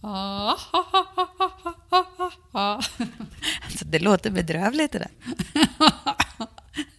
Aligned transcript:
Alltså, 3.64 3.84
det 3.84 3.98
låter 3.98 4.30
bedrövligt 4.30 4.92
det 4.92 4.98
där. 4.98 5.10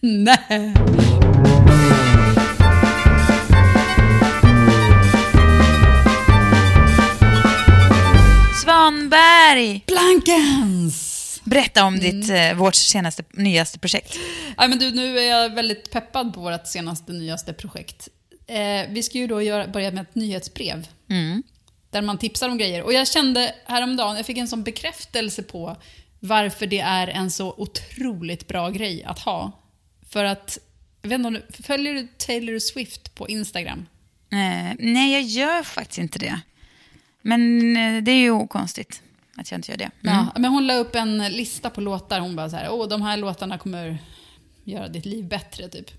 Nej. 0.00 0.74
Svanberg! 8.62 9.84
Blankens! 9.86 11.40
Berätta 11.44 11.84
om 11.84 11.98
ditt, 11.98 12.30
eh, 12.30 12.54
vårt 12.54 12.74
senaste, 12.74 13.22
nyaste 13.32 13.78
projekt. 13.78 14.16
Ja, 14.56 14.68
men 14.68 14.78
du, 14.78 14.90
nu 14.90 15.18
är 15.18 15.22
jag 15.22 15.54
väldigt 15.54 15.90
peppad 15.90 16.34
på 16.34 16.40
vårt 16.40 16.66
senaste, 16.66 17.12
nyaste 17.12 17.52
projekt. 17.52 18.08
Eh, 18.46 18.88
vi 18.88 19.02
ska 19.02 19.18
ju 19.18 19.26
då 19.26 19.42
göra, 19.42 19.68
börja 19.68 19.90
med 19.90 20.02
ett 20.02 20.14
nyhetsbrev. 20.14 20.86
Där 21.90 22.02
man 22.02 22.18
tipsar 22.18 22.48
om 22.48 22.58
grejer. 22.58 22.82
Och 22.82 22.92
jag 22.92 23.08
kände 23.08 23.54
häromdagen, 23.64 24.16
jag 24.16 24.26
fick 24.26 24.38
en 24.38 24.48
sån 24.48 24.62
bekräftelse 24.62 25.42
på 25.42 25.76
varför 26.20 26.66
det 26.66 26.80
är 26.80 27.08
en 27.08 27.30
så 27.30 27.54
otroligt 27.56 28.48
bra 28.48 28.70
grej 28.70 29.04
att 29.04 29.18
ha. 29.18 29.52
För 30.08 30.24
att, 30.24 30.58
jag 31.02 31.08
vet 31.08 31.16
inte 31.16 31.28
om 31.28 31.34
du, 31.34 31.62
följer 31.62 31.94
du 31.94 32.08
Taylor 32.18 32.58
Swift 32.58 33.14
på 33.14 33.28
Instagram? 33.28 33.86
Eh, 34.32 34.76
nej, 34.78 35.12
jag 35.12 35.22
gör 35.22 35.62
faktiskt 35.62 35.98
inte 35.98 36.18
det. 36.18 36.40
Men 37.22 37.76
eh, 37.76 38.02
det 38.02 38.10
är 38.10 38.18
ju 38.18 38.30
okonstigt 38.30 39.02
att 39.36 39.50
jag 39.50 39.58
inte 39.58 39.72
gör 39.72 39.78
det. 39.78 39.90
Mm. 40.02 40.14
Ja, 40.16 40.32
men 40.36 40.50
hon 40.50 40.66
la 40.66 40.74
upp 40.74 40.94
en 40.94 41.18
lista 41.18 41.70
på 41.70 41.80
låtar. 41.80 42.20
Hon 42.20 42.36
bara 42.36 42.50
så 42.50 42.56
här, 42.56 42.72
åh 42.72 42.88
de 42.88 43.02
här 43.02 43.16
låtarna 43.16 43.58
kommer 43.58 43.98
göra 44.64 44.88
ditt 44.88 45.06
liv 45.06 45.28
bättre 45.28 45.68
typ. 45.68 45.90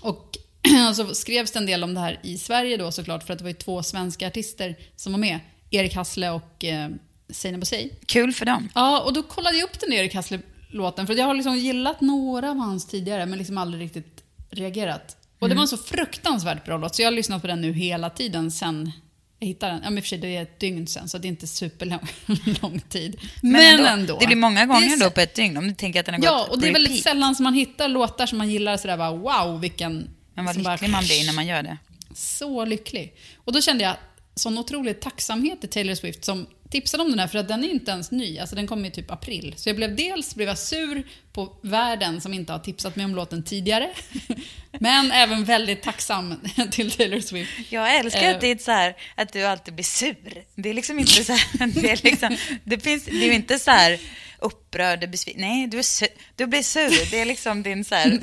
Och 0.00 0.38
så 0.94 1.14
skrevs 1.14 1.50
det 1.50 1.58
en 1.58 1.66
del 1.66 1.84
om 1.84 1.94
det 1.94 2.00
här 2.00 2.20
i 2.22 2.38
Sverige 2.38 2.76
då 2.76 2.92
såklart 2.92 3.22
för 3.22 3.32
att 3.32 3.38
det 3.38 3.44
var 3.44 3.50
ju 3.50 3.56
två 3.56 3.82
svenska 3.82 4.26
artister 4.26 4.76
som 4.96 5.12
var 5.12 5.18
med. 5.18 5.38
Erik 5.70 5.94
Hassle 5.94 6.30
och 6.30 6.64
eh, 6.64 6.88
Seinabo 7.28 7.64
Sey. 7.64 7.90
Kul 8.06 8.32
för 8.32 8.46
dem. 8.46 8.68
Ja, 8.74 9.00
och 9.00 9.12
då 9.12 9.22
kollade 9.22 9.56
jag 9.56 9.64
upp 9.64 9.80
den 9.80 9.92
Erik 9.92 10.14
Hassle-låten 10.14 11.06
för 11.06 11.14
jag 11.14 11.26
har 11.26 11.34
liksom 11.34 11.56
gillat 11.56 12.00
några 12.00 12.50
av 12.50 12.56
hans 12.56 12.86
tidigare 12.86 13.26
men 13.26 13.38
liksom 13.38 13.58
aldrig 13.58 13.82
riktigt 13.82 14.22
reagerat. 14.50 15.16
Och 15.38 15.48
det 15.48 15.54
var 15.54 15.62
en 15.62 15.68
så 15.68 15.76
fruktansvärt 15.76 16.64
bra 16.64 16.78
låt 16.78 16.94
så 16.94 17.02
jag 17.02 17.06
har 17.06 17.12
lyssnat 17.12 17.42
på 17.42 17.48
den 17.48 17.60
nu 17.60 17.72
hela 17.72 18.10
tiden 18.10 18.50
sen 18.50 18.92
jag 19.38 19.46
hittade 19.46 19.72
den. 19.72 19.80
Ja, 19.84 19.90
men 19.90 19.98
i 19.98 20.00
och 20.00 20.04
för 20.04 20.08
sig, 20.08 20.18
det 20.18 20.36
är 20.36 20.42
ett 20.42 20.60
dygn 20.60 20.86
sen, 20.86 21.08
så 21.08 21.18
det 21.18 21.26
är 21.26 21.28
inte 21.28 21.46
superlång 21.46 22.08
lång 22.62 22.80
tid. 22.80 23.20
Men, 23.42 23.84
ändå. 23.86 24.18
Det 24.20 24.26
blir 24.26 24.36
många 24.36 24.66
gånger 24.66 25.00
då 25.00 25.10
på 25.10 25.20
ett 25.20 25.34
dygn 25.34 25.56
om 25.56 25.68
du 25.68 25.74
tänker 25.74 26.00
att 26.00 26.06
den 26.06 26.14
har 26.14 26.24
Ja, 26.24 26.38
gått 26.38 26.48
och 26.48 26.60
det 26.60 26.68
är 26.68 26.72
väldigt 26.72 27.02
sällan 27.02 27.34
som 27.34 27.44
man 27.44 27.54
hittar 27.54 27.88
låtar 27.88 28.26
som 28.26 28.38
man 28.38 28.50
gillar 28.50 28.76
sådär 28.76 28.96
bara 28.96 29.12
wow, 29.12 29.60
vilken... 29.60 30.10
Men 30.36 30.44
vad 30.44 30.54
som 30.54 30.62
bara- 30.62 30.74
lycklig 30.74 30.90
man 30.90 31.04
blir 31.04 31.26
när 31.26 31.32
man 31.32 31.46
gör 31.46 31.62
det. 31.62 31.78
Så 32.14 32.64
lycklig. 32.64 33.16
Och 33.36 33.52
då 33.52 33.60
kände 33.60 33.84
jag 33.84 33.96
sån 34.34 34.58
otrolig 34.58 35.00
tacksamhet 35.00 35.60
till 35.60 35.70
Taylor 35.70 35.94
Swift 35.94 36.24
som 36.24 36.46
tipsade 36.70 37.02
om 37.02 37.10
den 37.10 37.18
här, 37.18 37.26
för 37.26 37.38
att 37.38 37.48
den 37.48 37.64
är 37.64 37.68
inte 37.68 37.90
ens 37.90 38.10
ny. 38.10 38.38
Alltså 38.38 38.56
den 38.56 38.66
kom 38.66 38.84
i 38.84 38.90
typ 38.90 39.10
april. 39.10 39.54
Så 39.56 39.68
jag 39.68 39.76
blev 39.76 39.96
dels 39.96 40.34
blev 40.34 40.48
jag 40.48 40.58
sur 40.58 41.02
på 41.36 41.52
världen 41.62 42.20
som 42.20 42.34
inte 42.34 42.52
har 42.52 42.58
tipsat 42.58 42.96
mig 42.96 43.04
om 43.04 43.14
låten 43.14 43.42
tidigare. 43.44 43.90
Men 44.80 45.12
även 45.12 45.44
väldigt 45.44 45.82
tacksam 45.82 46.34
till 46.70 46.90
Taylor 46.90 47.20
Swift. 47.20 47.50
Jag 47.72 47.96
älskar 47.96 48.22
Eh. 48.22 48.34
att 48.34 48.40
det 48.40 48.50
är 48.50 48.58
så 48.58 48.70
här, 48.70 48.96
att 49.14 49.32
du 49.32 49.42
alltid 49.46 49.74
blir 49.74 49.84
sur. 49.84 50.16
Det 50.54 50.68
är 50.70 50.74
liksom 50.74 50.98
inte 50.98 51.24
så 51.24 51.32
här, 51.32 51.66
det 51.80 51.90
är 51.90 52.00
liksom, 52.04 52.36
det 52.64 52.80
finns, 52.80 53.04
det 53.04 53.28
är 53.28 53.32
inte 53.32 53.58
så 53.58 53.70
här 53.70 53.98
upprörd, 54.38 55.10
besviken. 55.10 55.40
Nej, 55.40 55.66
du, 55.66 55.78
är 55.78 55.82
sur, 55.82 56.08
du 56.36 56.46
blir 56.46 56.62
sur. 56.62 57.10
Det 57.10 57.20
är 57.20 57.24
liksom 57.24 57.62
din 57.62 57.84
så 57.84 57.94
här, 57.94 58.20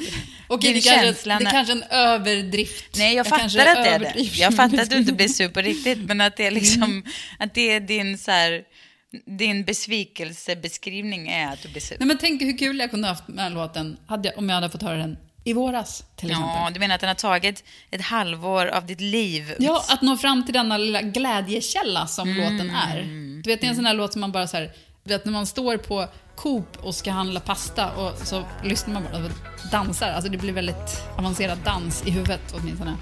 Okej, 0.48 0.74
din 0.74 0.82
det, 0.84 0.90
kanske, 0.90 1.30
det 1.30 1.40
när- 1.40 1.52
kanske 1.52 1.74
är 1.74 1.78
en 1.78 1.84
överdrift. 1.92 2.98
Nej, 2.98 3.16
jag, 3.16 3.26
kanske 3.26 3.60
fattar 3.60 3.76
att 3.76 3.84
det 3.84 3.90
är 3.90 4.00
det. 4.00 4.20
Jag 4.38 4.56
fattar 4.56 4.78
att 4.78 4.90
du 4.90 4.98
inte 4.98 5.14
blir 5.14 5.28
sur 5.28 5.50
på 5.50 5.62
riktigt, 5.62 6.00
men 6.00 6.22
att 6.22 6.38
det 6.38 6.46
är 6.46 6.52
liksom, 6.52 6.84
Mm. 6.84 7.04
att 7.40 7.54
det 7.54 7.72
är 7.72 7.80
din 7.80 8.18
så 8.18 8.32
här, 8.32 8.64
din 9.26 9.64
besvikelsebeskrivning 9.64 11.28
är 11.28 11.54
att 11.54 11.62
du 11.62 11.70
blir 11.70 11.82
sur. 11.82 11.96
Nej, 12.00 12.08
men 12.08 12.18
tänk 12.18 12.42
hur 12.42 12.58
kul 12.58 12.80
jag 12.80 12.92
kunde 12.92 13.08
haft 13.08 13.28
med 13.28 13.38
den 13.38 13.44
här 13.44 13.50
låten 13.50 13.98
hade 14.08 14.30
jag, 14.30 14.38
om 14.38 14.50
jag 14.50 14.56
hade 14.56 14.70
fått 14.70 14.82
höra 14.82 14.98
den 14.98 15.18
i 15.44 15.54
våras 15.54 16.04
till 16.16 16.30
exempel. 16.32 16.50
Ja, 16.56 16.70
du 16.74 16.80
menar 16.80 16.96
att 16.96 17.02
den 17.02 17.08
har 17.08 17.16
tagit 17.16 17.64
ett 17.92 18.02
halvår 18.02 18.66
av 18.68 18.86
ditt 18.86 19.02
liv? 19.02 19.54
Ja, 19.60 19.84
att 19.90 20.02
nå 20.02 20.18
fram 20.18 20.46
till 20.46 20.54
denna 20.54 20.78
lilla 20.78 21.02
glädjekälla 21.02 22.08
som 22.08 22.30
Mm. 22.30 22.42
låten 22.54 22.70
är. 22.76 23.02
Du 23.44 23.50
vet, 23.50 23.62
det 23.62 23.68
är 23.68 23.70
en 23.70 23.76
sån 23.76 23.86
här 23.86 23.94
låt 23.94 24.12
som 24.14 24.22
man 24.22 24.32
bara 24.32 24.48
så 24.48 24.58
här, 24.58 24.72
du 25.04 25.14
vet 25.14 25.26
när 25.26 25.32
man 25.32 25.48
står 25.48 25.78
på 25.78 26.08
Coop 26.36 26.78
och 26.84 26.96
ska 26.96 27.12
handla 27.12 27.40
pasta 27.40 27.92
och 27.92 28.18
så 28.28 28.44
lyssnar 28.64 28.94
man 28.94 29.04
bara 29.04 29.26
och 29.26 29.32
dansar. 29.72 30.08
Alltså 30.12 30.32
det 30.32 30.38
blir 30.38 30.54
väldigt 30.54 31.02
avancerad 31.18 31.58
dans 31.66 32.04
i 32.08 32.12
huvudet 32.12 32.54
åtminstone. 32.58 32.98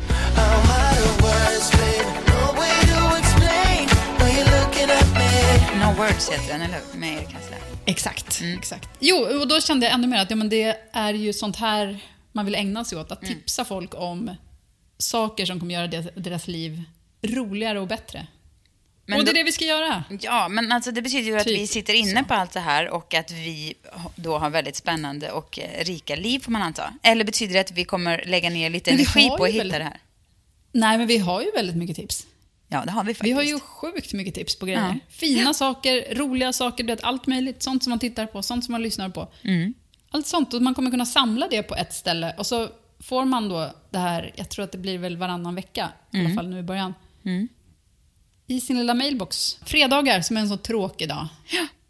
No 5.76 5.94
words 5.98 6.30
heter 6.32 6.48
den, 6.48 6.62
eller 6.62 6.80
hur? 6.92 7.00
Med 7.00 7.14
Erik 7.18 7.34
Hassle. 7.34 7.56
Exakt, 7.86 8.42
Mm. 8.42 8.58
exakt. 8.60 8.90
Jo, 9.00 9.16
och 9.42 9.48
då 9.48 9.62
kände 9.62 9.86
jag 9.86 9.94
ännu 9.94 10.08
mer 10.08 10.18
att 10.22 10.30
ja, 10.30 10.36
men 10.36 10.50
det 10.50 10.78
är 10.92 11.14
ju 11.14 11.34
sånt 11.34 11.56
här 11.56 12.00
man 12.32 12.46
vill 12.46 12.56
ägna 12.56 12.86
sig 12.86 12.98
åt. 12.98 13.12
Att 13.12 13.24
Mm. 13.24 13.36
tipsa 13.36 13.66
folk 13.66 13.94
om 13.96 14.32
saker 14.98 15.46
som 15.46 15.60
kommer 15.60 15.74
göra 15.74 15.88
deras, 15.88 16.08
deras 16.16 16.48
liv 16.48 16.84
roligare 17.22 17.80
och 17.80 17.88
bättre. 17.88 18.28
Men 19.06 19.20
och 19.20 19.26
det 19.26 19.32
är 19.32 19.34
då- 19.34 19.38
det 19.38 19.44
vi 19.44 19.52
ska 19.52 19.66
göra. 19.66 20.04
Ja, 20.20 20.48
men 20.48 20.72
alltså 20.72 20.92
det 20.92 21.02
betyder 21.02 21.32
ju 21.32 21.38
att 21.38 21.44
Typ 21.48 21.60
vi 21.60 21.68
sitter 21.68 21.94
inne 21.94 22.24
på 22.24 22.34
allt 22.34 22.52
det 22.54 22.60
här 22.60 22.90
och 22.90 23.14
att 23.14 23.32
vi 23.32 23.74
då 24.16 24.38
har 24.38 24.50
väldigt 24.50 24.76
spännande 24.76 25.32
och 25.32 25.60
eh, 25.60 25.84
rika 25.84 26.16
liv 26.16 26.40
får 26.40 26.52
man 26.52 26.62
anta. 26.62 26.94
Eller 27.04 27.24
betyder 27.26 27.54
det 27.54 27.60
att 27.60 27.72
vi 27.72 27.84
kommer 27.86 28.24
lägga 28.26 28.50
ner 28.50 28.70
lite 28.70 28.92
energi 28.92 29.28
på 29.30 29.44
att 29.44 29.50
hitta 29.50 29.58
väldigt- 29.58 29.78
det 29.80 29.84
här? 29.84 30.00
Nej, 30.72 30.98
men 30.98 31.08
vi 31.08 31.18
har 31.18 31.42
ju 31.42 31.52
väldigt 31.52 31.76
mycket 31.76 31.96
tips. 31.96 32.28
Ja, 32.74 32.86
det 32.86 32.92
har 32.92 33.04
vi 33.04 33.14
faktiskt. 33.14 33.28
Vi 33.28 33.32
har 33.32 33.44
ju 33.44 33.60
sjukt 33.60 34.14
mycket 34.14 34.36
tips 34.36 34.56
på 34.56 34.66
grejer. 34.66 34.80
Ja. 34.80 34.96
Fina 35.10 35.54
saker, 35.54 36.16
roliga 36.16 36.54
saker, 36.54 36.84
vet, 36.84 37.04
allt 37.04 37.28
möjligt. 37.28 37.64
Sånt 37.64 37.84
som 37.84 37.90
man 37.90 38.00
tittar 38.00 38.26
på, 38.26 38.44
sånt 38.44 38.66
som 38.66 38.72
man 38.72 38.82
lyssnar 38.82 39.10
på. 39.10 39.28
Mm. 39.44 39.74
Allt 40.12 40.28
sånt. 40.28 40.54
Och 40.54 40.62
man 40.62 40.76
kommer 40.76 40.92
kunna 40.92 41.06
samla 41.06 41.48
det 41.48 41.64
på 41.64 41.76
ett 41.76 41.94
ställe. 41.94 42.36
Och 42.38 42.46
så 42.46 42.70
får 43.00 43.26
man 43.26 43.50
då 43.50 43.72
det 43.90 43.98
här, 43.98 44.32
jag 44.36 44.50
tror 44.50 44.66
att 44.66 44.72
det 44.72 44.78
blir 44.78 44.98
väl 44.98 45.18
varannan 45.18 45.56
vecka, 45.56 45.92
i 46.12 46.20
alla 46.20 46.30
fall 46.36 46.50
nu 46.50 46.60
i 46.60 46.64
början. 46.64 46.94
I 48.48 48.62
sin 48.62 48.78
lilla 48.78 48.94
mailbox. 48.94 49.58
Fredagar, 49.66 50.22
som 50.22 50.38
är 50.38 50.42
en 50.42 50.50
så 50.50 50.58
tråkig 50.58 51.10
dag. 51.10 51.28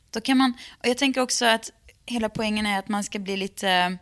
Då 0.09 0.22
kan 0.22 0.38
man, 0.38 0.53
och 0.80 0.88
jag 0.88 0.98
tänker 0.98 1.22
också 1.22 1.46
att 1.46 1.72
hela 2.06 2.30
poängen 2.30 2.66
är 2.66 2.80
att 2.80 2.90
man 2.90 3.03
ska 3.03 3.19
bli 3.19 3.38
lite, 3.38 3.98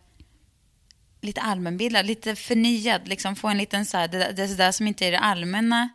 lite 1.21 1.41
allmänbildad, 1.41 2.05
lite 2.05 2.35
förnyad, 2.35 3.07
liksom 3.07 3.35
få 3.35 3.47
en 3.47 3.57
liten 3.57 3.85
så 3.85 3.97
här, 3.97 4.07
det, 4.07 4.31
det 4.35 4.43
är 4.43 4.57
där 4.57 4.71
som 4.71 4.87
inte 4.87 5.05
är 5.05 5.11
det 5.11 5.19
allmänna 5.19 5.89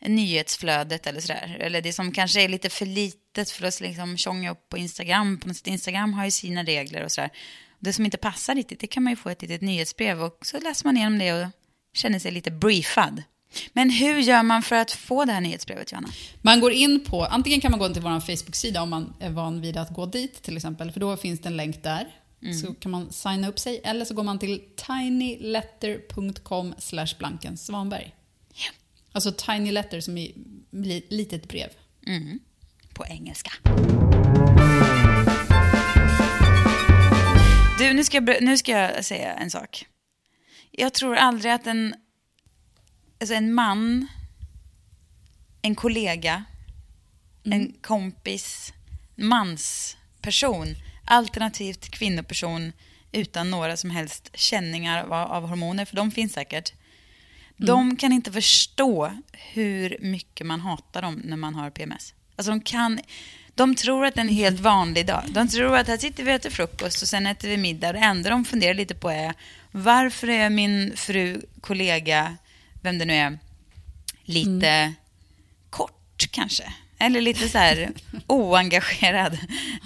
nyhetsflödet 0.00 1.06
eller 1.06 1.20
sådär. 1.20 1.56
Eller 1.60 1.82
det 1.82 1.92
som 1.92 2.12
kanske 2.12 2.42
är 2.42 2.48
lite 2.48 2.70
för 2.70 2.86
litet 2.86 3.50
för 3.50 3.66
att 3.66 3.80
liksom 3.80 4.16
tjonga 4.16 4.50
upp 4.50 4.68
på 4.68 4.78
Instagram. 4.78 5.38
På 5.40 5.48
något 5.48 5.56
sätt. 5.56 5.66
Instagram 5.66 6.14
har 6.14 6.24
ju 6.24 6.30
sina 6.30 6.64
regler 6.64 7.04
och 7.04 7.12
sådär. 7.12 7.30
Det 7.78 7.92
som 7.92 8.04
inte 8.04 8.16
passar 8.16 8.54
riktigt, 8.54 8.80
det 8.80 8.86
kan 8.86 9.02
man 9.02 9.12
ju 9.12 9.16
få 9.16 9.28
ett 9.28 9.42
litet 9.42 9.60
nyhetsbrev 9.60 10.22
och 10.22 10.38
så 10.42 10.60
läser 10.60 10.84
man 10.84 10.96
igenom 10.96 11.18
det 11.18 11.32
och 11.32 11.48
känner 11.94 12.18
sig 12.18 12.30
lite 12.30 12.50
briefad. 12.50 13.22
Men 13.72 13.90
hur 13.90 14.18
gör 14.18 14.42
man 14.42 14.62
för 14.62 14.76
att 14.76 14.90
få 14.90 15.24
det 15.24 15.32
här 15.32 15.40
nyhetsbrevet, 15.40 15.92
Johanna? 15.92 16.08
Man 16.42 16.60
går 16.60 16.72
in 16.72 17.04
på, 17.04 17.24
antingen 17.24 17.60
kan 17.60 17.70
man 17.70 17.80
gå 17.80 17.86
in 17.86 17.92
till 17.92 18.02
vår 18.02 18.20
Facebook-sida 18.20 18.82
om 18.82 18.90
man 18.90 19.14
är 19.20 19.30
van 19.30 19.60
vid 19.60 19.76
att 19.76 19.90
gå 19.90 20.06
dit 20.06 20.42
till 20.42 20.56
exempel, 20.56 20.92
för 20.92 21.00
då 21.00 21.16
finns 21.16 21.40
det 21.40 21.48
en 21.48 21.56
länk 21.56 21.82
där. 21.82 22.08
Så 22.62 22.74
kan 22.74 22.90
man 22.90 23.12
signa 23.12 23.48
upp 23.48 23.58
sig, 23.58 23.80
eller 23.84 24.04
så 24.04 24.14
går 24.14 24.22
man 24.22 24.38
till 24.38 24.62
tinyletter.com 24.76 26.74
blanken 27.18 27.56
Svanberg. 27.56 28.14
Alltså 29.16 29.32
tiny 29.32 29.72
letter 29.72 30.00
som 30.00 30.16
li- 30.70 31.06
litet 31.08 31.48
brev. 31.48 31.68
Mm. 32.06 32.38
På 32.94 33.06
engelska. 33.06 33.52
Du, 37.78 37.92
nu 37.92 38.04
ska, 38.04 38.16
jag, 38.16 38.42
nu 38.42 38.58
ska 38.58 38.72
jag 38.72 39.04
säga 39.04 39.34
en 39.34 39.50
sak. 39.50 39.86
Jag 40.70 40.94
tror 40.94 41.16
aldrig 41.16 41.52
att 41.52 41.66
en, 41.66 41.94
alltså 43.20 43.34
en 43.34 43.54
man, 43.54 44.06
en 45.62 45.74
kollega, 45.74 46.44
en 47.44 47.72
kompis, 47.72 48.72
mansperson, 49.14 50.66
alternativt 51.04 51.88
kvinnoperson 51.90 52.72
utan 53.12 53.50
några 53.50 53.76
som 53.76 53.90
helst 53.90 54.30
känningar 54.34 55.04
av, 55.04 55.12
av 55.12 55.48
hormoner, 55.48 55.84
för 55.84 55.96
de 55.96 56.10
finns 56.10 56.32
säkert. 56.32 56.72
De 57.56 57.96
kan 57.96 58.12
inte 58.12 58.32
förstå 58.32 59.12
hur 59.32 59.96
mycket 60.00 60.46
man 60.46 60.60
hatar 60.60 61.02
dem 61.02 61.20
när 61.24 61.36
man 61.36 61.54
har 61.54 61.70
PMS. 61.70 62.14
Alltså 62.36 62.50
de 62.50 62.60
kan... 62.60 63.00
De 63.54 63.74
tror 63.74 64.06
att 64.06 64.14
det 64.14 64.20
är 64.20 64.24
en 64.24 64.28
helt 64.28 64.60
vanlig 64.60 65.06
dag. 65.06 65.22
De 65.28 65.48
tror 65.48 65.76
att 65.76 65.88
här 65.88 65.96
sitter 65.96 66.24
vi 66.24 66.30
och 66.30 66.34
äter 66.34 66.50
frukost 66.50 67.02
och 67.02 67.08
sen 67.08 67.26
äter 67.26 67.48
vi 67.48 67.56
middag. 67.56 67.92
Det 67.92 67.98
enda 67.98 68.30
de 68.30 68.44
funderar 68.44 68.74
lite 68.74 68.94
på 68.94 69.10
är 69.10 69.34
varför 69.70 70.28
är 70.28 70.50
min 70.50 70.96
fru, 70.96 71.40
kollega, 71.60 72.36
vem 72.82 72.98
det 72.98 73.04
nu 73.04 73.14
är, 73.14 73.38
lite 74.24 74.94
kort 75.70 76.28
kanske? 76.30 76.72
Eller 76.98 77.20
lite 77.20 77.48
så 77.48 77.58
här 77.58 77.90
oengagerad. 78.26 79.38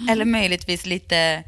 Eller 0.09 0.25
möjligtvis 0.25 0.85
lite 0.85 1.43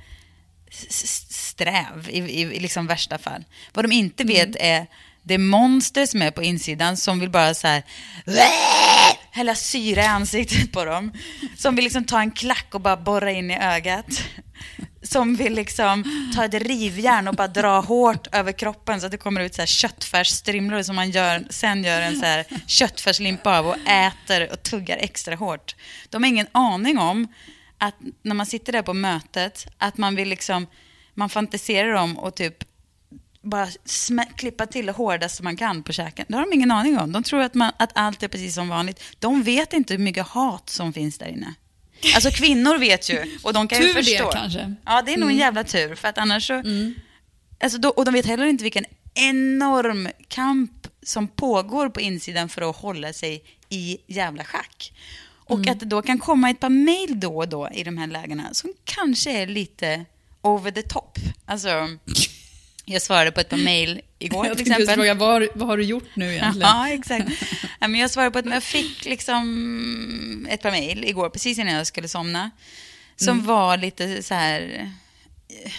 sträv 0.89 2.09
i, 2.09 2.17
i, 2.17 2.41
i 2.41 2.59
liksom 2.59 2.87
värsta 2.87 3.17
fall. 3.17 3.43
Vad 3.73 3.85
de 3.85 3.91
inte 3.91 4.23
vet 4.23 4.55
är 4.59 4.87
det 5.23 5.37
monster 5.37 6.05
som 6.05 6.21
är 6.21 6.31
på 6.31 6.43
insidan 6.43 6.97
som 6.97 7.19
vill 7.19 7.29
bara 7.29 7.53
så 7.53 7.67
här 7.67 7.83
hälla 9.31 9.55
syra 9.55 10.01
i 10.01 10.05
ansiktet 10.05 10.71
på 10.71 10.85
dem. 10.85 11.11
Som 11.57 11.75
vill 11.75 11.83
liksom 11.83 12.05
ta 12.05 12.19
en 12.19 12.31
klack 12.31 12.67
och 12.71 12.81
bara 12.81 12.97
borra 12.97 13.31
in 13.31 13.51
i 13.51 13.57
ögat. 13.57 14.23
Som 15.01 15.35
vill 15.35 15.53
liksom 15.53 16.03
ta 16.35 16.45
ett 16.45 16.53
rivjärn 16.53 17.27
och 17.27 17.35
bara 17.35 17.47
dra 17.47 17.79
hårt 17.79 18.27
över 18.35 18.51
kroppen 18.51 18.99
så 18.99 19.05
att 19.05 19.11
det 19.11 19.17
kommer 19.17 19.41
ut 19.41 19.55
så 19.55 19.61
här 19.61 19.67
köttfärsstrimlor 19.67 20.83
som 20.83 20.95
man 20.95 21.11
gör, 21.11 21.43
sen 21.49 21.83
gör 21.83 22.01
en 22.01 22.19
så 22.19 22.25
här 22.25 22.45
köttfärslimpa 22.67 23.59
av 23.59 23.67
och 23.67 23.77
äter 23.87 24.51
och 24.51 24.63
tuggar 24.63 24.97
extra 24.97 25.35
hårt. 25.35 25.75
De 26.09 26.23
har 26.23 26.29
ingen 26.29 26.47
aning 26.51 26.97
om 26.97 27.27
att 27.77 27.95
när 28.21 28.35
man 28.35 28.45
sitter 28.45 28.73
där 28.73 28.81
på 28.81 28.93
mötet, 28.93 29.67
att 29.77 29.97
man 29.97 30.15
vill 30.15 30.29
liksom, 30.29 30.67
man 31.13 31.29
fantiserar 31.29 31.93
om 31.93 32.19
och 32.19 32.35
typ 32.35 32.72
bara 33.43 33.67
klippa 34.35 34.65
till 34.65 34.85
det 34.85 34.91
hårdaste 34.91 35.43
man 35.43 35.57
kan 35.57 35.83
på 35.83 35.93
käken. 35.93 36.25
Det 36.29 36.35
har 36.35 36.41
de 36.45 36.53
ingen 36.53 36.71
aning 36.71 36.97
om. 36.99 37.11
De 37.11 37.23
tror 37.23 37.41
att, 37.41 37.53
man, 37.53 37.71
att 37.77 37.91
allt 37.95 38.23
är 38.23 38.27
precis 38.27 38.55
som 38.55 38.69
vanligt. 38.69 39.03
De 39.19 39.43
vet 39.43 39.73
inte 39.73 39.93
hur 39.93 39.99
mycket 40.03 40.27
hat 40.27 40.69
som 40.69 40.93
finns 40.93 41.17
där 41.17 41.27
inne. 41.27 41.53
Alltså 42.15 42.31
kvinnor 42.31 42.77
vet 42.77 43.09
ju 43.09 43.39
och 43.43 43.53
de 43.53 43.67
kan 43.67 43.81
ju 43.81 43.87
Tur 43.87 43.93
det, 43.93 44.03
förstå. 44.03 44.31
kanske. 44.31 44.75
Ja, 44.85 45.01
det 45.01 45.13
är 45.13 45.17
nog 45.17 45.29
en 45.29 45.37
jävla 45.37 45.63
tur. 45.63 45.95
För 45.95 46.07
att 46.07 46.17
annars 46.17 46.47
så... 46.47 46.63
Alltså 47.59 47.77
då, 47.79 47.89
och 47.89 48.05
de 48.05 48.13
vet 48.13 48.25
heller 48.25 48.45
inte 48.45 48.63
vilken 48.63 48.85
enorm 49.13 50.09
kamp 50.27 50.87
som 51.03 51.27
pågår 51.27 51.89
på 51.89 52.01
insidan 52.01 52.49
för 52.49 52.69
att 52.69 52.75
hålla 52.75 53.13
sig 53.13 53.43
i 53.69 53.97
jävla 54.07 54.43
schack. 54.43 54.93
Och 55.45 55.67
att 55.67 55.79
det 55.79 55.85
då 55.85 56.01
kan 56.01 56.19
komma 56.19 56.49
ett 56.49 56.59
par 56.59 56.69
mejl 56.69 57.19
då 57.19 57.37
och 57.37 57.47
då 57.47 57.69
i 57.73 57.83
de 57.83 57.97
här 57.97 58.07
lägena 58.07 58.53
som 58.53 58.73
kanske 58.83 59.31
är 59.31 59.47
lite 59.47 60.05
over 60.41 60.71
the 60.71 60.81
top. 60.81 61.17
Alltså, 61.45 61.69
jag 62.85 63.01
svarade 63.01 63.31
på 63.31 63.39
ett 63.39 63.50
par 63.50 63.57
mejl 63.57 64.01
igår 64.19 64.47
Jag 64.47 64.57
till 64.57 64.71
exempel. 64.71 64.95
fråga, 64.95 65.13
vad 65.13 65.47
vad 65.56 65.68
har 65.68 65.77
du 65.77 65.83
gjort 65.83 66.15
nu 66.15 66.25
egentligen? 66.33 66.68
Ja, 66.69 66.89
exakt. 66.89 67.30
Ja, 67.80 67.88
men 67.88 68.00
jag 68.00 68.12
svarade 68.12 68.31
på 68.31 68.39
att 68.39 68.45
jag 68.53 68.63
fick 68.63 69.06
liksom 69.06 70.47
ett 70.50 70.62
par 70.62 70.71
mejl 70.71 71.06
igår, 71.06 71.30
precis 71.30 71.59
innan 71.59 71.74
jag 71.74 71.88
skulle 71.88 72.07
somna. 72.07 72.51
Som 73.15 73.45
var 73.45 73.77
lite 73.77 74.24
så 74.24 74.33
här... 74.33 74.91
eh, 75.50 75.71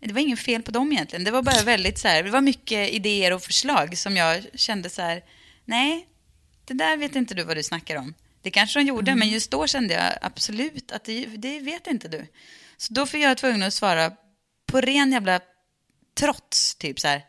det- 0.00 0.12
var 0.12 0.20
inget 0.20 0.40
fel 0.40 0.62
på 0.62 0.70
dem 0.70 0.92
egentligen. 0.92 1.24
Det 1.24 1.30
var 1.30 1.42
bara 1.42 1.62
väldigt 1.62 1.98
så 1.98 2.08
här, 2.08 2.22
det 2.22 2.30
var 2.30 2.40
mycket 2.40 2.90
idéer 2.90 3.32
och 3.32 3.42
förslag 3.42 3.98
som 3.98 4.16
jag 4.16 4.46
kände 4.54 4.90
så 4.90 5.02
här, 5.02 5.22
nej, 5.64 6.06
det 6.64 6.74
där 6.74 6.96
vet 6.96 7.16
inte 7.16 7.34
du 7.34 7.42
vad 7.42 7.56
du 7.56 7.62
snackar 7.62 7.96
om. 7.96 8.14
Det 8.42 8.50
kanske 8.50 8.78
de 8.78 8.84
gjorde, 8.84 9.14
men 9.14 9.28
just 9.28 9.50
då 9.50 9.66
kände 9.66 9.94
jag 9.94 10.12
absolut 10.22 10.92
att 10.92 11.04
det, 11.04 11.26
det 11.26 11.60
vet 11.60 11.86
inte 11.86 12.08
du. 12.08 12.26
Så 12.76 12.92
då 12.92 13.06
fick 13.06 13.22
jag 13.24 13.38
tvungen 13.38 13.62
att 13.62 13.74
svara 13.74 14.12
på 14.66 14.80
ren 14.80 15.12
jävla 15.12 15.40
trots, 16.18 16.74
typ 16.74 17.00
så 17.00 17.08
här. 17.08 17.22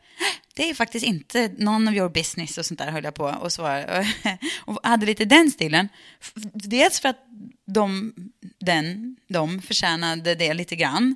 Det 0.55 0.69
är 0.69 0.73
faktiskt 0.73 1.05
inte 1.05 1.51
none 1.57 1.91
of 1.91 1.97
your 1.97 2.09
business 2.09 2.57
och 2.57 2.65
sånt 2.65 2.79
där 2.79 2.91
höll 2.91 3.03
jag 3.03 3.15
på 3.15 3.23
och 3.23 3.53
svara. 3.53 4.05
Och 4.65 4.79
hade 4.83 5.05
lite 5.05 5.25
den 5.25 5.51
stilen. 5.51 5.89
Dels 6.53 6.99
för 6.99 7.09
att 7.09 7.25
de, 7.65 8.13
den, 8.59 9.17
de 9.27 9.61
förtjänade 9.61 10.35
det 10.35 10.53
lite 10.53 10.75
grann. 10.75 11.15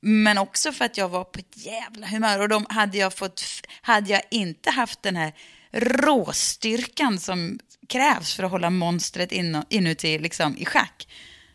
Men 0.00 0.38
också 0.38 0.72
för 0.72 0.84
att 0.84 0.96
jag 0.96 1.08
var 1.08 1.24
på 1.24 1.38
ett 1.38 1.66
jävla 1.66 2.06
humör. 2.06 2.40
Och 2.40 2.48
de 2.48 2.66
hade 2.68 2.98
jag 2.98 3.14
fått, 3.14 3.44
hade 3.80 4.10
jag 4.10 4.22
inte 4.30 4.70
haft 4.70 5.02
den 5.02 5.16
här 5.16 5.32
råstyrkan 5.72 7.18
som 7.18 7.58
krävs 7.88 8.34
för 8.34 8.42
att 8.42 8.50
hålla 8.50 8.70
monstret 8.70 9.32
in, 9.32 9.62
inuti 9.68 10.18
liksom, 10.18 10.56
i 10.56 10.64
schack. 10.64 11.08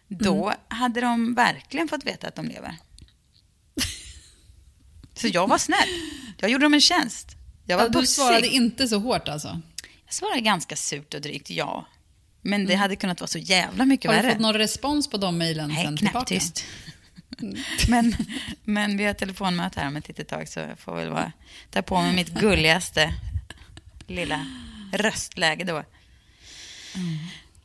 Då 0.08 0.54
hade 0.68 1.02
de 1.02 1.36
verkligen 1.36 1.88
fått 1.88 2.06
veta 2.06 2.28
att 2.28 2.36
de 2.36 2.48
lever. 2.48 2.78
Så 5.22 5.28
jag 5.28 5.48
var 5.48 5.58
snäll. 5.58 5.90
Jag 6.40 6.50
gjorde 6.52 6.66
dem 6.66 6.74
en 6.74 6.82
tjänst. 6.82 7.28
Jag 7.66 7.78
var 7.78 7.84
Ja, 7.84 7.90
du 7.90 8.00
pussig. 8.00 8.16
svarade 8.16 8.48
inte 8.48 8.88
så 8.88 9.00
hårt 9.00 9.28
alltså? 9.28 9.62
Jag 10.06 10.14
svarade 10.14 10.42
ganska 10.42 10.76
surt 10.76 11.14
och 11.14 11.22
drygt, 11.22 11.50
ja. 11.50 11.88
Men 12.42 12.66
det 12.66 12.76
hade 12.76 12.96
kunnat 12.96 13.20
vara 13.22 13.28
så 13.28 13.38
jävla 13.38 13.86
mycket 13.86 14.06
Mm. 14.06 14.16
Har 14.16 14.22
du 14.24 14.28
värre. 14.28 14.36
fått 14.36 14.42
någon 14.42 14.54
respons 14.54 15.10
på 15.10 15.18
de 15.18 15.38
mejlen 15.38 15.76
sen 15.76 15.98
tillbaka? 15.98 16.26
knäpptyst. 16.26 16.64
Men, 17.88 18.16
men 18.64 18.98
vi 18.98 19.04
har 19.06 19.14
telefonmöte 19.14 19.80
här 19.80 19.88
om 19.88 19.96
ett 19.96 20.08
litet 20.08 20.28
tag 20.28 20.48
så 20.50 20.60
jag 20.60 20.80
får 20.80 20.96
väl 20.96 21.10
bara 21.12 21.32
ta 21.72 21.82
på 21.82 22.02
mig 22.02 22.14
mitt 22.16 22.30
gulligaste 22.30 23.14
lilla 24.08 24.46
röstläge 24.94 25.64
då. 25.64 25.84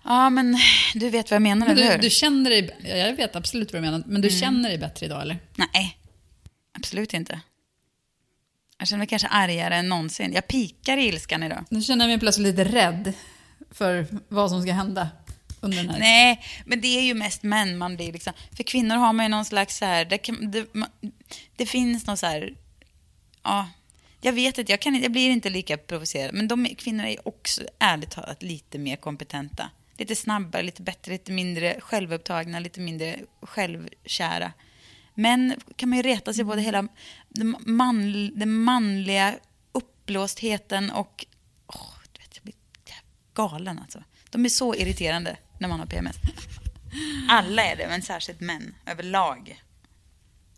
Ja, 0.05 0.31
men 0.31 0.59
du 0.95 1.11
vet 1.11 1.31
vad 1.31 1.35
jag 1.37 1.43
menar, 1.43 1.67
Men 1.67 1.77
eller 1.79 1.87
du, 1.89 1.93
hur? 1.93 2.03
du 2.03 2.11
känner 2.11 2.51
dig, 2.51 2.77
jag 2.85 3.17
vet 3.17 3.37
absolut 3.37 3.73
vad 3.73 3.83
du 3.83 3.87
menar, 3.87 4.03
men 4.07 4.21
du 4.23 4.29
Mm. 4.29 4.41
känner 4.41 4.69
dig 4.69 4.79
bättre 4.79 5.07
idag 5.07 5.23
eller? 5.23 5.39
Nej, 5.55 5.99
absolut 6.77 7.15
inte. 7.15 7.41
Jag 8.79 8.89
känner 8.89 8.99
mig 8.99 9.07
kanske 9.07 9.29
argare 9.29 9.77
än 9.77 9.89
någonsin. 9.89 10.33
Jag 10.33 10.49
pikar 10.49 10.97
i 10.97 11.07
ilskan 11.07 11.43
idag. 11.43 11.65
Nu 11.71 11.83
känner 11.83 12.05
jag 12.05 12.11
mig 12.11 12.19
plötsligt 12.19 12.57
lite 12.57 12.65
rädd 12.65 13.13
för 13.71 14.07
vad 14.29 14.51
som 14.51 14.63
ska 14.63 14.73
hända 14.73 15.09
under 15.61 15.77
den 15.77 15.91
här... 15.91 15.99
Nej, 15.99 16.45
men 16.67 16.81
det 16.81 16.89
är 16.89 17.03
ju 17.03 17.15
mest 17.15 17.43
män 17.43 17.79
man 17.79 17.97
blir 17.97 18.13
liksom. 18.13 18.33
För 18.57 18.63
kvinnor 18.63 18.97
har 18.97 19.13
man 19.13 19.25
ju 19.25 19.29
någon 19.29 19.45
slags 19.45 19.77
så 19.79 19.85
här, 19.85 20.05
det, 20.05 20.19
kan, 20.19 20.51
det, 20.51 20.75
man, 20.75 20.89
det 21.57 21.67
finns 21.67 22.07
någon 22.07 22.17
så 22.17 22.27
här, 22.27 22.55
ja, 23.43 23.69
jag 24.21 24.33
vet 24.33 24.59
inte, 24.59 24.73
jag, 24.73 24.81
kan, 24.81 25.03
jag 25.03 25.13
blir 25.13 25.31
inte 25.31 25.51
lika 25.51 25.77
provocerad. 25.77 26.35
Men 26.35 26.49
de 26.49 26.67
kvinnor 26.67 27.05
är 27.05 27.29
också, 27.29 27.63
ärligt 27.79 28.11
talat, 28.11 28.43
lite 28.43 28.79
mer 28.79 28.97
kompetenta. 28.97 29.71
Lite 29.99 30.17
snabbare, 30.17 30.63
lite 30.63 30.83
bättre, 30.83 31.13
lite 31.13 31.33
mindre 31.33 31.81
självupptagna, 31.81 32.59
lite 32.59 32.81
mindre 32.81 33.17
självkära. 33.43 34.53
Men 35.19 35.55
kan 35.77 35.89
man 35.89 35.97
ju 35.97 36.03
reta 36.03 36.33
sig 36.33 36.45
på 36.45 36.55
det 36.55 36.63
hela, 36.63 36.89
den, 37.29 37.57
man, 37.61 38.31
den 38.35 38.53
manliga 38.53 39.35
uppblåstheten 39.73 40.91
och, 40.91 41.27
åh, 41.67 41.95
du 42.13 42.19
vet, 42.19 42.37
jag 42.37 42.45
blir 42.45 42.55
galen 43.35 43.79
alltså. 43.79 44.03
De 44.31 44.45
är 44.45 44.49
så 44.49 44.75
irriterande 44.75 45.37
när 45.59 45.69
man 45.69 45.79
har 45.79 45.87
PMS. 45.87 46.17
Alla 47.29 47.65
är 47.65 47.77
det, 47.77 47.87
men 47.89 48.03
särskilt 48.03 48.41
män 48.41 48.75
överlag. 48.87 49.63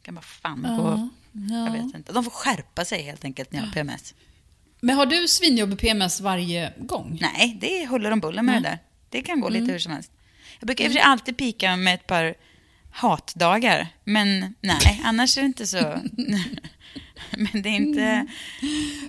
Kan 0.02 0.14
bara 0.14 0.22
fan 0.22 0.62
gå... 0.62 1.08
Jag 1.32 1.72
vet 1.72 1.94
inte. 1.94 2.12
De 2.12 2.24
får 2.24 2.30
skärpa 2.30 2.84
sig 2.84 3.02
helt 3.02 3.24
enkelt 3.24 3.52
när 3.52 3.58
jag 3.58 3.66
har 3.66 3.72
PMS. 3.72 4.14
Men 4.80 4.96
har 4.96 5.06
du 5.06 5.28
svinjobbig 5.28 5.78
PMS 5.78 6.20
varje 6.20 6.72
gång? 6.78 7.18
Nej, 7.20 7.56
det 7.60 7.82
är 7.82 7.86
huller 7.86 8.10
om 8.10 8.20
buller 8.20 8.42
med 8.42 8.62
det 8.62 8.68
där. 8.68 8.78
Det 9.08 9.22
kan 9.22 9.40
gå 9.40 9.48
lite 9.48 9.72
hur 9.72 9.78
som 9.78 9.92
helst. 9.92 10.12
Jag 10.58 10.66
brukar 10.66 10.90
sig 10.90 11.00
alltid 11.00 11.36
pika 11.36 11.76
med 11.76 11.94
ett 11.94 12.06
par 12.06 12.34
hatdagar. 12.90 13.88
Men 14.04 14.54
nej, 14.60 15.00
annars 15.04 15.38
är 15.38 15.42
det 15.42 15.46
inte 15.46 15.66
så... 15.66 15.76
men 17.30 17.62
det 17.62 17.68
är 17.68 17.76
inte... 17.76 18.26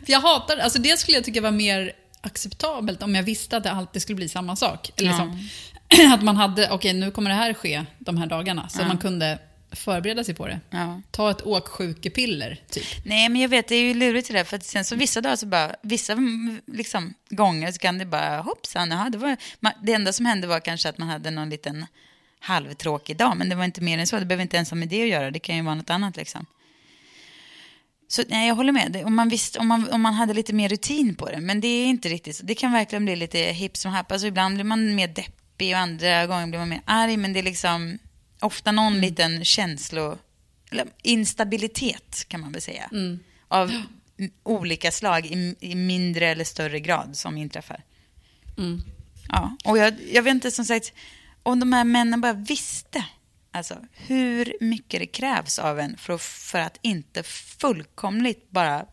För 0.06 0.12
jag 0.12 0.20
hatar, 0.20 0.58
alltså 0.58 0.80
det 0.80 1.00
skulle 1.00 1.18
jag 1.18 1.26
tycka 1.26 1.42
var 1.42 1.52
mer 1.52 1.94
acceptabelt 2.22 3.04
om 3.04 3.16
jag 3.16 3.24
visste 3.24 3.58
att 3.58 3.64
det 3.64 3.72
alltid 3.72 4.02
skulle 4.02 4.16
bli 4.16 4.30
samma 4.30 4.56
sak. 4.56 4.92
Eller 4.98 5.10
liksom, 5.10 5.50
att 6.14 6.24
man 6.24 6.38
hade, 6.38 6.72
okej 6.72 6.94
nu 6.94 7.12
kommer 7.12 7.30
det 7.30 7.36
här 7.36 7.54
ske 7.54 7.86
de 8.00 8.18
här 8.18 8.28
dagarna. 8.28 8.70
Så 8.70 8.84
man 8.84 8.98
kunde 8.98 9.40
förbereda 9.72 10.24
sig 10.24 10.36
på 10.36 10.48
det. 10.48 10.60
Ja. 10.70 11.02
Ta 11.12 11.32
ett 11.32 11.42
åksjukepiller, 11.42 12.62
typ. 12.70 12.86
Nej, 13.06 13.30
men 13.30 13.42
jag 13.42 13.50
vet, 13.50 13.68
det 13.68 13.76
är 13.76 13.82
ju 13.82 13.94
lurigt 13.94 14.28
det 14.28 14.34
där. 14.34 14.44
För 14.44 14.58
att 14.58 14.66
sen 14.66 14.86
så 14.86 14.96
vissa 14.96 15.22
dagar 15.22 15.36
så 15.36 15.46
bara, 15.46 15.76
vissa 15.82 16.14
mm, 16.14 16.62
liksom, 16.68 17.14
gånger 17.30 17.72
så 17.72 17.80
kan 17.80 17.98
det 17.98 18.06
bara, 18.06 18.42
hoppsan, 18.42 18.92
jaha, 18.92 19.10
det 19.10 19.18
var... 19.18 19.38
Man, 19.60 19.74
det 19.84 19.94
enda 19.94 20.14
som 20.14 20.26
hände 20.26 20.48
var 20.48 20.60
kanske 20.60 20.90
att 20.90 20.98
man 20.98 21.08
hade 21.08 21.32
någon 21.32 21.50
liten 21.50 21.86
halvtråkig 22.40 23.18
dag, 23.18 23.38
men 23.38 23.50
det 23.50 23.56
var 23.56 23.66
inte 23.66 23.82
mer 23.82 23.98
än 23.98 24.08
så. 24.08 24.20
Det 24.20 24.26
behöver 24.26 24.42
inte 24.42 24.56
ens 24.56 24.70
ha 24.70 24.76
med 24.76 24.90
det 24.90 25.02
att 25.04 25.10
göra, 25.10 25.32
det 25.32 25.40
kan 25.40 25.56
ju 25.56 25.62
vara 25.62 25.76
något 25.76 25.90
annat 25.90 26.18
liksom. 26.18 26.46
Så 28.08 28.24
nej, 28.28 28.48
jag 28.48 28.56
håller 28.56 28.72
med. 28.72 29.02
Om 29.06 29.16
man, 29.16 29.30
visste, 29.30 29.60
om, 29.60 29.68
man, 29.68 29.90
om 29.90 30.02
man 30.02 30.14
hade 30.14 30.34
lite 30.34 30.54
mer 30.54 30.70
rutin 30.70 31.16
på 31.16 31.30
det. 31.30 31.40
Men 31.40 31.62
det 31.62 31.68
är 31.68 31.86
inte 31.86 32.10
riktigt 32.10 32.36
så. 32.36 32.46
Det 32.46 32.56
kan 32.56 32.72
verkligen 32.72 33.06
bli 33.06 33.16
lite 33.16 33.40
hipp 33.40 33.78
som 33.78 33.92
happ. 33.92 34.12
Alltså 34.12 34.28
ibland 34.28 34.56
blir 34.56 34.64
man 34.64 34.96
mer 34.96 35.08
deppig 35.08 35.74
och 35.74 35.80
andra 35.80 36.28
gånger 36.28 36.48
blir 36.48 36.60
man 36.60 36.70
mer 36.70 36.82
arg. 36.86 37.18
Men 37.18 37.34
det 37.34 37.40
är 37.40 37.44
liksom 37.44 37.98
ofta 38.40 38.72
någon 38.72 39.02
liten 39.02 39.46
känslo... 39.46 40.18
Eller 40.72 40.88
instabilitet 41.04 42.26
kan 42.28 42.42
man 42.42 42.52
väl 42.52 42.62
säga. 42.62 42.90
Av 43.48 43.72
m- 44.20 44.32
olika 44.44 44.92
slag 44.92 45.26
i, 45.26 45.56
i 45.60 45.76
mindre 45.76 46.28
eller 46.28 46.44
större 46.44 46.80
grad 46.80 47.18
som 47.18 47.38
inträffar. 47.38 47.84
Ja, 49.30 49.58
och 49.66 49.78
jag, 49.78 49.94
jag 50.14 50.24
vet 50.24 50.32
inte 50.34 50.52
som 50.52 50.66
sagt, 50.66 50.94
om 51.44 51.60
de 51.60 51.74
här 51.74 51.84
männen 51.84 52.22
bara 52.22 52.34
visste 52.34 53.06
alltså, 53.52 53.78
hur 53.92 54.54
mycket 54.60 55.00
det 55.00 55.08
krävs 55.08 55.60
av 55.60 55.80
en 55.80 55.98
för 55.98 56.14
att, 56.14 56.22
för 56.22 56.60
att 56.60 56.80
inte 56.82 57.24
fullkomligt 57.24 58.52
bara 58.52 58.86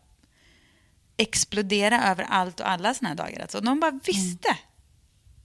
explodera 1.17 2.03
över 2.03 2.23
allt 2.23 2.59
och 2.59 2.69
alla 2.69 2.93
såna 2.93 3.09
här 3.09 3.15
dagar. 3.15 3.41
Alltså, 3.41 3.59
de 3.59 3.79
bara 3.79 3.99
visste 4.03 4.57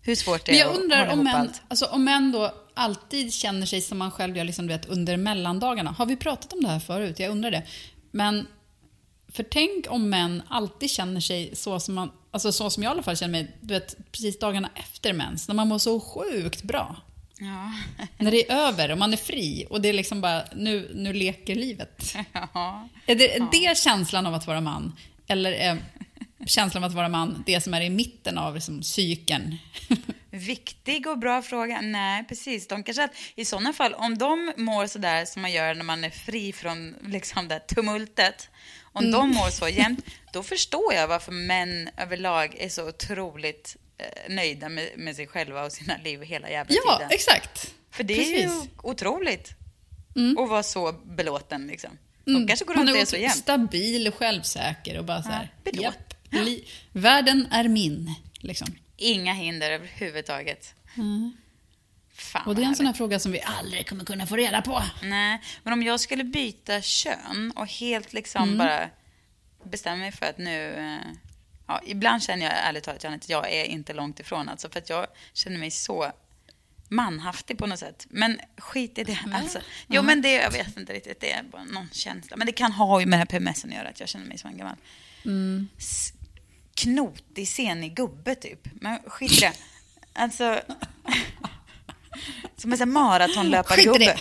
hur 0.02 0.14
svårt 0.14 0.46
det 0.46 0.52
Men 0.52 0.60
är 0.60 0.64
jag 0.64 0.72
att 0.72 0.78
undrar 0.78 0.98
hålla 0.98 1.12
om 1.12 1.24
män, 1.24 1.36
allt. 1.36 1.62
alltså, 1.68 1.86
om 1.86 2.04
män 2.04 2.32
då 2.32 2.54
alltid 2.74 3.32
känner 3.32 3.66
sig 3.66 3.80
som 3.80 3.98
man 3.98 4.10
själv 4.10 4.36
gör 4.36 4.44
liksom, 4.44 4.66
du 4.66 4.72
vet, 4.72 4.86
under 4.86 5.16
mellandagarna. 5.16 5.90
Har 5.90 6.06
vi 6.06 6.16
pratat 6.16 6.52
om 6.52 6.60
det 6.60 6.68
här 6.68 6.80
förut? 6.80 7.18
Jag 7.18 7.30
undrar 7.30 7.50
det. 7.50 7.66
Men 8.10 8.46
för 9.28 9.42
tänk 9.42 9.86
om 9.88 10.10
män 10.10 10.42
alltid 10.48 10.90
känner 10.90 11.20
sig 11.20 11.56
så 11.56 11.80
som 11.80 11.94
man, 11.94 12.10
alltså 12.32 12.52
så 12.52 12.70
som 12.70 12.82
jag 12.82 12.90
i 12.90 12.92
alla 12.92 13.02
fall 13.02 13.16
känner 13.16 13.32
mig, 13.32 13.56
du 13.60 13.74
vet, 13.74 13.96
precis 14.12 14.38
dagarna 14.38 14.70
efter 14.74 15.12
mens, 15.12 15.48
när 15.48 15.54
man 15.54 15.68
mår 15.68 15.78
så 15.78 16.00
sjukt 16.00 16.62
bra. 16.62 16.96
Ja. 17.38 17.72
När 18.18 18.30
det 18.30 18.50
är 18.50 18.56
över 18.56 18.92
och 18.92 18.98
man 18.98 19.12
är 19.12 19.16
fri 19.16 19.66
och 19.70 19.80
det 19.80 19.88
är 19.88 19.92
liksom 19.92 20.20
bara, 20.20 20.44
nu, 20.56 20.90
nu 20.94 21.12
leker 21.12 21.54
livet. 21.54 22.16
ja. 22.32 22.88
Är 23.06 23.14
det, 23.14 23.36
är 23.36 23.48
det 23.52 23.78
känslan 23.78 24.26
av 24.26 24.34
att 24.34 24.46
vara 24.46 24.60
man? 24.60 24.96
Eller 25.26 25.52
är 25.52 25.78
känslan 26.46 26.84
av 26.84 26.90
att 26.90 26.96
vara 26.96 27.08
man 27.08 27.42
det 27.46 27.60
som 27.60 27.74
är 27.74 27.80
i 27.80 27.90
mitten 27.90 28.38
av 28.38 28.54
liksom, 28.54 28.82
cykeln? 28.82 29.56
Viktig 30.30 31.06
och 31.06 31.18
bra 31.18 31.42
fråga. 31.42 31.80
Nej, 31.80 32.24
precis. 32.24 32.68
De 32.68 32.82
kanske 32.82 33.04
att, 33.04 33.14
I 33.34 33.44
sådana 33.44 33.72
fall, 33.72 33.94
om 33.94 34.18
de 34.18 34.52
mår 34.56 34.86
så 34.86 34.98
där 34.98 35.24
som 35.24 35.42
man 35.42 35.52
gör 35.52 35.74
när 35.74 35.84
man 35.84 36.04
är 36.04 36.10
fri 36.10 36.52
från 36.52 36.94
liksom, 37.06 37.48
det 37.48 37.60
tumultet, 37.60 38.48
om 38.92 39.10
de 39.10 39.30
mår 39.30 39.50
så 39.50 39.68
jämt, 39.68 40.04
då 40.32 40.42
förstår 40.42 40.94
jag 40.94 41.08
varför 41.08 41.32
män 41.32 41.88
överlag 41.96 42.56
är 42.58 42.68
så 42.68 42.88
otroligt 42.88 43.76
eh, 43.98 44.34
nöjda 44.34 44.68
med, 44.68 44.90
med 44.96 45.16
sig 45.16 45.26
själva 45.26 45.64
och 45.64 45.72
sina 45.72 45.96
liv 46.04 46.22
hela 46.22 46.50
jävla 46.50 46.74
Ja, 46.84 46.96
tiden. 46.96 47.10
exakt. 47.10 47.74
För 47.90 48.04
det 48.04 48.14
är 48.14 48.40
ju 48.40 48.46
Precis. 48.48 48.68
otroligt 48.82 49.50
Mm. 50.16 50.38
att 50.38 50.48
vara 50.48 50.62
så 50.62 50.92
belåten. 50.92 51.66
Liksom. 51.66 51.90
De 52.24 52.30
Mm. 52.30 52.48
kanske 52.48 52.64
går 52.64 52.74
runt 52.74 52.96
är 52.96 53.04
så 53.04 53.16
jämt. 53.16 53.36
stabil 53.36 54.08
och 54.08 54.14
självsäker 54.14 54.98
och 54.98 55.04
bara 55.04 55.22
så 55.22 55.28
här, 55.28 55.48
Ja, 55.64 55.70
japp, 55.82 56.14
li- 56.30 56.64
världen 56.92 57.48
är 57.52 57.68
min. 57.68 58.14
Liksom. 58.40 58.68
Inga 58.96 59.32
hinder 59.34 59.70
överhuvudtaget. 59.70 60.74
Fan, 62.22 62.46
Och 62.46 62.54
det 62.54 62.62
är 62.62 62.66
en 62.66 62.76
sån 62.76 62.86
här 62.86 62.92
fråga 62.92 63.18
som 63.18 63.32
vi 63.32 63.40
aldrig 63.40 63.88
kommer 63.88 64.04
kunna 64.04 64.26
få 64.26 64.36
reda 64.36 64.62
på. 64.62 64.82
Nej, 65.02 65.40
men 65.62 65.72
om 65.72 65.82
jag 65.82 66.00
skulle 66.00 66.24
byta 66.24 66.80
kön 66.80 67.52
och 67.56 67.66
helt 67.66 68.12
liksom 68.12 68.42
Mm. 68.42 68.58
bara 68.58 68.88
bestämma 69.64 69.96
mig 69.96 70.12
för 70.12 70.26
att 70.26 70.38
nu... 70.38 70.72
eh, 70.74 71.12
Ja, 71.66 71.80
ibland 71.86 72.22
känner 72.22 72.44
jag 72.44 72.52
ärligt 72.54 72.84
talat 72.84 73.04
att 73.04 73.28
jag 73.28 73.52
är 73.52 73.64
inte 73.64 73.92
långt 73.92 74.20
ifrån. 74.20 74.48
Alltså, 74.48 74.68
för 74.70 74.78
att 74.78 74.90
jag 74.90 75.06
känner 75.32 75.58
mig 75.58 75.70
så 75.70 76.12
manhaftig 76.88 77.58
på 77.58 77.66
något 77.66 77.78
sätt. 77.78 78.06
Men 78.10 78.40
skit 78.58 78.98
i 78.98 79.04
det. 79.04 79.18
Alltså. 79.34 79.58
Jo, 79.86 80.02
men 80.02 80.22
det, 80.22 80.32
jag 80.32 80.50
vet 80.50 80.76
inte 80.76 80.92
riktigt. 80.92 81.20
Det 81.20 81.32
är 81.32 81.42
bara 81.42 81.64
någon 81.64 81.88
känsla. 81.92 82.36
Men 82.36 82.46
det 82.46 82.52
kan 82.52 82.72
ha 82.72 83.00
ju 83.00 83.06
med 83.06 83.18
den 83.20 83.26
här 83.32 83.38
PMSen 83.40 83.70
att 83.70 83.76
göra, 83.76 83.88
att 83.88 84.00
jag 84.00 84.08
känner 84.08 84.26
mig 84.26 84.38
som 84.38 84.50
en 84.50 84.56
gammal 84.58 84.76
Mm. 85.24 85.68
knotig, 86.74 87.48
senig 87.48 87.94
gubbe 87.96 88.34
typ. 88.34 88.68
Men 88.80 88.98
skit 89.06 89.32
i 89.32 89.40
det. 89.40 89.52
Alltså... 90.12 90.60
Som 92.56 92.72
en 92.72 92.78
sån 92.78 92.92
maratonlöpargubbe. 92.92 94.16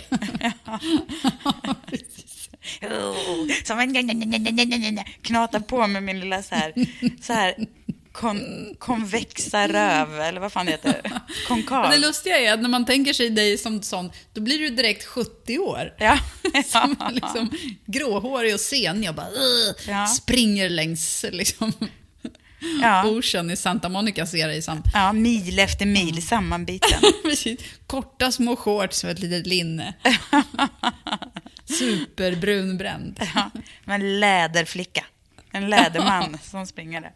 Oh, 2.82 3.46
som 3.64 3.78
en 3.78 5.00
knatar 5.22 5.60
på 5.60 5.86
med 5.86 6.02
min 6.02 6.20
lilla 6.20 6.42
så 6.42 6.54
här, 6.54 6.72
så 7.22 7.32
här 7.32 7.54
kon, 8.12 8.40
konvexa 8.78 9.68
röv, 9.68 10.20
eller 10.20 10.40
vad 10.40 10.52
fan 10.52 10.66
det 10.66 10.72
heter, 10.72 11.10
konkav. 11.48 11.82
Men 11.82 11.90
det 11.90 12.06
lustiga 12.06 12.38
är 12.38 12.52
att 12.52 12.60
när 12.62 12.68
man 12.68 12.84
tänker 12.86 13.12
sig 13.12 13.30
dig 13.30 13.58
som 13.58 13.82
sån, 13.82 14.12
då 14.32 14.40
blir 14.40 14.58
du 14.58 14.68
direkt 14.68 15.04
70 15.04 15.58
år. 15.58 15.94
Ja. 15.98 16.18
Som 16.66 16.96
liksom 17.12 17.50
gråhårig 17.86 18.54
och 18.54 18.60
senig 18.60 19.08
och 19.08 19.14
bara 19.14 19.28
Ja. 19.88 20.06
springer 20.06 20.68
längs 20.68 21.24
liksom, 21.32 21.72
Ja. 22.80 23.08
Ocean 23.08 23.50
i 23.50 23.56
Santa 23.56 23.88
Monica 23.88 24.26
ser 24.26 24.48
i 24.48 24.62
Santa. 24.62 24.90
ja, 24.94 25.12
mil 25.12 25.58
efter 25.58 25.86
mil 25.86 26.26
sammanbiten. 26.26 27.00
Precis. 27.22 27.60
Korta 27.86 28.32
små 28.32 28.56
shorts 28.56 29.04
med 29.04 29.12
ett 29.12 29.18
litet 29.18 29.46
linne. 29.46 29.94
Superbrunbränd. 31.64 33.20
Ja, 33.34 33.50
en 33.84 34.20
läderflicka. 34.20 35.04
En 35.52 35.70
läderman 35.70 36.38
som 36.42 36.66
springer 36.66 37.00
där. 37.00 37.12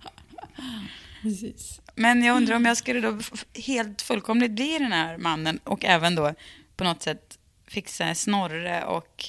Precis. 1.23 1.81
Men 1.95 2.25
jag 2.25 2.37
undrar 2.37 2.57
om 2.57 2.65
jag 2.65 2.77
skulle 2.77 3.01
då 3.01 3.19
helt 3.55 4.03
fullkomligt 4.03 4.51
bli 4.51 4.79
den 4.79 4.93
här 4.93 5.19
mannen 5.19 5.59
och 5.65 5.85
även 5.85 6.15
då 6.15 6.35
på 6.77 6.85
något 6.85 7.03
sätt 7.03 7.39
fixa 7.67 8.15
snorre 8.15 8.85
och 8.85 9.25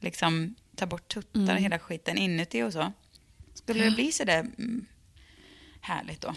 liksom 0.00 0.54
ta 0.76 0.86
bort 0.86 1.08
tuttar 1.08 1.54
och 1.54 1.60
hela 1.60 1.78
skiten 1.78 2.18
inuti 2.18 2.62
och 2.62 2.72
så. 2.72 2.92
Skulle 3.54 3.84
det 3.84 3.90
bli 3.90 4.12
så 4.12 4.24
där 4.24 4.38
mm, 4.38 4.86
härligt 5.80 6.20
då? 6.20 6.34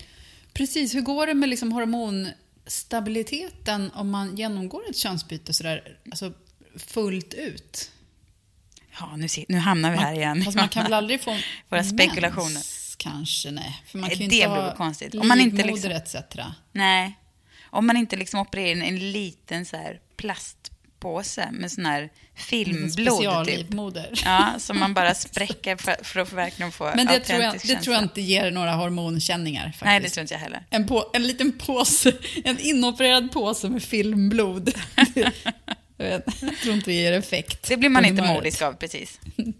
Precis, 0.54 0.96
hur 0.96 1.02
går 1.02 1.28
det 1.28 1.34
med 1.34 1.50
liksom 1.50 1.72
hormonstabiliteten 1.72 3.92
om 3.94 4.10
man 4.10 4.36
genomgår 4.36 4.90
ett 4.90 4.98
könsbyte 4.98 5.54
sådär, 5.54 5.98
alltså 6.12 6.34
fullt 6.76 7.34
ut? 7.34 7.92
Ja, 9.00 9.16
nu, 9.16 9.28
nu 9.48 9.58
hamnar 9.58 9.92
vi 9.92 9.98
här 9.98 10.14
igen. 10.14 10.44
Fast 10.44 10.58
man 10.58 10.70
kan 10.70 10.84
väl 10.84 10.94
aldrig 10.94 11.22
få 11.22 11.38
Våra 11.70 11.84
spekulationer. 11.84 12.54
mens, 12.54 12.96
kanske, 12.98 13.52
nej. 13.52 13.84
För 13.88 13.98
man 13.98 14.08
Nej, 14.10 14.18
kan 14.18 14.30
det 14.30 14.36
inte 14.36 14.48
väl 14.48 14.76
konstigt. 14.78 15.16
Om 15.16 15.28
man 15.28 15.40
inte 15.40 15.64
liksom- 15.64 15.92
etc. 15.92 16.16
Nej, 16.72 17.20
om 17.64 17.88
man 17.88 17.98
inte 17.98 18.16
liksom 18.16 18.40
opererar 18.40 18.72
in 18.72 18.82
en 18.82 19.12
liten 19.12 19.66
så 19.66 19.78
här 19.78 20.00
plastpåse 21.03 21.51
med 21.51 21.72
sån 21.72 21.86
här 21.86 22.10
filmblod 22.36 22.95
typ. 22.95 23.05
Speciallivmoder. 23.05 24.12
Ja, 24.25 24.53
som 24.57 24.79
man 24.79 24.93
bara 24.93 25.13
spräcker 25.13 25.75
för, 25.75 26.03
för 26.03 26.19
att 26.19 26.33
verkligen 26.33 26.72
få 26.72 26.91
Men 26.95 27.07
det 27.07 27.19
tror, 27.19 27.41
jag, 27.41 27.53
det 27.63 27.75
tror 27.75 27.95
jag 27.95 28.03
inte 28.03 28.22
ger 28.22 28.51
några 28.51 28.72
hormonkänningar 28.72 29.63
faktiskt. 29.63 29.86
Nej, 29.86 30.00
det 30.00 30.10
tror 30.10 30.22
inte 30.22 30.33
jag 30.33 30.41
heller. 30.41 30.65
En, 30.69 30.88
på, 30.88 31.10
en 31.13 31.27
liten 31.27 31.51
påse, 31.51 32.13
en 32.43 32.60
inopererad 32.60 33.31
påse 33.31 33.69
med 33.69 33.83
filmblod. 33.83 34.74
jag, 35.98 36.05
vet, 36.05 36.41
jag 36.41 36.57
tror 36.57 36.75
inte 36.75 36.91
det 36.91 36.95
ger 36.95 37.13
effekt. 37.13 37.67
Det 37.69 37.77
blir 37.77 37.89
man 37.89 38.05
inte 38.05 38.22
humöret. 38.22 38.38
modisk 38.38 38.62
av 38.62 38.74
precis. 38.74 39.19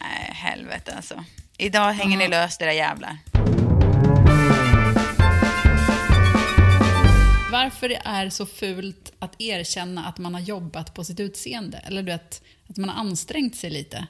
Nej, 0.00 0.32
helvete 0.32 0.92
alltså. 0.96 1.24
Idag 1.58 1.92
hänger 1.92 2.18
ni 2.18 2.28
löst 2.28 2.62
era 2.62 2.74
jävlar. 2.74 3.18
Varför 7.52 7.88
det 7.88 8.00
är 8.04 8.30
så 8.30 8.46
fult 8.46 9.12
att 9.18 9.40
erkänna 9.40 10.06
att 10.06 10.18
man 10.18 10.34
har 10.34 10.40
jobbat 10.40 10.94
på 10.94 11.04
sitt 11.04 11.20
utseende. 11.20 11.78
Eller 11.78 12.02
du 12.02 12.12
vet, 12.12 12.42
att 12.68 12.76
man 12.76 12.88
har 12.88 12.96
ansträngt 12.96 13.56
sig 13.56 13.70
lite. 13.70 14.06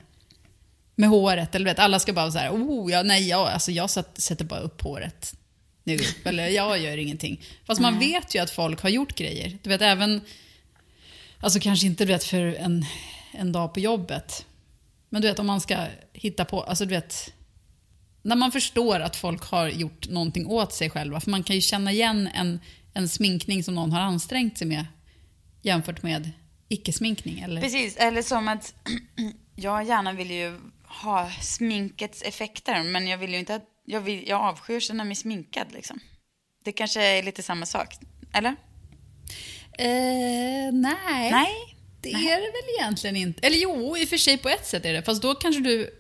Med 0.94 1.08
håret. 1.08 1.54
Eller 1.54 1.64
du 1.64 1.70
vet, 1.70 1.78
alla 1.78 1.98
ska 1.98 2.12
bara 2.12 2.20
vara 2.20 2.32
så 2.32 2.38
här, 2.38 2.50
oh, 2.50 2.92
ja, 2.92 3.02
nej, 3.02 3.28
jag, 3.28 3.48
alltså, 3.48 3.72
jag 3.72 3.90
sätter 3.90 4.44
bara 4.44 4.60
upp 4.60 4.82
håret 4.82 5.34
nu. 5.84 5.98
Eller 6.24 6.48
jag 6.48 6.78
gör 6.78 6.96
ingenting. 6.96 7.40
Fast 7.64 7.80
man 7.80 7.98
vet 7.98 8.34
ju 8.34 8.38
att 8.38 8.50
folk 8.50 8.82
har 8.82 8.90
gjort 8.90 9.14
grejer. 9.14 9.58
Du 9.62 9.70
vet, 9.70 9.82
även, 9.82 10.20
alltså 11.40 11.60
kanske 11.60 11.86
inte 11.86 12.04
du 12.04 12.12
vet 12.12 12.24
för 12.24 12.40
en, 12.40 12.84
en 13.32 13.52
dag 13.52 13.74
på 13.74 13.80
jobbet. 13.80 14.46
Men 15.08 15.22
du 15.22 15.28
vet, 15.28 15.38
om 15.38 15.46
man 15.46 15.60
ska 15.60 15.86
hitta 16.12 16.44
på, 16.44 16.62
alltså 16.62 16.84
du 16.84 16.90
vet, 16.90 17.32
när 18.22 18.36
man 18.36 18.52
förstår 18.52 19.00
att 19.00 19.16
folk 19.16 19.42
har 19.42 19.68
gjort 19.68 20.08
någonting 20.08 20.46
åt 20.46 20.72
sig 20.72 20.90
själva. 20.90 21.20
För 21.20 21.30
man 21.30 21.42
kan 21.42 21.56
ju 21.56 21.62
känna 21.62 21.92
igen 21.92 22.28
en, 22.34 22.60
en 22.94 23.08
sminkning 23.08 23.64
som 23.64 23.74
någon 23.74 23.92
har 23.92 24.00
ansträngt 24.00 24.58
sig 24.58 24.66
med 24.66 24.86
jämfört 25.62 26.02
med 26.02 26.30
icke-sminkning. 26.68 27.40
Eller? 27.40 27.60
Precis, 27.60 27.96
eller 27.96 28.22
som 28.22 28.48
att 28.48 28.74
jag 29.56 29.84
gärna 29.84 30.12
vill 30.12 30.30
ju 30.30 30.58
ha 30.84 31.30
sminkets 31.40 32.22
effekter, 32.22 32.82
men 32.82 33.06
jag 33.06 33.18
vill 33.18 33.32
ju 33.32 33.38
inte 33.38 33.54
att, 33.54 33.64
jag, 33.84 34.00
vill, 34.00 34.28
jag 34.28 34.40
avskyr 34.40 34.80
sig 34.80 34.96
när 34.96 35.04
jag 35.04 35.10
är 35.10 35.14
sminkad 35.14 35.66
liksom. 35.72 36.00
Det 36.64 36.72
kanske 36.72 37.02
är 37.02 37.22
lite 37.22 37.42
samma 37.42 37.66
sak, 37.66 37.94
eller? 38.32 38.56
Eh, 39.78 40.72
nej. 40.72 41.30
Nej? 41.30 41.76
Det 42.00 42.08
är 42.08 42.36
det 42.36 42.52
väl 42.52 42.74
egentligen 42.78 43.16
inte. 43.16 43.46
Eller 43.46 43.56
jo, 43.56 43.96
i 43.96 44.04
och 44.04 44.08
för 44.08 44.16
sig 44.16 44.38
på 44.38 44.48
ett 44.48 44.66
sätt 44.66 44.84
är 44.84 44.92
det. 44.92 45.02
Fast 45.02 45.22
då 45.22 45.34
kanske 45.34 45.62
du... 45.62 45.90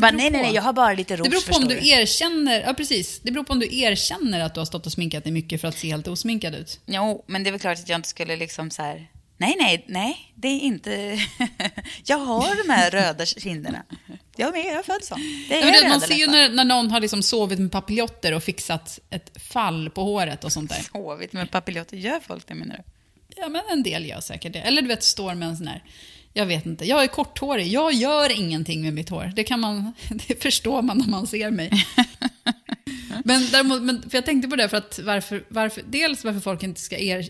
Bara, 0.00 0.10
nej, 0.10 0.30
nej, 0.30 0.42
nej, 0.42 0.54
jag 0.54 0.62
har 0.62 0.72
bara 0.72 0.92
lite 0.92 1.16
rouge, 1.16 1.24
Det 1.24 1.30
beror 1.30 1.40
på 1.40 1.56
om 1.56 1.62
förstår 1.62 1.80
du 1.82 1.88
erkänner, 1.88 2.60
ja 2.60 2.74
precis. 2.74 3.20
Det 3.22 3.32
beror 3.32 3.44
på 3.44 3.52
om 3.52 3.60
du 3.60 3.78
erkänner 3.78 4.40
att 4.40 4.54
du 4.54 4.60
har 4.60 4.64
stått 4.64 4.86
och 4.86 4.92
sminkat 4.92 5.24
dig 5.24 5.32
mycket 5.32 5.60
för 5.60 5.68
att 5.68 5.78
se 5.78 5.88
helt 5.88 6.08
osminkad 6.08 6.54
ut. 6.54 6.80
Jo, 6.86 7.24
men 7.26 7.44
det 7.44 7.50
är 7.50 7.52
väl 7.52 7.60
klart 7.60 7.78
att 7.78 7.88
jag 7.88 7.98
inte 7.98 8.08
skulle 8.08 8.36
liksom 8.36 8.70
så 8.70 8.82
här... 8.82 9.10
Nej, 9.40 9.56
nej, 9.58 9.84
nej, 9.88 10.32
det 10.34 10.48
är 10.48 10.60
inte... 10.60 10.90
jag 12.04 12.18
har 12.18 12.66
de 12.66 12.72
här 12.72 12.90
röda 12.90 13.26
kinderna. 13.26 13.82
Jag 14.36 14.52
med, 14.52 14.66
jag 14.66 14.78
är 14.78 14.82
född 14.82 15.04
så. 15.04 15.14
Det 15.48 15.54
är 15.54 15.60
Ja, 15.60 15.64
men 15.64 15.72
det, 15.72 15.78
röda 15.78 15.88
man 15.88 16.00
ser 16.00 16.14
ju 16.14 16.26
när, 16.26 16.48
när 16.48 16.64
någon 16.64 16.90
har 16.90 17.00
liksom 17.00 17.22
sovit 17.22 17.58
med 17.58 17.72
papiljotter 17.72 18.34
och 18.34 18.42
fixat 18.42 18.98
ett 19.10 19.42
fall 19.42 19.90
på 19.90 20.02
håret 20.02 20.44
och 20.44 20.52
sånt 20.52 20.70
där. 20.70 20.86
Sovit 20.92 21.32
med 21.32 21.50
papiljotter, 21.50 21.96
gör 21.96 22.20
folk 22.20 22.48
det 22.48 22.54
menar 22.54 22.76
du? 22.76 22.82
Ja, 23.36 23.48
men 23.48 23.62
en 23.70 23.82
del 23.82 24.06
gör 24.06 24.20
säkert 24.20 24.52
det. 24.52 24.60
Eller 24.60 24.82
du 24.82 24.88
vet, 24.88 25.04
står 25.04 25.34
med 25.34 25.48
en 25.48 25.56
sån 25.56 25.66
här... 25.66 25.82
Jag 26.38 26.46
vet 26.46 26.66
inte. 26.66 26.84
Jag 26.84 27.02
är 27.02 27.06
korthårig. 27.06 27.66
Jag 27.66 27.92
gör 27.92 28.38
ingenting 28.38 28.82
med 28.82 28.92
mitt 28.92 29.08
hår. 29.08 29.32
Det 29.36 29.44
kan 29.44 29.60
man... 29.60 29.92
Det 30.28 30.42
förstår 30.42 30.82
man 30.82 30.98
när 30.98 31.08
man 31.08 31.26
ser 31.26 31.50
mig. 31.50 31.70
men 33.24 33.48
däremot, 33.52 33.82
men, 33.82 34.02
för 34.10 34.16
jag 34.16 34.24
tänkte 34.26 34.48
på 34.48 34.56
det 34.56 34.68
för 34.68 34.76
att 34.76 35.00
varför, 35.02 35.44
varför, 35.48 35.82
dels 35.86 36.24
varför 36.24 36.40
folk 36.40 36.62
inte 36.62 36.80
ska 36.80 36.98
er, 36.98 37.28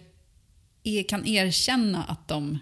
er, 0.84 1.02
kan 1.02 1.26
erkänna 1.26 2.04
att 2.04 2.28
de 2.28 2.58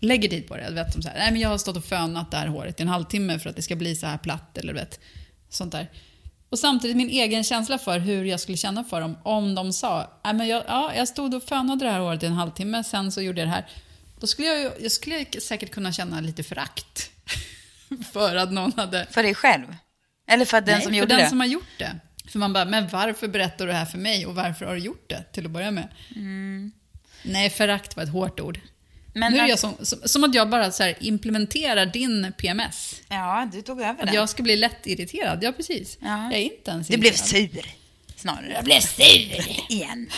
lägger 0.00 0.28
tid 0.28 0.48
på 0.48 0.56
det. 0.56 0.70
Vet, 0.70 0.92
som 0.92 1.02
så 1.02 1.08
här, 1.08 1.18
nej, 1.18 1.32
men 1.32 1.40
jag 1.40 1.48
har 1.48 1.58
stått 1.58 1.76
och 1.76 1.84
fönat 1.84 2.30
det 2.30 2.36
här 2.36 2.46
håret 2.46 2.80
i 2.80 2.82
en 2.82 2.88
halvtimme 2.88 3.38
för 3.38 3.50
att 3.50 3.56
det 3.56 3.62
ska 3.62 3.76
bli 3.76 3.96
så 3.96 4.06
här 4.06 4.18
platt 4.18 4.58
eller 4.58 4.74
vet, 4.74 5.00
sånt 5.48 5.72
där. 5.72 5.90
Och 6.48 6.58
samtidigt 6.58 6.96
min 6.96 7.10
egen 7.10 7.44
känsla 7.44 7.78
för 7.78 7.98
hur 7.98 8.24
jag 8.24 8.40
skulle 8.40 8.58
känna 8.58 8.84
för 8.84 9.00
dem 9.00 9.16
om 9.22 9.54
de 9.54 9.72
sa, 9.72 10.20
nej, 10.24 10.34
men 10.34 10.48
jag, 10.48 10.62
ja, 10.66 10.92
jag 10.96 11.08
stod 11.08 11.34
och 11.34 11.42
fönade 11.42 11.84
det 11.84 11.90
här 11.90 12.00
håret 12.00 12.22
i 12.22 12.26
en 12.26 12.32
halvtimme, 12.32 12.84
sen 12.84 13.12
så 13.12 13.22
gjorde 13.22 13.40
jag 13.40 13.48
det 13.48 13.52
här. 13.52 13.66
Då 14.20 14.26
skulle 14.26 14.48
jag, 14.48 14.72
jag 14.82 14.92
skulle 14.92 15.26
säkert 15.40 15.70
kunna 15.70 15.92
känna 15.92 16.20
lite 16.20 16.42
förakt 16.42 17.10
för 18.12 18.36
att 18.36 18.52
någon 18.52 18.72
hade 18.76 19.06
För 19.10 19.22
dig 19.22 19.34
själv? 19.34 19.76
Eller 20.28 20.44
för 20.44 20.56
att 20.58 20.66
den 20.66 20.74
Nej, 20.74 20.82
som 20.82 20.92
för 20.92 20.96
gjorde 20.98 21.14
den 21.14 21.22
det? 21.24 21.28
som 21.28 21.40
har 21.40 21.46
gjort 21.46 21.78
det. 21.78 21.96
För 22.28 22.38
man 22.38 22.52
bara, 22.52 22.64
men 22.64 22.88
varför 22.88 23.28
berättar 23.28 23.66
du 23.66 23.72
det 23.72 23.78
här 23.78 23.84
för 23.86 23.98
mig 23.98 24.26
och 24.26 24.34
varför 24.34 24.64
har 24.66 24.74
du 24.74 24.80
gjort 24.80 25.08
det 25.10 25.22
till 25.32 25.44
att 25.44 25.50
börja 25.50 25.70
med? 25.70 25.88
Nej, 27.22 27.50
förakt 27.50 27.96
var 27.96 28.02
ett 28.02 28.12
hårt 28.12 28.40
ord. 28.40 28.56
Mm. 28.56 28.68
Men 29.14 29.32
nu 29.32 29.38
är 29.38 29.42
att- 29.42 29.48
jag 29.48 29.58
som, 29.58 29.74
som, 29.82 29.98
som 30.04 30.24
att 30.24 30.34
jag 30.34 30.50
bara 30.50 30.72
så 30.72 30.92
implementerar 31.00 31.86
din 31.86 32.32
PMS. 32.38 33.00
Ja, 33.08 33.48
du 33.52 33.62
tog 33.62 33.80
över 33.80 33.90
Att 33.90 34.06
den. 34.06 34.14
jag 34.14 34.28
ska 34.28 34.42
bli 34.42 34.56
lätt 34.56 34.86
irriterad. 34.86 35.38
Ja, 35.42 35.52
precis. 35.52 35.98
Ja. 36.00 36.24
Jag 36.24 36.32
är 36.40 36.44
inte 36.44 36.70
ens 36.70 36.88
Du 36.88 36.96
blev 36.96 37.12
irriterad. 37.12 37.50
sur, 37.64 37.66
snarare. 38.20 38.52
Jag 38.52 38.64
blev 38.64 38.80
sur. 38.80 39.72
Igen. 39.72 40.10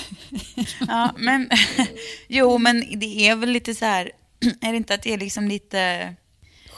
ja, 0.89 1.15
men... 1.17 1.51
jo, 2.29 2.59
men 2.59 2.99
det 2.99 3.29
är 3.29 3.37
väl 3.37 3.51
lite 3.51 3.75
så 3.75 3.85
här... 3.85 4.13
Är 4.61 4.71
det 4.71 4.77
inte 4.77 4.95
att 4.95 5.03
det 5.03 5.13
är 5.13 5.19
liksom 5.19 5.49
lite 5.49 6.15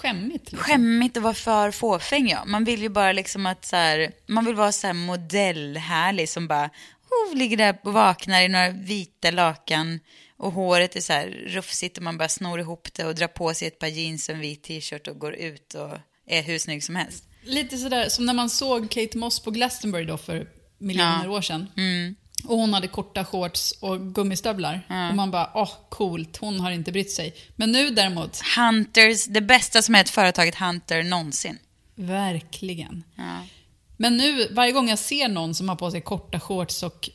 Skämmigt. 0.01 0.53
Liksom. 0.53 0.59
skämmigt 0.59 1.17
att 1.17 1.23
vara 1.23 1.35
för 1.35 1.71
fåfäng? 1.71 2.29
Ja. 2.29 2.45
Man 2.45 2.65
vill 2.65 2.83
ju 2.83 2.89
bara 2.89 3.13
liksom 3.13 3.47
att 3.47 3.65
så 3.65 3.77
här... 3.77 4.13
Man 4.27 4.45
vill 4.45 4.55
vara 4.55 4.73
så 4.73 4.87
här 4.87 4.95
modellhärlig 4.95 6.29
som 6.29 6.49
bara... 6.49 6.71
Oh, 7.11 7.37
ligger 7.37 7.57
där 7.57 7.79
och 7.83 7.93
vaknar 7.93 8.43
i 8.43 8.49
några 8.49 8.71
vita 8.71 9.31
lakan 9.31 10.01
och 10.37 10.53
håret 10.53 10.97
är 10.97 11.01
så 11.01 11.13
här 11.13 11.27
rufsigt 11.47 11.97
och 11.97 12.03
man 12.03 12.19
bara 12.19 12.29
snor 12.29 12.61
ihop 12.61 12.89
det 12.95 13.05
och 13.05 13.15
drar 13.15 13.27
på 13.27 13.55
sig 13.55 13.69
ett 13.69 13.79
par 13.79 13.87
jeans 13.87 14.29
och 14.29 14.35
en 14.35 14.41
vit 14.41 14.63
t-shirt 14.63 15.09
och 15.09 15.19
går 15.19 15.35
ut 15.35 15.75
och 15.75 15.99
är 16.27 16.43
hur 16.43 16.59
snygg 16.59 16.85
som 16.85 16.97
helst. 16.97 17.25
Lite 17.43 17.77
sådär 17.79 18.09
som 18.09 18.27
när 18.27 18.35
man 18.35 18.51
såg 18.51 18.91
Kate 18.91 19.19
Moss 19.19 19.41
på 19.41 19.51
Glastonbury 19.51 20.05
då 20.05 20.19
för 20.19 20.47
miljoner 20.81 21.25
Ja. 21.25 21.31
år 21.31 21.41
sedan. 21.43 21.67
Mm. 21.77 22.15
Och 22.45 22.57
hon 22.57 22.75
hade 22.75 22.89
korta 22.89 23.25
shorts 23.25 23.73
och 23.81 24.15
gummistövlar. 24.15 24.87
Och 25.11 25.17
man 25.17 25.31
bara, 25.31 25.51
åh, 25.55 25.71
coolt, 25.89 26.37
hon 26.37 26.61
har 26.61 26.71
inte 26.71 26.93
brytt 26.93 27.11
sig. 27.11 27.35
Men 27.57 27.73
nu 27.73 27.91
däremot, 27.91 28.41
Hunters, 28.57 29.25
det 29.25 29.41
bästa 29.41 29.83
som 29.83 29.95
är 29.95 30.01
ett 30.01 30.11
företaget 30.11 30.55
Hunter 30.55 31.03
någonsin. 31.03 31.59
verkligen. 31.95 33.05
Ja. 33.17 33.47
Men 33.97 34.17
nu, 34.17 34.49
varje 34.51 34.73
gång 34.73 34.89
jag 34.89 34.99
ser 34.99 35.29
någon 35.29 35.55
som 35.55 35.69
har 35.69 35.77
på 35.77 35.91
sig 35.91 36.01
korta 36.01 36.41
shorts 36.41 36.83
och, 36.83 37.11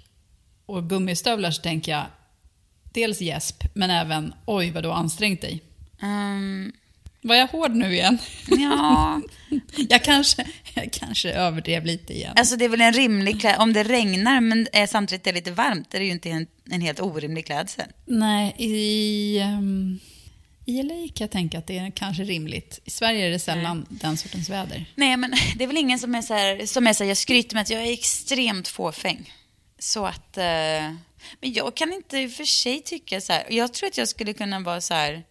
och 0.65 0.89
gummistövlar 0.89 1.51
så 1.51 1.62
tänker 1.62 1.91
jag 1.91 2.05
dels 2.93 3.22
gäsp, 3.22 3.63
men 3.74 3.89
även 3.89 4.34
oj 4.45 4.72
vad 4.72 4.84
du 4.84 4.89
har 4.89 4.95
ansträngt 4.95 5.41
dig. 5.41 5.62
Ehm, 6.01 6.72
Var 7.25 7.36
jag 7.36 7.48
hård 7.48 7.75
nu 7.75 7.94
igen? 7.94 8.17
ja, 8.48 9.22
Jag 9.89 10.03
kanske, 10.03 10.46
jag 10.74 10.91
kanske 10.91 11.32
överdrev 11.32 11.86
lite 11.86 12.13
igen. 12.13 12.34
alltså 12.36 12.55
det 12.55 12.65
är 12.65 12.70
väl 12.70 12.82
en 12.82 12.94
rimlig 12.94 13.41
klädsel. 13.41 13.62
Om 13.62 13.74
det 13.74 13.84
regnar 13.84 14.41
men 14.41 14.67
är 14.74 14.88
samtidigt 14.88 15.27
är 15.27 15.34
lite 15.34 15.51
varmt 15.51 15.94
är 15.94 16.00
det 16.00 16.05
ju 16.05 16.12
inte 16.12 16.29
en, 16.29 16.48
en 16.70 16.82
helt 16.82 17.00
orimlig 17.00 17.46
klädsel. 17.46 17.86
Nej, 18.05 18.55
i, 18.58 19.41
um, 19.41 20.00
i 20.65 20.84
LA 20.84 20.94
kan 20.94 21.25
jag 21.25 21.32
tänka 21.32 21.58
att 21.58 21.67
det 21.67 21.77
är 21.77 21.91
kanske 21.91 22.24
rimligt. 22.24 22.79
I 22.86 22.89
Sverige 22.89 23.25
är 23.25 23.32
det 23.32 23.39
sällan 23.39 23.86
den 23.89 24.17
sortens 24.17 24.50
väder. 24.50 24.86
Nej, 24.96 25.17
men 25.17 25.34
det 25.55 25.63
är 25.63 25.67
väl 25.67 25.77
ingen 25.77 26.00
som 26.00 26.15
är 26.15 26.22
så 26.22 26.34
här, 26.34 26.65
som 26.65 26.88
är 26.88 26.94
så 26.94 27.03
här, 27.03 27.10
jag 27.10 27.17
skryter 27.17 27.55
med 27.55 27.62
att 27.62 27.70
jag 27.70 27.82
är 27.82 27.94
extremt 27.94 28.67
fåfäng. 28.67 29.34
Så 29.79 30.05
att, 30.05 30.38
eh, 30.38 30.44
men 31.41 31.53
jag 31.53 31.75
kan 31.75 31.94
inte 31.94 32.20
i 32.20 32.27
och 32.27 32.32
för 32.32 32.46
sig 32.46 32.82
tycka 32.82 33.22
så 33.22 33.34
här, 33.34 33.44
jag 33.50 33.74
tror 33.74 33.88
att 33.88 33.98
jag 33.98 34.08
skulle 34.08 34.34
kunna 34.34 34.60
vara 34.60 34.82
så 34.82 34.94
här, 34.94 35.24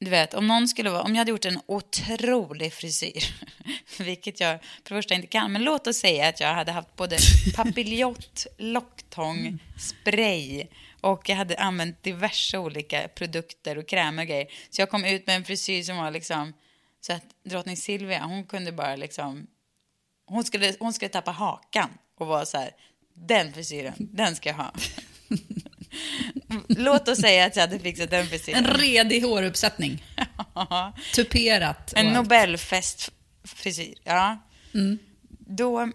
du 0.00 0.10
vet, 0.10 0.34
om 0.34 0.46
någon 0.46 0.68
skulle 0.68 0.90
vara, 0.90 1.02
om 1.02 1.14
jag 1.14 1.18
hade 1.18 1.30
gjort 1.30 1.44
en 1.44 1.60
otrolig 1.66 2.72
frisyr, 2.72 3.24
vilket 3.98 4.40
jag 4.40 4.62
för 4.62 4.94
det 4.94 4.94
första 4.94 5.14
inte 5.14 5.26
kan, 5.26 5.52
men 5.52 5.64
låt 5.64 5.86
oss 5.86 5.96
säga 5.96 6.28
att 6.28 6.40
jag 6.40 6.54
hade 6.54 6.72
haft 6.72 6.96
både 6.96 7.18
papiljon, 7.56 8.16
locktång, 8.56 9.58
spray 9.78 10.66
och 11.00 11.28
jag 11.28 11.36
hade 11.36 11.56
använt 11.56 12.02
diverse 12.02 12.58
olika 12.58 13.08
produkter 13.08 13.78
och 13.78 13.88
krämer 13.88 14.22
och 14.22 14.28
grejer. 14.28 14.46
Så 14.70 14.82
jag 14.82 14.90
kom 14.90 15.04
ut 15.04 15.26
med 15.26 15.36
en 15.36 15.44
frisyr 15.44 15.82
som 15.82 15.96
var 15.96 16.10
liksom, 16.10 16.52
så 17.00 17.12
att 17.12 17.24
drottning 17.44 17.76
Silvia, 17.76 18.24
hon 18.24 18.44
kunde 18.44 18.72
bara 18.72 18.96
liksom, 18.96 19.46
hon 20.26 20.44
skulle, 20.44 20.74
hon 20.80 20.92
skulle 20.92 21.08
tappa 21.08 21.30
hakan 21.30 21.90
och 22.18 22.26
vara 22.26 22.46
så 22.46 22.58
här, 22.58 22.70
den 23.14 23.52
frisyren, 23.52 23.94
den 23.98 24.36
ska 24.36 24.48
jag 24.48 24.56
ha. 24.56 24.72
Låt 26.68 27.08
oss 27.08 27.18
säga 27.18 27.46
att 27.46 27.56
jag 27.56 27.62
hade 27.62 27.78
fixat 27.78 28.10
den 28.10 28.26
frisyren. 28.26 28.64
En 28.64 28.74
redig 28.74 29.22
håruppsättning. 29.22 30.04
Tuperat. 31.14 31.92
En. 31.96 32.06
Nobelfest-frisyr, 32.12 33.94
ja. 34.04 34.38
Då, 35.28 35.90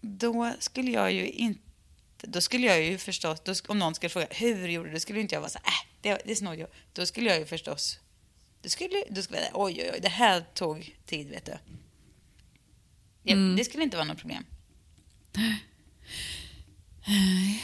då 0.00 0.52
skulle 0.58 0.90
jag 0.90 1.12
ju 1.12 1.28
inte... 1.28 1.60
Då 2.22 2.40
skulle 2.40 2.66
jag 2.66 2.82
ju 2.82 2.98
förstås, 2.98 3.40
då, 3.40 3.54
om 3.68 3.78
någon 3.78 3.94
skulle 3.94 4.10
fråga 4.10 4.26
hur 4.30 4.68
gjorde 4.68 4.88
du, 4.88 4.94
då 4.94 5.00
skulle 5.00 5.20
inte 5.20 5.34
jag 5.34 5.40
vara 5.40 5.50
så 5.50 5.58
här, 5.62 5.72
äh, 5.72 6.16
det, 6.16 6.22
det 6.24 6.36
snodde 6.36 6.56
jag. 6.56 6.68
Då 6.92 7.06
skulle 7.06 7.30
jag 7.30 7.38
ju 7.38 7.46
förstås, 7.46 7.98
då 8.62 8.68
skulle, 8.68 9.04
då 9.10 9.22
skulle 9.22 9.40
jag 9.40 9.50
oj, 9.54 9.80
oj, 9.82 9.90
oj, 9.94 10.00
det 10.02 10.08
här 10.08 10.44
tog 10.54 10.96
tid, 11.06 11.30
vet 11.30 11.46
du. 11.46 11.52
Ja, 13.22 13.36
Det 13.36 13.64
skulle 13.64 13.82
inte 13.82 13.96
vara 13.96 14.06
något 14.06 14.18
problem. 14.18 14.44
Nej, 17.06 17.62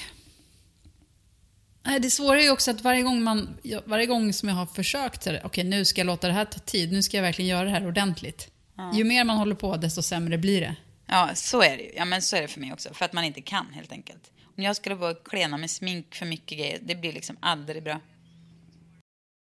det 2.01 2.11
svåra 2.11 2.39
är 2.39 2.43
ju 2.43 2.51
också 2.51 2.71
att 2.71 2.81
varje 2.81 3.03
gång, 3.03 3.23
man, 3.23 3.59
ja, 3.63 3.83
varje 3.85 4.07
gång 4.07 4.33
som 4.33 4.49
jag 4.49 4.57
har 4.57 4.67
försökt, 4.67 5.27
okej 5.45 5.65
nu 5.65 5.85
ska 5.85 6.01
jag 6.01 6.07
låta 6.07 6.27
det 6.27 6.33
här 6.33 6.45
ta 6.45 6.59
tid, 6.59 6.93
nu 6.93 7.03
ska 7.03 7.17
jag 7.17 7.23
verkligen 7.23 7.49
göra 7.49 7.65
det 7.65 7.71
här 7.71 7.87
ordentligt. 7.87 8.49
Ju 8.95 9.05
mer 9.05 9.25
man 9.25 9.37
håller 9.37 9.55
på, 9.55 9.77
desto 9.77 10.03
sämre 10.03 10.39
blir 10.39 10.61
det. 10.61 10.77
Ja, 11.07 11.31
så 11.35 11.63
är 11.63 11.77
det 11.77 11.83
ju. 11.83 11.93
Ja, 11.97 12.05
men 12.05 12.23
så 12.23 12.37
är 12.37 12.43
det 12.43 12.49
för 12.49 12.61
mig 12.61 12.73
också. 12.73 12.95
För 12.95 13.05
att 13.05 13.13
man 13.13 13.25
inte 13.25 13.41
kan, 13.41 13.67
helt 13.73 13.93
enkelt. 13.93 14.31
Om 14.57 14.63
jag 14.63 14.77
skulle 14.77 14.95
vara 14.95 15.15
klena 15.15 15.57
med 15.57 15.71
smink 15.71 16.15
för 16.15 16.27
mycket 16.27 16.59
grejer, 16.59 16.79
det 16.83 16.95
blir 16.95 17.13
liksom 17.13 17.37
aldrig 17.41 17.83
bra. 17.83 18.01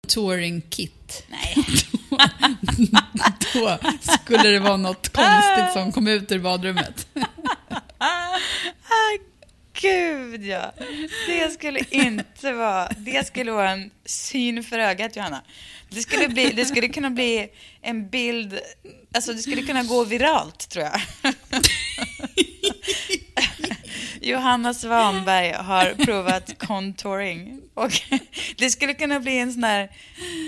Touring 0.08 0.60
kit. 0.60 1.26
Nej. 1.28 1.56
Då 3.54 3.78
skulle 4.22 4.48
det 4.48 4.60
vara 4.60 4.76
något 4.76 5.08
konstigt 5.08 5.72
som 5.72 5.92
kom 5.92 6.08
ut 6.08 6.32
ur 6.32 6.38
badrummet. 6.38 7.06
Gud 9.80 10.46
ja. 10.46 10.72
Det 11.26 11.52
skulle 11.52 11.80
inte 11.90 12.52
vara... 12.52 12.88
Det 12.96 13.26
skulle 13.26 13.52
vara 13.52 13.70
en 13.70 13.90
syn 14.04 14.64
för 14.64 14.78
ögat, 14.78 15.16
Johanna. 15.16 15.42
Det 15.88 16.00
skulle, 16.00 16.28
bli, 16.28 16.50
det 16.50 16.64
skulle 16.64 16.88
kunna 16.88 17.10
bli 17.10 17.48
en 17.82 18.08
bild... 18.08 18.58
Alltså, 19.14 19.32
det 19.32 19.38
skulle 19.38 19.62
kunna 19.62 19.82
gå 19.82 20.04
viralt, 20.04 20.68
tror 20.68 20.84
jag. 20.84 21.00
Johanna 24.20 24.74
Svanberg 24.74 25.52
har 25.52 26.04
provat 26.04 26.58
contouring. 26.58 27.60
Och 27.74 27.92
det 28.56 28.70
skulle 28.70 28.94
kunna 28.94 29.20
bli 29.20 29.38
en 29.38 29.52
sån 29.52 29.64
här... 29.64 29.90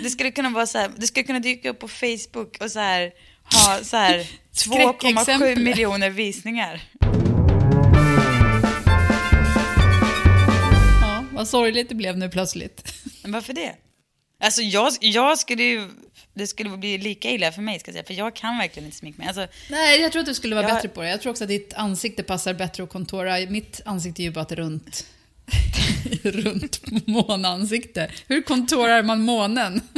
Det 0.02 0.10
skulle 0.10 0.30
kunna 0.30 0.50
vara 0.50 0.66
så 0.66 0.78
här... 0.78 0.90
Det 0.96 1.06
skulle 1.06 1.24
kunna 1.24 1.40
dyka 1.40 1.70
upp 1.70 1.78
på 1.78 1.88
Facebook 1.88 2.56
och 2.60 2.70
så 2.70 2.80
här... 2.80 3.12
Ha 3.52 3.84
så 3.84 3.96
här 3.96 4.18
2,7 4.18 4.24
Skräckexempel. 4.52 5.62
miljoner 5.62 6.10
visningar. 6.10 6.82
Vad 11.36 11.48
sorgligt 11.48 11.88
det 11.88 11.94
blev 11.94 12.18
nu 12.18 12.28
plötsligt. 12.28 12.94
Men 13.22 13.32
varför 13.32 13.52
det? 13.52 13.74
Alltså 14.40 14.62
jag, 14.62 14.92
jag 15.00 15.38
skulle 15.38 15.62
ju... 15.62 15.88
Det 16.34 16.46
skulle 16.46 16.76
bli 16.76 16.98
lika 16.98 17.30
illa 17.30 17.52
för 17.52 17.62
mig, 17.62 17.78
ska 17.80 17.88
jag 17.88 17.94
säga. 17.94 18.04
För 18.06 18.14
jag 18.14 18.36
kan 18.36 18.58
verkligen 18.58 18.84
inte 18.86 18.96
sminka 18.98 19.18
mig. 19.18 19.28
Alltså, 19.28 19.46
Nej, 19.70 20.00
jag 20.00 20.12
tror 20.12 20.20
att 20.20 20.26
du 20.26 20.34
skulle 20.34 20.54
vara 20.54 20.68
Jag- 20.68 20.76
bättre 20.76 20.88
på 20.88 21.02
det. 21.02 21.08
Jag 21.10 21.20
tror 21.20 21.30
också 21.30 21.44
att 21.44 21.48
ditt 21.48 21.74
ansikte 21.74 22.22
passar 22.22 22.54
bättre 22.54 22.82
att 22.82 22.88
kontora. 22.88 23.38
Mitt 23.48 23.80
ansikte 23.84 24.22
är 24.22 24.24
ju 24.24 24.30
bara 24.30 24.42
ett 24.44 24.52
runt, 24.52 25.06
runt 26.22 27.06
månansikte. 27.06 28.10
Hur 28.28 28.42
kontorar 28.42 29.02
man 29.02 29.20
månen? 29.22 29.80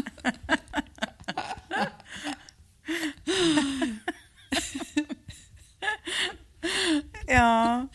ja... 7.26 7.88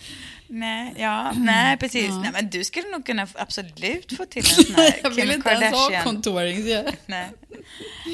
Nej, 0.48 0.94
ja, 0.98 1.34
nej, 1.74 1.80
precis. 1.80 2.10
Nej, 2.10 2.30
men 2.34 2.50
du 2.50 2.64
skulle 2.64 2.88
nog 2.92 3.06
kunna 3.06 3.28
absolut 3.36 4.18
få 4.18 4.26
till 4.26 4.46
en 4.46 4.66
sån 4.66 4.76
här 4.76 5.00
Jag 5.04 5.10
vill 5.10 5.32
inte 5.32 5.50
ens 5.50 5.76
ha 5.76 6.04
contouring. 6.04 6.68
jag- 6.68 6.96
Nej. 7.06 7.30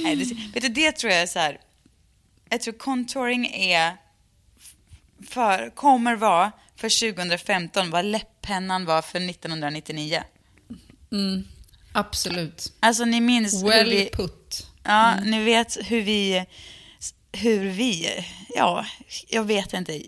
Nej, 0.04 0.15
det, 0.15 0.26
vet 0.54 0.62
du, 0.62 0.69
det 0.69 0.91
tror 0.91 1.13
jag 1.13 1.22
är 1.22 1.28
så 1.28 1.39
här. 1.39 1.60
Jag 2.50 2.62
tror 2.62 2.74
contouring 2.74 3.45
är 3.56 3.98
för, 5.30 5.69
kommer 5.76 6.15
vara 6.15 6.52
för 6.76 7.12
2015 7.13 7.89
vad 7.89 8.06
läpppennan 8.06 8.86
var 8.86 9.02
för 9.02 9.19
1999. 9.30 10.24
Mm, 11.12 11.48
absolut. 11.91 12.74
Alltså 12.80 13.06
ni 13.06 13.22
minns 13.22 13.63
hur 13.63 13.67
Well 13.69 13.89
vi... 13.89 14.10
put. 14.13 14.67
Ja, 14.84 15.15
ni 15.19 15.43
vet 15.43 15.78
hur 15.86 16.02
vi... 16.02 16.45
Hur 17.32 17.69
vi... 17.69 18.10
Ja, 18.56 18.86
jag 19.28 19.43
vet 19.43 19.74
inte. 19.74 20.02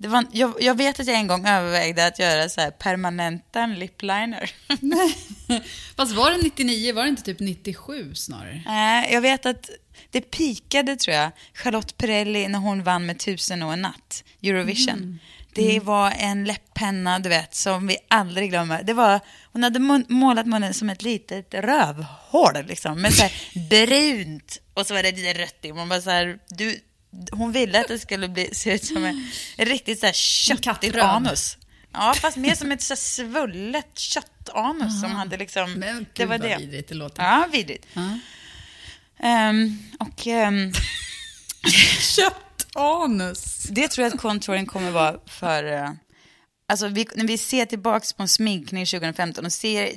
Det 0.00 0.08
var, 0.08 0.26
jag, 0.32 0.54
jag 0.60 0.76
vet 0.76 1.00
att 1.00 1.06
jag 1.06 1.16
en 1.16 1.26
gång 1.26 1.46
övervägde 1.46 2.06
att 2.06 2.18
göra 2.18 2.48
så 2.48 2.60
här 2.60 2.70
permanenta 2.70 3.60
en 3.60 3.74
lip 3.74 4.02
liner. 4.02 4.50
Fast 5.96 6.12
var 6.12 6.30
det 6.30 6.36
99? 6.42 6.94
Var 6.94 7.02
det 7.02 7.08
inte 7.08 7.22
typ 7.22 7.40
97 7.40 8.14
snarare? 8.14 8.62
Nej, 8.66 9.12
jag 9.12 9.20
vet 9.20 9.46
att 9.46 9.70
det 10.10 10.20
pikade 10.20 10.96
tror 10.96 11.16
jag, 11.16 11.30
Charlotte 11.54 11.96
Perrelli 11.96 12.48
när 12.48 12.58
hon 12.58 12.82
vann 12.82 13.06
med 13.06 13.18
Tusen 13.18 13.62
och 13.62 13.72
en 13.72 13.82
natt, 13.82 14.24
Eurovision. 14.42 14.94
Mm. 14.94 15.18
Det 15.54 15.80
var 15.80 16.12
en 16.18 16.44
läpppenna, 16.44 17.18
du 17.18 17.28
vet, 17.28 17.54
som 17.54 17.86
vi 17.86 17.96
aldrig 18.08 18.50
glömmer. 18.50 18.82
Det 18.82 18.92
var, 18.92 19.20
hon 19.52 19.62
hade 19.62 19.78
mun, 19.78 20.04
målat 20.08 20.46
munnen 20.46 20.74
som 20.74 20.90
ett 20.90 21.02
litet 21.02 21.54
rövhål, 21.54 22.64
liksom, 22.66 23.02
med 23.02 23.14
så 23.14 23.22
här 23.22 23.32
brunt 23.70 24.60
och 24.74 24.86
så 24.86 24.94
var 24.94 25.02
det 25.02 25.12
lite 25.12 25.42
rött 25.42 25.58
i. 25.62 25.72
Man 25.72 25.88
bara 25.88 26.00
så 26.00 26.10
här, 26.10 26.38
du, 26.48 26.80
hon 27.32 27.52
ville 27.52 27.80
att 27.80 27.88
det 27.88 27.98
skulle 27.98 28.28
bli, 28.28 28.54
se 28.54 28.74
ut 28.74 28.84
som 28.84 29.04
en, 29.04 29.28
en 29.56 29.66
riktigt 29.66 30.00
så 30.00 30.06
här 30.06 30.12
köttigt 30.12 30.96
anus. 30.96 31.56
Ja, 31.92 32.14
fast 32.20 32.36
mer 32.36 32.54
som 32.54 32.72
ett 32.72 32.82
så 32.82 32.96
svullet 32.96 33.98
köttanus 33.98 35.00
som 35.00 35.10
hade 35.10 35.36
liksom... 35.36 35.72
Men 35.72 35.96
gud 35.96 36.06
det 36.14 36.24
var 36.26 36.38
vad 36.38 36.48
det. 36.48 36.56
vidrigt 36.56 36.88
det 36.88 36.94
låter. 36.94 37.22
Ja, 37.22 37.48
vidrigt. 37.52 37.86
Ehm, 39.18 39.78
och 39.98 40.26
ehm, 40.26 40.72
Köttanus! 42.16 43.62
det 43.62 43.88
tror 43.88 44.06
jag 44.06 44.14
att 44.14 44.20
contouring 44.20 44.66
kommer 44.66 44.90
vara 44.90 45.18
för... 45.26 45.72
eh, 45.72 45.90
alltså 46.68 46.88
vi, 46.88 47.06
när 47.14 47.26
vi 47.26 47.38
ser 47.38 47.66
tillbaka 47.66 48.06
på 48.16 48.22
en 48.22 48.28
sminkning 48.28 48.86
2015 48.86 49.44
och 49.44 49.52
ser 49.52 49.90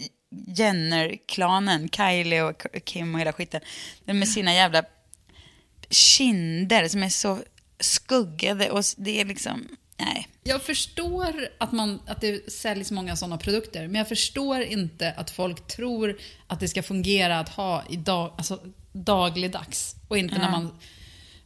Jenner-klanen, 0.47 1.89
Kylie 1.89 2.41
och 2.41 2.65
Kim 2.85 3.15
och 3.15 3.21
hela 3.21 3.33
skiten, 3.33 3.61
med 4.05 4.29
sina 4.29 4.53
jävla 4.53 4.83
kinder 5.93 6.87
som 6.87 7.03
är 7.03 7.09
så 7.09 7.39
skuggade 7.79 8.71
och 8.71 8.83
det 8.97 9.21
är 9.21 9.25
liksom... 9.25 9.67
Nej. 9.97 10.27
Jag 10.43 10.61
förstår 10.61 11.49
att, 11.57 11.71
man, 11.71 12.01
att 12.07 12.21
det 12.21 12.51
säljs 12.51 12.91
många 12.91 13.15
sådana 13.15 13.37
produkter, 13.37 13.87
men 13.87 13.95
jag 13.95 14.07
förstår 14.07 14.61
inte 14.61 15.11
att 15.11 15.31
folk 15.31 15.67
tror 15.67 16.19
att 16.47 16.59
det 16.59 16.67
ska 16.67 16.83
fungera 16.83 17.39
att 17.39 17.49
ha 17.49 17.83
i 17.89 17.95
dag, 17.95 18.33
alltså, 18.37 18.59
dagligdags. 18.91 19.95
Och 20.07 20.17
inte 20.17 20.37
när 20.37 20.51
man... 20.51 20.79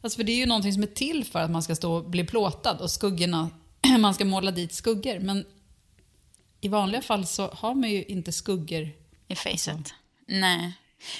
Alltså 0.00 0.16
för 0.16 0.24
det 0.24 0.32
är 0.32 0.36
ju 0.36 0.46
någonting 0.46 0.72
som 0.72 0.82
är 0.82 0.86
till 0.86 1.24
för 1.24 1.38
att 1.38 1.50
man 1.50 1.62
ska 1.62 1.74
stå 1.74 1.94
och 1.94 2.10
bli 2.10 2.24
plåtad 2.24 2.80
och 2.80 2.90
skuggorna, 2.90 3.50
man 3.98 4.14
ska 4.14 4.24
måla 4.24 4.50
dit 4.50 4.72
skuggor. 4.72 5.18
Men 5.18 5.44
i 6.60 6.68
vanliga 6.68 7.02
fall 7.02 7.26
så 7.26 7.48
har 7.48 7.74
man 7.74 7.90
ju 7.90 8.04
inte 8.04 8.32
skuggor. 8.32 8.90
I 9.28 9.34
facet. 9.34 9.94
Nej. 10.26 10.72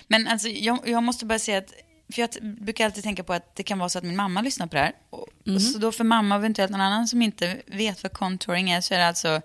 Men 0.07 0.27
alltså, 0.27 0.49
jag, 0.49 0.89
jag 0.89 1.03
måste 1.03 1.27
bara 1.27 1.39
säga 1.39 1.59
att, 1.59 1.73
för 2.13 2.21
jag 2.21 2.31
brukar 2.43 2.85
alltid 2.85 3.05
tänka 3.05 3.25
på 3.25 3.33
att 3.33 3.57
det 3.57 3.63
kan 3.63 3.79
vara 3.79 3.89
så 3.89 3.99
att 3.99 4.05
min 4.05 4.17
mamma 4.17 4.41
lyssnar 4.43 4.67
på 4.67 4.75
det 4.77 4.83
här. 4.83 4.93
Och, 5.11 5.29
och 5.55 5.63
så 5.63 5.79
då 5.79 5.93
för 5.93 6.05
mamma 6.05 6.35
och 6.35 6.41
eventuellt 6.41 6.71
någon 6.73 6.81
annan 6.81 7.09
som 7.09 7.23
inte 7.23 7.63
vet 7.67 8.03
vad 8.03 8.13
contouring 8.13 8.71
är 8.71 8.81
så 8.81 8.95
är 8.95 8.99
det 8.99 9.07
alltså, 9.07 9.41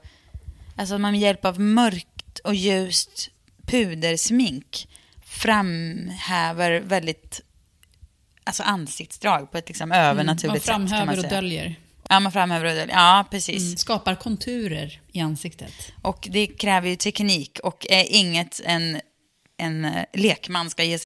alltså 0.75 0.95
att 0.95 1.01
man 1.01 1.11
med 1.11 1.21
hjälp 1.21 1.45
av 1.45 1.59
mörkt 1.59 2.39
och 2.43 2.55
ljust 2.55 3.29
pudersmink 3.67 4.87
framhäver 5.25 6.79
väldigt 6.79 7.41
alltså 8.43 8.63
ansiktsdrag 8.63 9.51
på 9.51 9.57
ett 9.57 9.67
liksom 9.67 9.89
Man 9.89 9.97
övernaturligt 9.97 10.65
sätt. 10.65 10.73
kan 10.73 10.87
framhäver 10.87 11.05
man 11.05 11.15
och 11.15 11.21
säga. 11.21 11.41
döljer. 11.41 11.75
Ja, 12.09 12.19
man 12.19 12.31
framhäver 12.31 12.65
och 12.65 12.75
döljer. 12.75 12.95
Ja, 12.95 13.25
precis. 13.31 13.63
Mm, 13.63 13.77
skapar 13.77 14.15
konturer 14.15 15.01
i 15.11 15.19
ansiktet. 15.19 15.73
Och 16.01 16.27
det 16.31 16.47
kräver 16.47 16.89
ju 16.89 16.95
teknik 16.95 17.59
och 17.63 17.87
är 17.89 18.05
inget 18.09 18.61
en, 18.65 19.01
en 19.57 19.85
eh, 19.85 20.05
lekman 20.13 20.69
ska 20.69 20.83
ge 20.83 20.97
sig 20.99 21.05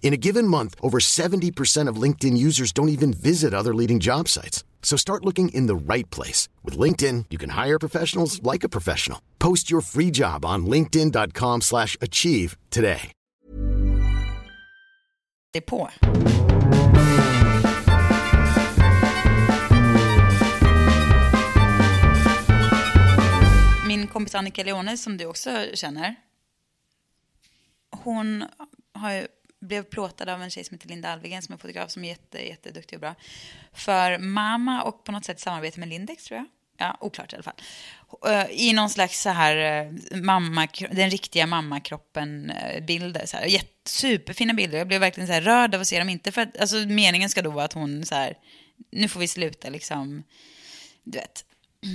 In 0.00 0.14
a 0.14 0.16
given 0.16 0.48
month, 0.48 0.74
over 0.80 0.98
70% 0.98 1.90
of 1.90 2.02
LinkedIn 2.02 2.38
users 2.38 2.72
don't 2.72 2.88
even 2.88 3.12
visit 3.12 3.52
other 3.52 3.74
leading 3.74 4.00
job 4.00 4.28
sites. 4.28 4.64
So 4.82 4.96
start 4.96 5.24
looking 5.24 5.50
in 5.50 5.66
the 5.66 5.94
right 5.94 6.08
place. 6.08 6.48
With 6.64 6.78
LinkedIn, 6.78 7.26
you 7.28 7.36
can 7.36 7.50
hire 7.50 7.78
professionals 7.78 8.42
like 8.42 8.64
a 8.64 8.70
professional. 8.70 9.20
Post 9.38 9.70
your 9.70 9.82
free 9.82 10.10
job 10.10 10.46
on 10.46 10.64
linkedin.com 10.64 11.60
slash 11.60 11.96
achieve 12.00 12.56
today. 12.70 13.12
på. 15.66 15.90
Min 23.86 24.06
kompis 24.06 24.34
Annika 24.34 24.64
Leone, 24.64 24.96
som 24.96 25.16
du 25.16 25.26
också 25.26 25.50
känner, 25.74 26.14
hon 27.90 28.44
har 28.92 29.12
ju, 29.12 29.26
blev 29.60 29.82
plåtad 29.82 30.28
av 30.28 30.42
en 30.42 30.50
tjej 30.50 30.64
som 30.64 30.74
heter 30.74 30.88
Linda 30.88 31.12
Alvegren 31.12 31.42
som 31.42 31.52
är 31.52 31.58
fotograf 31.58 31.90
som 31.90 32.04
är 32.04 32.08
jätte, 32.08 32.48
jätteduktig 32.48 32.96
och 32.96 33.00
bra. 33.00 33.14
För 33.72 34.18
Mama 34.18 34.82
och 34.82 35.04
på 35.04 35.12
något 35.12 35.24
sätt 35.24 35.40
samarbete 35.40 35.80
med 35.80 35.88
Lindex 35.88 36.24
tror 36.24 36.38
jag. 36.38 36.46
Ja, 36.80 36.96
oklart 37.00 37.32
i 37.32 37.36
alla 37.36 37.42
fall. 37.42 37.54
Eh, 38.26 38.46
I 38.50 38.72
någon 38.72 38.90
slags 38.90 39.22
så 39.22 39.30
här 39.30 39.56
eh, 39.56 39.92
mamma, 40.20 40.68
den 40.90 41.10
riktiga 41.10 41.46
mammakroppen-bilder. 41.46 43.26
Så 43.26 43.36
här. 43.36 43.44
Jätte, 43.44 43.90
superfina 43.90 44.54
bilder. 44.54 44.78
Jag 44.78 44.88
blev 44.88 45.00
verkligen 45.00 45.26
så 45.26 45.32
här 45.32 45.40
rörd 45.40 45.74
av 45.74 45.80
att 45.80 45.86
se 45.86 45.98
dem. 45.98 46.08
Inte 46.08 46.32
för 46.32 46.40
att, 46.42 46.56
alltså 46.56 46.76
meningen 46.76 47.30
ska 47.30 47.42
då 47.42 47.50
vara 47.50 47.64
att 47.64 47.72
hon 47.72 48.06
så 48.06 48.14
här, 48.14 48.36
nu 48.90 49.08
får 49.08 49.20
vi 49.20 49.28
sluta 49.28 49.68
liksom, 49.68 50.24
du 51.02 51.18
vet, 51.18 51.44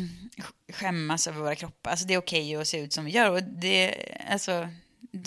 skämmas 0.74 1.28
över 1.28 1.40
våra 1.40 1.56
kroppar. 1.56 1.92
Alltså 1.92 2.06
det 2.06 2.14
är 2.14 2.18
okej 2.18 2.56
att 2.56 2.68
se 2.68 2.80
ut 2.80 2.94
som 2.94 3.06
vi 3.06 3.12
gör. 3.12 3.32
Och 3.32 3.44
det, 3.44 3.96
alltså, 4.30 4.70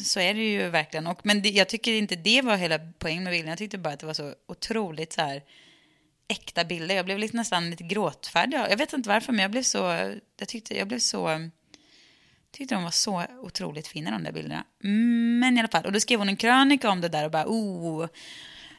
så 0.05 0.21
är 0.21 0.35
det 0.35 0.51
ju 0.51 0.69
verkligen. 0.69 1.07
Och, 1.07 1.21
men 1.23 1.43
det, 1.43 1.49
jag 1.49 1.69
tycker 1.69 1.93
inte 1.93 2.17
det 2.17 2.43
var 2.43 2.57
hela 2.57 2.79
poängen 2.99 3.25
med 3.25 3.33
bilden. 3.33 3.49
Jag 3.49 3.59
tyckte 3.59 3.79
bara 3.79 3.95
att 3.95 4.01
det 4.01 4.07
var 4.07 4.15
så 4.15 4.35
otroligt 4.47 5.13
så 5.13 5.21
här 5.21 5.43
äkta 6.29 6.65
bilder. 6.65 6.95
Jag 6.95 7.05
blev 7.05 7.19
lite, 7.19 7.37
nästan 7.37 7.71
lite 7.71 7.85
gråtfärdig. 7.85 8.59
Jag 8.59 8.77
vet 8.77 8.93
inte 8.93 9.09
varför, 9.09 9.33
men 9.33 9.43
jag 9.43 9.51
blev 9.51 9.63
så... 9.63 9.79
Jag 10.39 10.49
tyckte, 10.49 10.79
jag 10.79 10.89
blev 10.89 10.99
så... 10.99 11.51
tyckte 12.51 12.75
de 12.75 12.85
var 12.85 12.91
så 12.91 13.25
otroligt 13.43 13.87
fina, 13.87 14.11
de 14.11 14.25
där 14.25 14.33
bilderna. 14.33 14.65
Men 15.41 15.57
i 15.57 15.61
alla 15.61 15.69
fall, 15.69 15.85
och 15.85 15.93
då 15.93 16.01
skrev 16.01 16.19
hon 16.19 16.29
en 16.29 16.37
krönika 16.37 16.91
om 16.91 17.01
det 17.01 17.09
där 17.09 17.25
och 17.25 17.31
bara, 17.31 17.47
oh, 17.47 18.07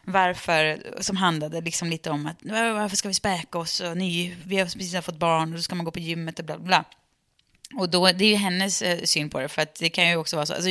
varför, 0.04 0.84
som 1.00 1.18
handlade 1.18 1.62
liksom 1.62 1.90
lite 1.90 2.10
om 2.10 2.26
att 2.26 2.38
varför 2.44 2.96
ska 2.96 3.08
vi 3.08 3.14
späka 3.14 3.58
oss 3.58 3.80
och 3.80 3.98
ny, 3.98 4.36
vi 4.46 4.58
har 4.58 4.66
precis 4.66 5.06
fått 5.06 5.20
barn 5.20 5.50
och 5.50 5.56
då 5.56 5.62
ska 5.62 5.76
man 5.76 5.86
gå 5.86 5.92
på 5.92 6.00
gymmet 6.00 6.40
och 6.40 6.46
bla 6.46 6.58
bla. 6.58 6.86
Och 7.76 7.90
då, 7.90 8.12
det 8.12 8.26
är 8.26 8.30
ju 8.30 8.36
hennes 8.36 8.82
eh, 8.82 9.04
syn 9.04 9.30
på 9.30 9.40
det, 9.40 9.48
för 9.48 9.62
att 9.62 9.76
det 9.76 9.90
kan 9.90 10.10
ju 10.10 10.16
också 10.16 10.36
vara 10.36 10.46
så, 10.46 10.54
alltså, 10.54 10.70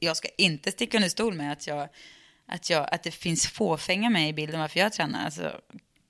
jag 0.00 0.16
ska 0.16 0.28
inte 0.38 0.70
sticka 0.72 0.98
under 0.98 1.08
stol 1.08 1.34
med 1.34 1.52
att 1.52 1.66
jag, 1.66 1.88
att 2.48 2.70
jag, 2.70 2.88
att 2.92 3.02
det 3.02 3.10
finns 3.10 3.46
fåfänga 3.46 4.10
med 4.10 4.28
i 4.28 4.32
bilden 4.32 4.60
varför 4.60 4.80
jag 4.80 4.92
tränar, 4.92 5.24
alltså 5.24 5.60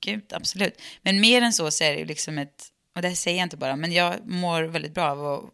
gud, 0.01 0.33
absolut. 0.33 0.83
Men 1.03 1.21
mer 1.21 1.43
än 1.43 1.53
så 1.53 1.71
så 1.71 1.85
är 1.85 1.93
det 1.93 1.99
ju 1.99 2.05
liksom 2.05 2.39
ett, 2.39 2.65
och 2.95 3.03
det 3.03 3.09
här 3.09 3.15
säger 3.15 3.39
jag 3.39 3.47
inte 3.47 3.57
bara, 3.57 3.77
men 3.77 3.93
jag 3.93 4.15
mår 4.27 4.63
väldigt 4.63 4.95
bra 4.95 5.11
av 5.11 5.27
att, 5.27 5.51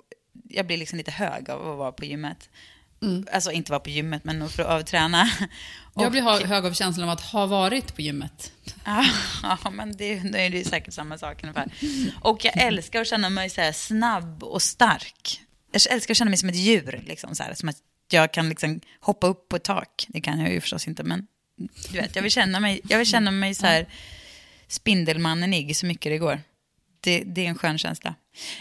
jag 0.48 0.66
blir 0.66 0.76
liksom 0.76 0.98
lite 0.98 1.10
hög 1.10 1.50
av 1.50 1.70
att 1.70 1.78
vara 1.78 1.92
på 1.92 2.04
gymmet. 2.04 2.50
Alltså 3.32 3.52
inte 3.52 3.72
vara 3.72 3.80
på 3.80 3.90
gymmet, 3.90 4.24
men 4.24 4.48
för 4.48 4.62
att 4.62 4.86
träna. 4.86 5.30
Jag 5.94 6.12
blir 6.12 6.46
hög 6.46 6.66
av 6.66 6.72
känslan 6.72 7.08
av 7.08 7.12
att 7.12 7.20
ha 7.20 7.46
varit 7.46 7.94
på 7.94 8.02
gymmet. 8.02 8.52
Ja, 8.84 9.06
ja 9.64 9.70
men 9.70 9.96
det, 9.96 10.18
då 10.18 10.38
är 10.38 10.50
det 10.50 10.58
ju 10.58 10.64
säkert 10.64 10.94
samma 10.94 11.18
sak 11.18 11.42
ungefär. 11.42 11.72
Och 12.20 12.44
jag 12.44 12.56
älskar 12.56 13.00
att 13.00 13.06
känna 13.06 13.30
mig 13.30 13.50
så 13.50 13.70
snabb 13.74 14.42
och 14.42 14.62
stark. 14.62 15.40
Jag 15.72 15.92
älskar 15.92 16.14
att 16.14 16.18
känna 16.18 16.28
mig 16.28 16.38
som 16.38 16.48
ett 16.48 16.54
djur, 16.56 17.02
liksom, 17.06 17.34
så 17.34 17.42
här, 17.42 17.54
som 17.54 17.68
att 17.68 17.76
jag 18.10 18.32
kan 18.32 18.48
liksom 18.48 18.80
hoppa 19.00 19.26
upp 19.26 19.48
på 19.48 19.56
ett 19.56 19.64
tak. 19.64 20.06
Det 20.08 20.20
kan 20.20 20.40
jag 20.40 20.52
ju 20.52 20.60
förstås 20.60 20.88
inte, 20.88 21.04
men 21.04 21.26
du 21.90 21.98
vet, 21.98 22.16
jag 22.16 22.22
vill 22.22 22.32
känna 22.32 22.60
mig, 22.60 22.80
jag 22.88 22.98
vill 22.98 23.06
känna 23.06 23.30
mig 23.30 23.54
så 23.54 23.66
här 23.66 23.86
spindelmannen 24.68 25.74
så 25.74 25.86
mycket 25.86 26.12
det 26.12 26.18
går. 26.18 26.40
Det, 27.02 27.22
det 27.26 27.44
är 27.44 27.48
en 27.48 27.58
skön 27.58 27.78
känsla. 27.78 28.14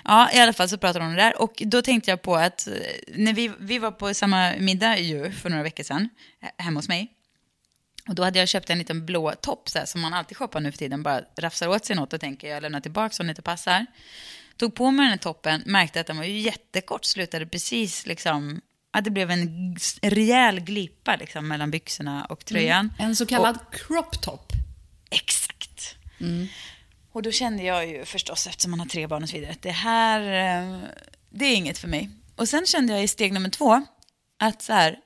Ja, 0.05 0.31
i 0.33 0.39
alla 0.39 0.53
fall 0.53 0.69
så 0.69 0.77
pratade 0.77 1.05
hon 1.05 1.11
om 1.11 1.17
det 1.17 1.23
där. 1.23 1.41
Och 1.41 1.53
då 1.65 1.81
tänkte 1.81 2.11
jag 2.11 2.21
på 2.21 2.35
att 2.35 2.67
eh, 2.67 2.73
när 3.15 3.33
vi, 3.33 3.51
vi 3.59 3.79
var 3.79 3.91
på 3.91 4.13
samma 4.13 4.53
middag 4.59 4.97
ju 4.97 5.31
för 5.31 5.49
några 5.49 5.63
veckor 5.63 5.83
sedan, 5.83 6.09
he- 6.41 6.63
hemma 6.63 6.77
hos 6.79 6.87
mig. 6.87 7.11
Och 8.07 8.15
då 8.15 8.23
hade 8.23 8.39
jag 8.39 8.49
köpt 8.49 8.69
en 8.69 8.77
liten 8.77 9.05
blå 9.05 9.31
topp 9.31 9.69
så 9.69 9.79
här, 9.79 9.85
som 9.85 10.01
man 10.01 10.13
alltid 10.13 10.37
shoppar 10.37 10.59
nu 10.59 10.71
för 10.71 10.77
tiden. 10.77 11.03
Bara 11.03 11.21
rafsar 11.39 11.67
åt 11.67 11.85
sig 11.85 11.95
något 11.95 12.13
och 12.13 12.19
tänker 12.21 12.47
jag 12.49 12.61
lämnar 12.61 12.79
tillbaka 12.79 13.15
om 13.19 13.27
det 13.27 13.31
inte 13.31 13.41
passar. 13.41 13.85
tog 14.57 14.75
på 14.75 14.91
mig 14.91 15.03
den 15.03 15.09
här 15.11 15.17
toppen, 15.17 15.63
märkte 15.65 16.01
att 16.01 16.07
den 16.07 16.17
var 16.17 16.23
ju 16.23 16.39
jättekort, 16.39 17.05
slutade 17.05 17.45
precis 17.45 18.05
liksom, 18.05 18.61
att 18.91 19.03
det 19.03 19.11
blev 19.11 19.31
en 19.31 19.75
rejäl 20.01 20.59
glippa 20.59 21.15
liksom 21.15 21.47
mellan 21.47 21.71
byxorna 21.71 22.25
och 22.25 22.45
tröjan. 22.45 22.93
En 22.99 23.15
så 23.15 23.25
kallad 23.25 23.59
crop 23.71 24.21
top. 24.21 24.51
Exakt. 25.09 25.95
Och 27.13 27.21
då 27.21 27.31
kände 27.31 27.63
jag 27.63 27.87
ju 27.87 28.05
förstås, 28.05 28.47
eftersom 28.47 28.71
man 28.71 28.79
har 28.79 28.87
tre 28.87 29.07
barn 29.07 29.23
och 29.23 29.29
så 29.29 29.35
vidare, 29.35 29.51
att 29.51 29.61
det 29.61 29.71
här, 29.71 30.21
eh, 30.21 30.79
det 31.29 31.45
är 31.45 31.55
inget 31.55 31.77
för 31.77 31.87
mig. 31.87 32.09
Och 32.35 32.49
sen 32.49 32.65
kände 32.65 32.93
jag 32.93 33.03
i 33.03 33.07
steg 33.07 33.33
nummer 33.33 33.49
två, 33.49 33.81
att 34.39 34.61
så 34.61 34.73
här, 34.73 34.97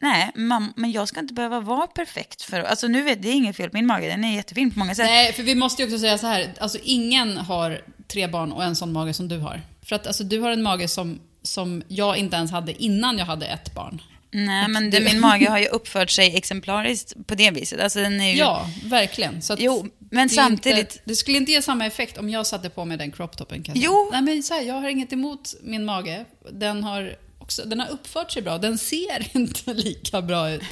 nej, 0.00 0.30
mam, 0.34 0.72
men 0.76 0.92
jag 0.92 1.08
ska 1.08 1.20
inte 1.20 1.34
behöva 1.34 1.60
vara 1.60 1.86
perfekt 1.86 2.42
för, 2.42 2.60
alltså 2.60 2.88
nu 2.88 3.02
vet 3.02 3.22
det 3.22 3.28
är 3.28 3.32
inget 3.32 3.56
fel 3.56 3.70
på 3.70 3.76
min 3.76 3.86
mage, 3.86 4.08
den 4.08 4.24
är 4.24 4.36
jättefin 4.36 4.70
på 4.70 4.78
många 4.78 4.94
sätt. 4.94 5.06
Nej, 5.06 5.32
för 5.32 5.42
vi 5.42 5.54
måste 5.54 5.82
ju 5.82 5.88
också 5.88 5.98
säga 5.98 6.18
så 6.18 6.26
här, 6.26 6.54
alltså 6.60 6.78
ingen 6.82 7.36
har 7.36 7.80
tre 8.08 8.26
barn 8.26 8.52
och 8.52 8.64
en 8.64 8.76
sån 8.76 8.92
mage 8.92 9.14
som 9.14 9.28
du 9.28 9.38
har. 9.38 9.62
För 9.82 9.96
att 9.96 10.06
alltså, 10.06 10.24
du 10.24 10.40
har 10.40 10.50
en 10.50 10.62
mage 10.62 10.88
som, 10.88 11.20
som 11.42 11.82
jag 11.88 12.16
inte 12.16 12.36
ens 12.36 12.50
hade 12.50 12.82
innan 12.82 13.18
jag 13.18 13.26
hade 13.26 13.46
ett 13.46 13.74
barn. 13.74 14.02
Nej, 14.44 14.68
men 14.68 14.90
det, 14.90 15.00
min 15.00 15.20
mage 15.20 15.48
har 15.50 15.58
ju 15.58 15.66
uppfört 15.66 16.10
sig 16.10 16.36
exemplariskt 16.36 17.26
på 17.26 17.34
det 17.34 17.50
viset. 17.50 17.80
Alltså 17.80 17.98
den 18.00 18.20
är 18.20 18.30
ju... 18.32 18.38
Ja, 18.38 18.70
verkligen. 18.84 19.42
Så 19.42 19.56
Jo, 19.58 19.86
men 20.10 20.28
det 20.28 20.34
samtidigt- 20.34 20.78
Inte, 20.78 20.98
det 21.04 21.16
skulle 21.16 21.36
inte 21.36 21.52
ge 21.52 21.62
samma 21.62 21.86
effekt 21.86 22.18
om 22.18 22.30
jag 22.30 22.46
satte 22.46 22.70
på 22.70 22.84
mig 22.84 22.96
den 22.96 23.12
croptopen 23.12 23.62
kan 23.62 23.74
jag 23.74 23.82
säga. 23.82 23.86
Jo. 23.92 24.08
Nej, 24.12 24.22
men 24.22 24.42
så 24.42 24.54
här, 24.54 24.62
jag 24.62 24.74
har 24.74 24.88
inget 24.88 25.12
emot 25.12 25.54
min 25.62 25.84
mage. 25.84 26.24
Den 26.52 26.84
har, 26.84 27.16
också, 27.38 27.64
den 27.64 27.80
har 27.80 27.88
uppfört 27.88 28.30
sig 28.32 28.42
bra. 28.42 28.58
Den 28.58 28.78
ser 28.78 29.36
inte 29.36 29.74
lika 29.74 30.22
bra 30.22 30.50
ut. 30.50 30.62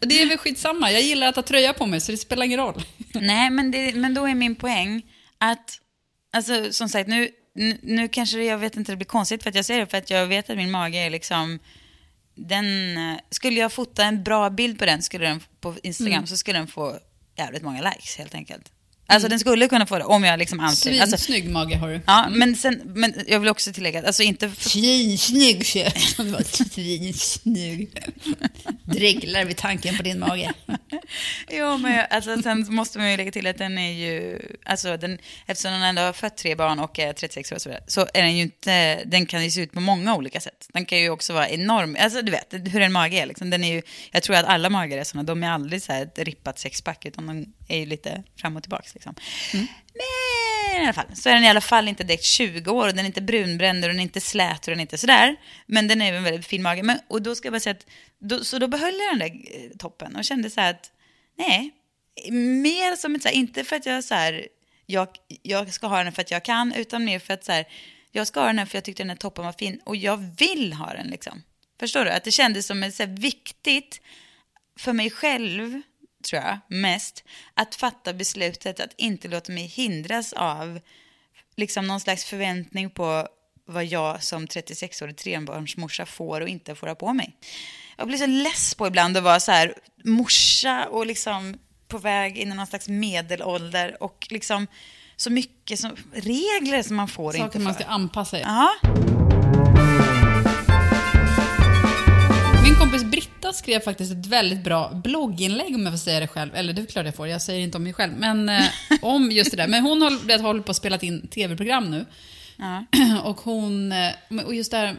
Det 0.00 0.22
är 0.22 0.26
väl 0.28 0.38
skitsamma. 0.38 0.92
Jag 0.92 1.02
gillar 1.02 1.26
att 1.26 1.36
ha 1.36 1.42
tröja 1.42 1.72
på 1.72 1.86
mig, 1.86 2.00
så 2.00 2.12
det 2.12 2.18
spelar 2.18 2.46
ingen 2.46 2.60
roll. 2.60 2.82
Nej, 3.12 3.50
men, 3.50 3.70
det, 3.70 3.94
men 3.94 4.14
då 4.14 4.26
är 4.28 4.34
min 4.34 4.54
poäng 4.54 5.02
att, 5.38 5.78
alltså 6.32 6.72
som 6.72 6.88
sagt, 6.88 7.08
nu, 7.08 7.28
nu, 7.54 7.78
nu 7.82 8.08
kanske 8.08 8.36
det, 8.36 8.44
jag 8.44 8.58
vet 8.58 8.76
inte, 8.76 8.92
det 8.92 8.96
blir 8.96 9.06
konstigt 9.06 9.42
för 9.42 9.50
att 9.50 9.56
jag 9.56 9.64
säger 9.64 9.80
det, 9.80 9.86
för 9.86 9.98
att 9.98 10.10
jag 10.10 10.26
vet 10.26 10.50
att 10.50 10.56
min 10.56 10.70
mage 10.70 10.98
är 10.98 11.10
liksom, 11.10 11.58
den, 12.38 12.96
eh, 12.96 13.18
skulle 13.30 13.60
jag 13.60 13.72
fota 13.72 14.04
en 14.04 14.22
bra 14.22 14.50
bild 14.50 14.78
på 14.78 14.84
den, 14.86 15.02
skulle 15.02 15.26
den 15.28 15.40
på 15.60 15.74
Instagram, 15.82 16.12
Mm. 16.14 16.26
så 16.26 16.36
skulle 16.36 16.58
den 16.58 16.66
få 16.66 16.98
jävligt 17.36 17.62
många 17.62 17.90
likes 17.90 18.16
helt 18.16 18.34
enkelt. 18.34 18.72
Alltså 19.10 19.28
den 19.28 19.38
skulle 19.40 19.68
kunna 19.68 19.86
få 19.86 19.98
det 19.98 20.04
om 20.04 20.24
jag 20.24 20.38
liksom 20.38 20.60
anstränger 20.60 21.02
alltså, 21.02 21.16
Svinsnygg 21.16 21.50
mage 21.52 21.76
har 21.76 21.88
du. 21.88 22.00
Ja, 22.06 22.28
men, 22.30 22.56
sen, 22.56 22.80
men 22.84 23.14
jag 23.26 23.40
vill 23.40 23.48
också 23.48 23.72
tillägga, 23.72 24.06
alltså 24.06 24.22
inte 24.22 24.48
för, 24.50 24.68
Svinsnygg. 24.68 25.64
Svinsnygg. 26.70 27.88
Dreglar 28.84 29.44
vid 29.44 29.56
tanken 29.56 29.96
på 29.96 30.02
din 30.02 30.18
mage. 30.18 30.52
Jo, 31.50 31.78
men 31.78 31.92
jag- 31.96 32.06
alltså, 32.10 32.42
sen 32.42 32.66
måste 32.74 32.98
man 32.98 33.10
ju 33.10 33.16
lägga 33.16 33.32
till 33.32 33.46
att 33.46 33.58
den 33.58 33.78
är 33.78 33.92
ju, 33.92 34.40
alltså 34.64 34.96
den, 34.96 35.18
eftersom 35.46 35.72
den 35.72 35.82
ändå 35.82 36.02
har 36.02 36.12
fött 36.12 36.36
tre 36.36 36.54
barn 36.54 36.78
och 36.78 36.98
är 36.98 37.12
36 37.12 37.52
år 37.52 37.56
och 37.56 37.62
så, 37.62 37.68
vidare, 37.68 37.84
så 37.86 38.00
är 38.14 38.22
den 38.22 38.36
ju 38.36 38.42
inte, 38.42 39.04
den 39.04 39.26
kan 39.26 39.44
ju 39.44 39.50
se 39.50 39.60
ut 39.60 39.72
på 39.72 39.80
många 39.80 40.14
olika 40.16 40.40
sätt. 40.40 40.68
Den 40.72 40.84
kan 40.84 40.98
ju 40.98 41.10
också 41.10 41.32
vara 41.32 41.48
enorm, 41.48 41.96
alltså 42.00 42.22
du 42.22 42.30
vet 42.32 42.54
hur 42.72 42.80
en 42.80 42.92
mage 42.92 43.16
är 43.22 43.26
liksom. 43.26 43.50
Den 43.50 43.64
är 43.64 43.74
ju, 43.74 43.82
jag 44.10 44.22
tror 44.22 44.36
att 44.36 44.44
alla 44.46 44.70
magar 44.70 44.98
är 44.98 45.04
sådana, 45.04 45.26
de 45.26 45.42
är 45.42 45.50
aldrig 45.50 45.82
så 45.82 45.92
här 45.92 46.02
ett 46.02 46.18
rippat 46.18 46.58
sexpack, 46.58 47.06
utan 47.06 47.26
de 47.26 47.46
är 47.68 47.78
ju 47.78 47.86
lite 47.86 48.22
fram 48.36 48.56
och 48.56 48.62
tillbaka 48.62 48.86
liksom. 48.94 49.14
Men 50.72 50.82
i 50.82 50.84
alla 50.84 50.92
fall, 50.92 51.16
så 51.16 51.28
är 51.28 51.34
den 51.34 51.44
i 51.44 51.48
alla 51.48 51.60
fall 51.60 51.88
inte 51.88 52.04
direkt 52.04 52.24
20 52.24 52.70
år 52.70 52.88
och 52.88 52.94
den 52.94 52.98
är 52.98 53.06
inte 53.06 53.20
brunbränd 53.20 53.84
och 53.84 53.90
den 53.90 53.98
är 53.98 54.02
inte 54.02 54.20
slät 54.20 54.60
och 54.60 54.70
den 54.70 54.78
är 54.78 54.82
inte 54.82 54.98
sådär. 54.98 55.36
Men 55.66 55.88
den 55.88 56.02
är 56.02 56.12
en 56.12 56.22
väldigt 56.22 56.46
fin 56.46 56.62
mage. 56.62 56.82
Men, 56.82 56.98
och 57.08 57.22
då 57.22 57.34
ska 57.34 57.46
jag 57.46 57.52
bara 57.52 57.60
säga 57.60 57.74
att, 57.74 57.86
då, 58.18 58.44
så 58.44 58.58
då 58.58 58.68
behöll 58.68 58.94
jag 58.94 59.18
den 59.18 59.18
där 59.18 59.64
eh, 59.64 59.76
toppen 59.78 60.16
och 60.16 60.24
kände 60.24 60.50
så 60.50 60.60
här 60.60 60.70
att, 60.70 60.92
nej, 61.38 61.70
mer 62.32 62.96
som 62.96 63.14
ett 63.14 63.22
så 63.22 63.28
här, 63.28 63.34
inte 63.34 63.64
för 63.64 63.76
att 63.76 63.86
jag 63.86 64.04
så 64.04 64.14
här, 64.14 64.48
jag, 64.86 65.08
jag 65.42 65.72
ska 65.72 65.86
ha 65.86 66.04
den 66.04 66.12
för 66.12 66.22
att 66.22 66.30
jag 66.30 66.44
kan, 66.44 66.72
utan 66.72 67.04
mer 67.04 67.18
för 67.18 67.34
att 67.34 67.44
så 67.44 67.52
här, 67.52 67.64
jag 68.12 68.26
ska 68.26 68.40
ha 68.40 68.46
den 68.46 68.58
här 68.58 68.66
för 68.66 68.76
jag 68.76 68.84
tyckte 68.84 69.02
den 69.02 69.10
här 69.10 69.16
toppen 69.16 69.44
var 69.44 69.52
fin 69.52 69.80
och 69.84 69.96
jag 69.96 70.16
vill 70.38 70.72
ha 70.72 70.92
den 70.92 71.06
liksom. 71.06 71.42
Förstår 71.80 72.04
du? 72.04 72.10
Att 72.10 72.24
det 72.24 72.30
kändes 72.30 72.66
som 72.66 72.82
ett 72.82 72.94
så 72.94 73.02
här, 73.02 73.16
viktigt 73.16 74.00
för 74.78 74.92
mig 74.92 75.10
själv, 75.10 75.82
tror 76.30 76.42
jag, 76.42 76.58
mest, 76.68 77.24
att 77.54 77.74
fatta 77.74 78.12
beslutet 78.12 78.80
att 78.80 78.92
inte 78.96 79.28
låta 79.28 79.52
mig 79.52 79.66
hindras 79.66 80.32
av 80.32 80.80
liksom 81.56 81.86
någon 81.86 82.00
slags 82.00 82.24
förväntning 82.24 82.90
på 82.90 83.28
vad 83.66 83.84
jag 83.84 84.22
som 84.22 84.46
36-årig 84.46 85.16
trebarnsmorsa 85.16 86.06
får 86.06 86.40
och 86.40 86.48
inte 86.48 86.74
får 86.74 86.86
ha 86.86 86.94
på 86.94 87.12
mig. 87.12 87.36
Jag 87.96 88.06
blir 88.06 88.18
så 88.18 88.26
less 88.26 88.74
på 88.74 88.86
ibland 88.86 89.16
att 89.16 89.22
vara 89.22 89.40
så 89.40 89.52
här 89.52 89.74
morsa 90.04 90.84
och 90.84 91.06
liksom 91.06 91.58
på 91.88 91.98
väg 91.98 92.38
in 92.38 92.52
i 92.52 92.54
någon 92.54 92.66
slags 92.66 92.88
medelålder 92.88 94.02
och 94.02 94.26
liksom 94.30 94.66
så 95.16 95.30
mycket 95.30 95.80
som, 95.80 95.96
regler 96.12 96.82
som 96.82 96.96
man 96.96 97.08
får 97.08 97.32
Saker 97.32 97.44
inte 97.44 97.58
man 97.58 97.74
för. 97.74 97.82
ska 97.82 97.90
anpassa. 97.90 98.38
Ja, 98.38 98.70
kompis 102.90 103.10
Britta 103.10 103.52
skrev 103.52 103.80
faktiskt 103.80 104.12
ett 104.12 104.26
väldigt 104.26 104.64
bra 104.64 105.00
blogginlägg 105.04 105.74
om 105.74 105.82
jag 105.82 105.92
får 105.92 105.98
säga 105.98 106.20
det 106.20 106.26
själv. 106.26 106.54
Eller 106.54 106.72
det 106.72 106.82
är 106.82 106.86
klart 106.86 107.04
jag 107.04 107.14
får, 107.14 107.28
jag 107.28 107.42
säger 107.42 107.60
inte 107.60 107.76
om 107.76 107.84
mig 107.84 107.92
själv. 107.92 108.12
Men 108.18 108.48
eh, 108.48 108.64
om 109.02 109.30
just 109.30 109.50
det 109.50 109.56
där. 109.56 109.68
Men 109.68 109.82
hon 109.82 110.02
håller, 110.02 110.42
håller 110.42 110.62
på 110.62 110.70
att 110.70 110.76
spela 110.76 110.98
in 110.98 111.28
tv-program 111.28 111.90
nu. 111.90 112.06
ja. 112.56 112.84
Och 113.24 113.40
hon, 113.40 113.92
eh, 113.92 114.44
och 114.46 114.54
just 114.54 114.70
det 114.70 114.76
här 114.76 114.96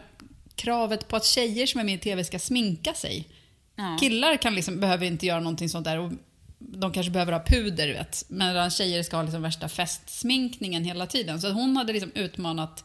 kravet 0.56 1.08
på 1.08 1.16
att 1.16 1.26
tjejer 1.26 1.66
som 1.66 1.80
är 1.80 1.86
med 1.86 1.96
i 1.96 1.98
tv 1.98 2.24
ska 2.24 2.40
sminka 2.40 2.94
sig. 2.94 3.28
Ja. 3.76 3.98
Killar 4.00 4.38
kan 4.38 4.56
liksom, 4.56 4.80
behöver 4.80 5.06
inte 5.06 5.26
göra 5.26 5.40
någonting 5.40 5.70
sånt 5.70 5.86
där. 5.86 6.00
Och 6.00 6.12
de 6.58 6.94
kanske 6.94 7.12
behöver 7.12 7.32
ha 7.32 7.44
puder, 7.48 7.88
vet. 7.88 8.26
Medan 8.28 8.72
tjejer 8.72 9.04
ska 9.04 9.18
ha 9.18 9.24
liksom 9.24 9.42
värsta 9.42 9.70
festsminkningen 9.70 10.84
hela 10.84 11.06
tiden. 11.06 11.42
Så 11.42 11.50
hon 11.52 11.78
hade 11.78 11.94
liksom 11.94 12.12
utmanat 12.16 12.84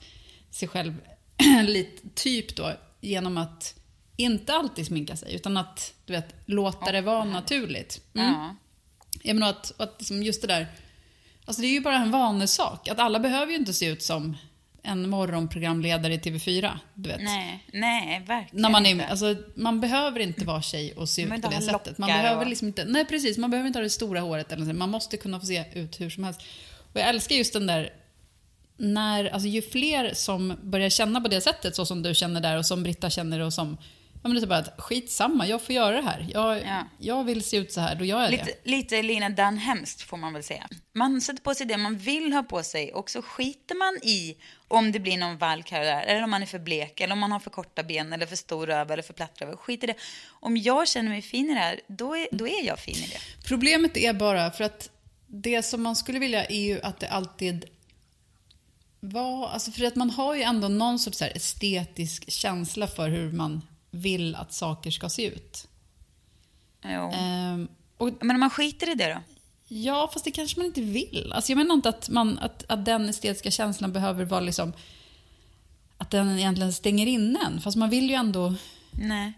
sig 0.51 0.69
själv 0.69 0.95
lite, 1.67 2.09
typ 2.14 2.57
då, 2.57 2.73
genom 3.01 3.38
att 3.38 3.75
inte 4.16 4.55
alltid 4.55 4.87
sminka 4.87 5.16
sig, 5.16 5.35
utan 5.35 5.57
att 5.57 5.94
du 6.07 6.12
vet, 6.12 6.35
låta 6.46 6.92
det 6.92 7.00
vara 7.00 7.24
naturligt. 7.24 8.00
Mm. 8.14 8.33
ja. 8.33 8.57
Jag 9.22 9.35
menar 9.35 9.50
att, 9.50 9.81
att 9.81 9.94
liksom 9.98 10.22
just 10.22 10.40
det 10.40 10.46
där, 10.46 10.66
alltså 11.44 11.62
det 11.62 11.68
är 11.68 11.72
ju 11.72 11.81
bara 11.81 11.96
en 11.96 12.11
vanesak. 12.11 12.88
Att 12.88 12.98
alla 12.98 13.20
behöver 13.20 13.53
ju 13.53 13.59
inte 13.59 13.72
se 13.74 13.87
ut 13.87 14.03
som 14.03 14.37
en 14.83 15.09
morgonprogramledare 15.11 16.14
i 16.14 16.18
TV4, 16.18 16.79
du 16.94 17.09
vet. 17.09 17.20
Nej, 17.22 17.64
nej, 17.72 18.24
verkligen 18.27 18.62
När 18.62 18.70
man, 18.70 18.87
är, 18.87 18.90
inte. 18.90 19.07
alltså, 19.07 19.37
man 19.55 19.81
behöver 19.81 20.20
inte 20.20 20.44
vara 20.44 20.62
tjej 20.62 20.92
och 20.92 21.09
se 21.09 21.22
ut 21.22 21.42
på 21.42 21.50
det 21.50 21.61
sättet. 21.62 21.98
Man 21.98 22.07
behöver 22.07 22.42
och- 22.42 22.48
liksom 22.48 22.68
inte, 22.68 22.85
nej 22.85 23.05
precis, 23.05 23.38
man 23.38 23.50
behöver 23.50 23.66
inte 23.66 23.79
ha 23.79 23.83
det 23.83 23.90
stora 23.90 24.20
håret 24.20 24.53
eller 24.53 24.66
så. 24.66 24.72
Man 24.72 24.90
måste 24.90 25.16
kunna 25.16 25.40
få 25.40 25.46
se 25.46 25.64
ut 25.74 26.00
hur 26.00 26.11
som 26.11 26.24
helst. 26.24 26.40
Och 26.92 27.00
jag 27.00 27.09
älskar 27.09 27.37
just 27.37 27.53
den 27.53 27.66
där, 27.66 27.92
när, 28.77 29.24
alltså 29.24 29.48
ju 29.48 29.62
fler 29.62 30.14
som 30.14 30.57
börjar 30.62 30.90
känna 30.90 31.20
på 31.20 31.29
det 31.29 31.40
sättet, 31.40 31.77
så 31.77 31.87
som 31.87 32.03
du 32.03 32.14
känner 32.14 32.40
där 32.40 32.59
och 32.59 32.66
som 32.66 32.83
Britta 32.83 33.11
känner 33.11 33.40
och 33.40 33.53
som, 33.53 33.77
ja 34.25 34.29
men 34.29 34.35
det 34.35 34.39
är 34.39 34.41
så 34.41 34.47
bara 34.47 34.59
att 34.59 34.81
skitsamma, 34.81 35.47
jag 35.47 35.63
får 35.63 35.75
göra 35.75 35.97
det 35.97 36.03
här. 36.03 36.27
Jag, 36.35 36.59
Ja. 36.63 36.85
jag 36.99 37.25
vill 37.25 37.45
se 37.45 37.57
ut 37.57 37.73
så 37.73 37.81
här, 37.81 37.95
då 37.95 38.05
gör 38.05 38.23
jag 38.23 38.31
Lite, 38.31 38.45
det. 38.45 38.71
lite 38.71 39.03
Lina 39.03 39.29
Dunn 39.31 39.59
hemskt 39.59 40.03
får 40.03 40.17
man 40.17 40.33
väl 40.33 40.43
säga. 40.43 40.69
Man 40.95 41.21
sätter 41.21 41.43
på 41.43 41.55
sig 41.55 41.67
det 41.67 41.77
man 41.77 41.99
vill 41.99 42.33
ha 42.33 42.43
på 42.43 42.63
sig 42.63 42.93
och 42.93 43.11
så 43.11 43.23
skiter 43.23 43.75
man 43.75 43.97
i 44.11 44.37
om 44.69 44.93
det 44.93 44.99
blir 45.01 45.17
någon 45.17 45.39
valk 45.39 45.71
här 45.71 45.81
och 45.81 45.87
där. 45.87 46.03
Eller 46.03 46.23
om 46.25 46.31
man 46.31 46.43
är 46.43 46.47
för 46.47 46.59
blek, 46.59 47.01
eller 47.01 47.13
om 47.13 47.19
man 47.19 47.33
har 47.33 47.41
för 47.41 47.51
korta 47.51 47.83
ben, 47.83 48.13
eller 48.13 48.27
för 48.27 48.37
stor 48.37 48.67
röv, 48.67 48.91
eller 48.91 49.03
för 49.03 49.15
platt 49.15 49.41
röv. 49.41 49.57
Skit 49.57 49.85
i 49.85 49.87
det. 49.87 49.95
Om 50.27 50.57
jag 50.57 50.89
känner 50.89 51.09
mig 51.11 51.23
fin 51.23 51.51
i 51.51 51.55
det 51.55 51.61
här, 51.61 51.81
då 51.89 52.17
är, 52.17 52.29
då 52.33 52.49
är 52.49 52.67
jag 52.67 52.79
fin 52.79 52.97
i 52.97 53.07
det. 53.07 53.47
Problemet 53.49 53.97
är 53.97 54.13
bara 54.13 54.51
för 54.51 54.65
att 54.65 54.91
det 55.27 55.63
som 55.63 55.83
man 55.83 55.97
skulle 55.97 56.19
vilja 56.19 56.45
är 56.45 56.61
ju 56.65 56.81
att 56.83 57.01
det 57.01 57.09
alltid 57.09 57.65
var, 59.01 59.49
alltså 59.49 59.71
för 59.73 59.85
att 59.85 59.95
man 59.97 60.11
har 60.11 60.35
ju 60.35 60.43
ändå 60.43 60.69
någon 60.69 60.99
sorts 60.99 61.23
estetisk 61.23 62.31
känsla 62.31 62.87
för 62.87 63.09
hur 63.09 63.33
man 63.33 63.63
vill 63.95 64.35
att 64.35 64.53
saker 64.53 64.91
ska 64.91 65.09
se 65.09 65.27
ut. 65.27 65.69
Jo. 66.85 67.11
Ehm, 67.15 67.69
och 67.97 68.11
Men 68.21 68.31
om 68.37 68.41
man 68.41 68.51
skiter 68.51 68.91
i 68.91 68.95
det 68.95 69.15
då? 69.15 69.21
ja, 69.69 70.11
fast 70.13 70.25
det 70.25 70.31
kanske 70.31 70.59
man 70.61 70.67
inte 70.67 70.81
vill. 70.81 71.33
Alltså 71.35 71.53
jag 71.53 71.57
menar 71.57 71.75
inte 71.75 71.89
att, 71.89 72.09
man, 72.09 72.39
att, 72.39 72.65
att 72.69 72.85
den 72.85 73.09
estetiska 73.09 73.51
känslan 73.51 73.93
behöver 73.93 74.25
vara 74.25 74.41
liksom 74.41 74.73
att 75.99 76.11
den 76.11 76.39
egentligen 76.39 76.73
stänger 76.73 77.07
in 77.07 77.39
en. 77.47 77.61
Fast 77.61 77.77
man 77.77 77.91
vill 77.91 78.11
ju 78.11 78.15
ändå, 78.15 78.55
Nej. 78.91 79.33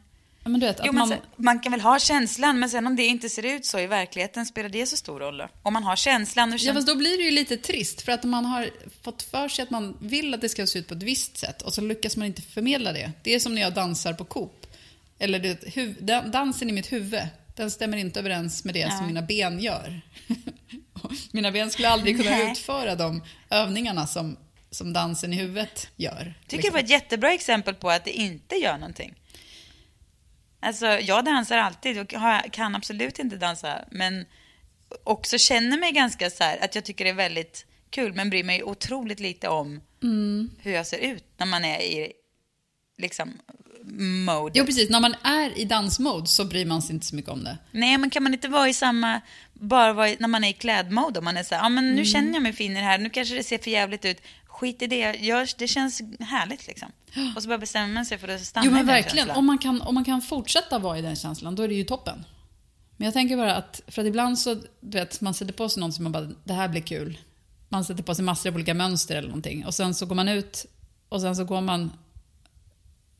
Ja 0.47 0.51
men 0.51 0.61
du 0.61 0.67
vet, 0.67 0.81
Jo, 0.85 0.93
man... 0.93 1.09
sen, 1.09 1.19
man 1.37 1.61
kan 1.61 1.73
väl 1.73 1.81
ha 1.81 1.99
känslan, 1.99 2.59
men 2.59 2.71
sen 2.71 2.87
om 2.87 2.97
det 2.97 3.07
inte 3.07 3.29
ser 3.29 3.45
ut 3.45 3.67
så 3.67 3.79
i 3.79 3.87
verkligheten, 3.87 4.47
spelar 4.47 4.69
det 4.69 4.87
så 4.87 4.97
stor 4.97 5.21
roll? 5.21 5.43
Om 5.63 5.73
man 5.73 5.85
har 5.85 5.97
känslan 5.97 6.49
och 6.49 6.55
Ja, 6.55 6.59
känner... 6.59 6.75
fast 6.75 6.87
då 6.87 6.95
blir 6.95 7.19
det 7.19 7.25
ju 7.25 7.31
lite 7.31 7.57
trist 7.57 8.03
för 8.03 8.13
att 8.13 8.25
man 8.25 8.45
har 8.45 8.71
fått 9.03 9.23
för 9.23 9.49
sig 9.49 9.63
att 9.63 9.71
man 9.71 9.97
vill 10.01 10.35
att 10.35 10.41
det 10.41 10.49
ska 10.49 10.67
se 10.67 10.79
ut 10.79 10.89
på 10.89 10.95
ett 10.95 11.03
visst 11.03 11.37
sätt 11.37 11.63
och 11.63 11.75
så 11.75 11.81
lyckas 11.81 12.17
man 12.17 12.27
inte 12.27 12.43
förmedla 12.43 12.93
det. 12.93 13.13
Det 13.23 13.35
är 13.35 13.41
som 13.41 13.55
när 13.55 13.63
jag 13.63 13.75
dansar 13.75 14.13
på 14.13 14.25
Coop. 14.25 14.67
Eller 15.19 15.39
det, 15.39 15.75
huv, 15.75 15.97
dan- 16.01 16.31
dansen 16.31 16.71
i 16.71 16.73
mitt 16.73 16.93
huvud, 16.93 17.23
den 17.57 17.71
stämmer 17.71 17.97
inte 17.97 18.21
överens 18.21 18.65
med 18.65 18.75
det 18.75 18.93
som 18.93 19.07
mina 19.07 19.23
ben 19.23 19.61
gör. 19.61 20.01
mina 21.33 21.53
ben 21.53 21.71
skulle 21.71 21.89
aldrig 21.89 22.17
kunna 22.17 22.31
Nej. 22.31 22.53
utföra 22.53 22.95
de 22.95 23.23
övningarna 23.51 24.07
som, 24.07 24.37
som 24.71 24.93
dansen 24.93 25.33
i 25.33 25.37
huvudet 25.37 25.89
gör. 25.97 26.11
Jag 26.11 26.49
tycker 26.49 26.57
liksom. 26.57 26.69
det 26.69 26.71
var 26.73 26.85
ett 26.85 26.91
jättebra 26.91 27.33
exempel 27.33 27.75
på 27.75 27.91
att 27.91 28.05
det 28.05 28.13
inte 28.13 28.57
gör 28.57 28.79
någonting. 28.79 29.15
Alltså, 30.67 30.87
jag 30.87 31.25
dansar 31.25 31.59
alltid 31.59 31.99
och 31.99 32.15
kan 32.53 32.75
absolut 32.75 33.19
inte 33.19 33.37
dansa, 33.37 33.85
men 33.91 34.25
också 35.05 35.39
känner 35.39 35.79
mig 35.79 35.93
ganska 35.93 36.31
så 36.31 36.45
här 36.45 36.65
att 36.65 36.75
jag 36.75 36.85
tycker 36.85 37.05
det 37.05 37.11
är 37.11 37.15
väldigt 37.15 37.67
askul 37.91 38.13
men 38.15 38.31
bryr 38.31 38.45
mig 38.45 38.63
otroligt 38.63 39.21
lite 39.21 39.49
om 39.49 39.81
hur 40.63 40.73
jag 40.73 40.87
ser 40.87 40.99
ut 40.99 41.25
när 41.37 41.47
man 41.47 41.65
är 41.65 41.81
i 41.81 42.13
liksom 42.99 43.39
mode. 44.27 44.59
Jo, 44.59 44.65
precis. 44.67 44.91
När 44.91 45.01
man 45.01 45.15
är 45.23 45.59
i 45.59 45.65
dansmode 45.65 46.27
så 46.27 46.45
bryr 46.45 46.65
man 46.67 46.83
sig 46.83 46.95
inte 46.95 47.07
så 47.07 47.17
mycket 47.17 47.31
om 47.31 47.45
det. 47.45 47.59
Nej, 47.71 47.99
men 47.99 48.11
kan 48.11 48.23
man 48.23 48.33
inte 48.35 48.49
vara 48.49 48.69
i 48.69 48.75
samma, 48.75 49.21
bara 49.53 49.93
vara 49.93 50.09
i, 50.09 50.17
när 50.21 50.29
man 50.29 50.45
är 50.45 50.49
i 50.49 50.53
klädmode, 50.53 51.19
om 51.19 51.25
man 51.25 51.37
är 51.37 51.43
så 51.43 51.55
här, 51.55 51.63
ja 51.63 51.69
men 51.69 51.85
nu 51.85 51.93
Mm. 51.93 52.05
känner 52.05 52.33
jag 52.35 52.43
mig 52.43 52.53
fin 52.53 52.73
i 52.73 52.75
det 52.75 52.81
här, 52.87 52.99
nu 52.99 53.11
kanske 53.11 53.35
det 53.35 53.43
ser 53.43 53.59
för 53.59 53.71
jävligt 53.71 54.05
ut, 54.05 54.21
skit 54.57 54.83
i 54.83 54.87
det 54.87 54.99
jag 55.21 55.49
det 55.59 55.69
känns 55.69 56.03
härligt 56.21 56.67
liksom. 56.67 56.93
Och 57.37 57.43
så 57.43 57.49
bara 57.49 57.59
bestämmer 57.59 57.95
man 57.95 58.07
sig 58.07 58.19
för 58.19 58.29
att 58.29 58.41
stanna 58.41 58.67
Jo, 58.67 58.71
men 58.73 58.79
i 58.81 58.83
den 58.83 58.87
verkligen. 58.87 59.17
känslan. 59.17 59.39
Om 59.39 59.47
man, 59.47 59.59
kan, 59.59 59.81
om 59.81 59.95
man 59.95 60.05
kan 60.05 60.23
fortsätta 60.23 60.79
vara 60.79 60.99
i 60.99 61.03
den 61.03 61.17
känslan, 61.17 61.55
då 61.55 61.63
är 61.63 61.69
det 61.69 61.75
ju 61.75 61.85
toppen. 61.85 62.25
Men 62.97 63.05
jag 63.05 63.15
tänker 63.15 63.37
bara 63.37 63.55
att, 63.55 63.81
för 63.89 64.03
att 64.03 64.09
ibland 64.09 64.39
så, 64.39 64.55
du 64.81 64.99
vet, 64.99 65.21
man 65.21 65.35
sätter 65.35 65.53
på 65.53 65.69
sig 65.69 65.81
något 65.81 65.95
som 65.95 66.03
man 66.03 66.13
bara, 66.13 66.29
det 66.45 66.53
här 66.53 66.69
blir 66.69 66.81
kul. 66.83 67.19
Man 67.69 67.85
sätter 67.85 68.03
på 68.03 68.15
sig 68.15 68.25
massor 68.25 68.51
av 68.51 68.55
olika 68.55 68.75
mönster 68.75 69.17
eller 69.17 69.29
någonting. 69.29 69.67
Och 69.67 69.75
sen 69.75 69.95
så 69.95 70.07
går 70.07 70.15
man 70.15 70.29
ut 70.29 70.67
och 71.09 71.21
sen 71.21 71.37
så 71.37 71.45
går 71.45 71.61
man 71.61 71.93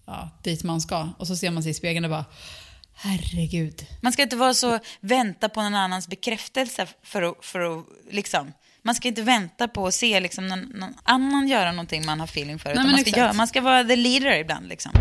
ja, 0.07 0.31
dit 0.43 0.65
man 0.65 0.81
ska. 0.81 1.09
Och 1.19 1.27
så 1.27 1.37
ser 1.37 1.51
man 1.51 1.63
sig 1.63 1.71
i 1.71 1.75
spegeln 1.75 2.05
och 2.05 2.11
bara, 2.11 2.25
herregud. 2.95 3.87
Man 4.01 4.13
ska 4.13 4.23
inte 4.23 4.37
vara 4.37 4.55
så, 4.55 4.79
vänta 5.01 5.49
på 5.49 5.63
någon 5.63 5.75
annans 5.75 6.09
bekräftelse 6.09 6.87
för 7.03 7.23
att, 7.23 7.45
för 7.45 7.61
att 7.61 7.85
liksom, 8.11 8.53
man 8.87 8.95
ska 8.95 9.09
inte 9.09 9.23
vänta 9.23 9.69
på 9.69 9.87
att 9.87 9.95
se 9.95 10.21
liksom 10.21 10.47
någon, 10.47 10.61
någon 10.61 10.95
annan 11.03 11.49
göra 11.49 11.73
någonting 11.73 12.07
man 12.07 12.21
har 12.21 12.27
feeling 12.27 12.59
för. 12.59 12.71
utan 12.71 12.83
men 12.83 12.93
man, 12.93 13.01
ska 13.01 13.11
göra, 13.11 13.33
man 13.33 13.47
ska 13.47 13.61
vara 13.61 13.85
the 13.85 13.97
leader 13.97 14.39
ibland 14.39 14.69
liksom. 14.69 14.93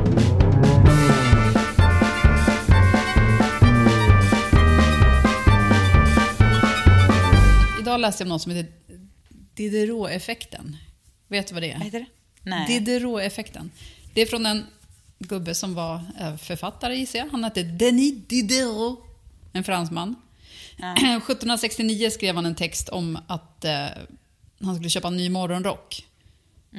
Idag 7.79 7.99
läste 7.99 8.23
jag 8.23 8.25
om 8.25 8.29
något 8.29 8.41
som 8.41 8.51
heter 8.51 8.73
Diderot-effekten. 9.53 10.77
Vet 11.27 11.47
du 11.47 11.53
vad 11.53 11.63
det 11.63 11.71
är? 11.71 11.77
Vad 11.77 11.85
heter 11.85 11.99
det? 11.99 12.05
Nej. 12.41 12.67
Diderot-effekten. 12.67 13.71
Det 14.13 14.21
är 14.21 14.25
från 14.25 14.45
en 14.45 14.65
gubbe 15.19 15.55
som 15.55 15.73
var 15.73 16.01
eh, 16.19 16.35
författare 16.37 16.95
gissar 16.95 17.19
jag. 17.19 17.29
Han 17.29 17.43
hette 17.43 17.63
Denis 17.63 18.27
Diderot, 18.27 18.99
en 19.53 19.63
fransman. 19.63 20.15
1769 20.77 22.09
skrev 22.11 22.35
han 22.35 22.45
en 22.45 22.55
text 22.55 22.89
om 22.89 23.19
att 23.27 23.65
eh, 23.65 23.87
han 24.61 24.75
skulle 24.75 24.89
köpa 24.89 25.07
en 25.07 25.17
ny 25.17 25.29
morgonrock. 25.29 26.05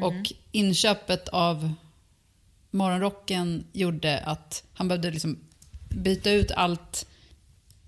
Och 0.02 0.32
inköpet 0.52 1.28
av 1.28 1.72
morgonrocken 2.70 3.64
gjorde 3.72 4.18
att 4.18 4.62
han 4.74 4.88
behövde 4.88 5.10
liksom 5.10 5.38
byta 5.88 6.30
ut 6.30 6.50
allt 6.50 7.06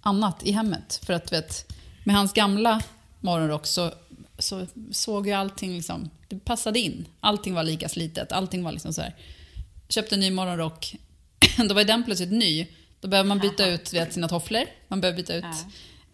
annat 0.01 0.42
i 0.42 0.53
hemmet. 0.53 1.01
För 1.07 1.12
att 1.12 1.33
vet, 1.33 1.73
med 2.05 2.16
hans 2.16 2.33
gamla 2.33 2.83
morgonrock 3.21 3.66
så, 3.66 3.92
så 4.38 4.66
såg 4.92 5.27
ju 5.27 5.33
allting 5.33 5.75
liksom, 5.75 6.11
det 6.29 6.44
passade 6.44 6.81
in. 6.81 7.07
Allting 7.21 7.55
var 7.55 7.62
lika 7.62 7.88
slitet, 7.88 8.33
allting 8.33 8.64
var 8.64 8.73
liksom 8.73 8.92
så 8.92 9.03
här. 9.03 9.14
Köpte 9.88 10.14
en 10.14 10.21
ny 10.21 10.31
morgonrock, 10.31 10.97
då 11.68 11.75
var 11.75 11.85
den 11.85 12.05
plötsligt 12.05 12.33
ny. 12.33 12.66
Då 13.01 13.09
behöver 13.09 13.29
man 13.29 13.38
byta 13.38 13.66
ut 13.66 13.92
vet, 13.92 14.12
sina 14.12 14.29
tofflor, 14.29 14.64
man 14.88 15.01
behöver 15.01 15.16
byta 15.16 15.35
ut 15.35 15.44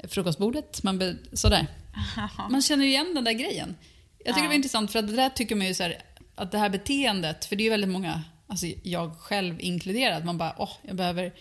frukostbordet, 0.08 0.82
man 0.82 0.98
be, 0.98 1.16
sådär. 1.32 1.66
Man 2.50 2.62
känner 2.62 2.84
ju 2.84 2.90
igen 2.90 3.14
den 3.14 3.24
där 3.24 3.32
grejen. 3.32 3.76
Jag 4.24 4.34
tycker 4.34 4.42
det 4.42 4.48
var 4.48 4.54
intressant 4.54 4.92
för 4.92 4.98
att 4.98 5.06
det 5.06 5.16
där 5.16 5.28
tycker 5.28 5.54
man 5.54 5.66
ju 5.66 5.74
så 5.74 5.82
här, 5.82 6.02
att 6.34 6.52
det 6.52 6.58
här 6.58 6.68
beteendet, 6.68 7.44
för 7.44 7.56
det 7.56 7.62
är 7.62 7.64
ju 7.64 7.70
väldigt 7.70 7.90
många, 7.90 8.22
alltså 8.46 8.66
jag 8.82 9.18
själv 9.18 9.60
inkluderad, 9.60 10.24
man 10.24 10.38
bara 10.38 10.54
åh, 10.58 10.70
jag 10.82 10.96
behöver 10.96 11.32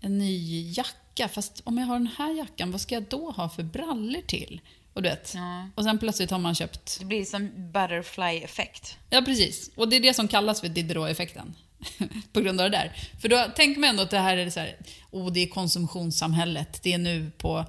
en 0.00 0.18
ny 0.18 0.72
jacka, 0.72 1.28
fast 1.28 1.60
om 1.64 1.78
jag 1.78 1.86
har 1.86 1.94
den 1.94 2.10
här 2.18 2.36
jackan, 2.36 2.70
vad 2.70 2.80
ska 2.80 2.94
jag 2.94 3.04
då 3.04 3.30
ha 3.30 3.48
för 3.48 3.62
brallor 3.62 4.22
till? 4.26 4.60
Och 4.92 5.02
du 5.02 5.08
vet, 5.08 5.34
och 5.74 5.84
sen 5.84 5.98
plötsligt 5.98 6.30
har 6.30 6.38
man 6.38 6.54
köpt 6.54 6.96
Det 6.98 7.04
blir 7.04 7.24
som 7.24 7.72
butterfly-effekt. 7.72 8.96
Ja, 9.10 9.22
precis. 9.22 9.70
Och 9.74 9.88
det 9.88 9.96
är 9.96 10.00
det 10.00 10.14
som 10.14 10.28
kallas 10.28 10.60
för 10.60 10.68
Diderot-effekten. 10.68 11.54
på 12.32 12.40
grund 12.40 12.60
av 12.60 12.70
det 12.70 12.76
där. 12.76 12.92
För 13.20 13.28
då 13.28 13.46
tänker 13.56 13.80
man 13.80 13.90
ändå 13.90 14.02
att 14.02 14.10
det 14.10 14.18
här 14.18 14.36
är 14.36 14.50
så 14.50 14.60
här, 14.60 14.76
oh, 15.10 15.32
det 15.32 15.40
är 15.40 15.46
konsumtionssamhället. 15.46 16.82
Det 16.82 16.92
är 16.92 16.98
nu 16.98 17.30
på 17.38 17.64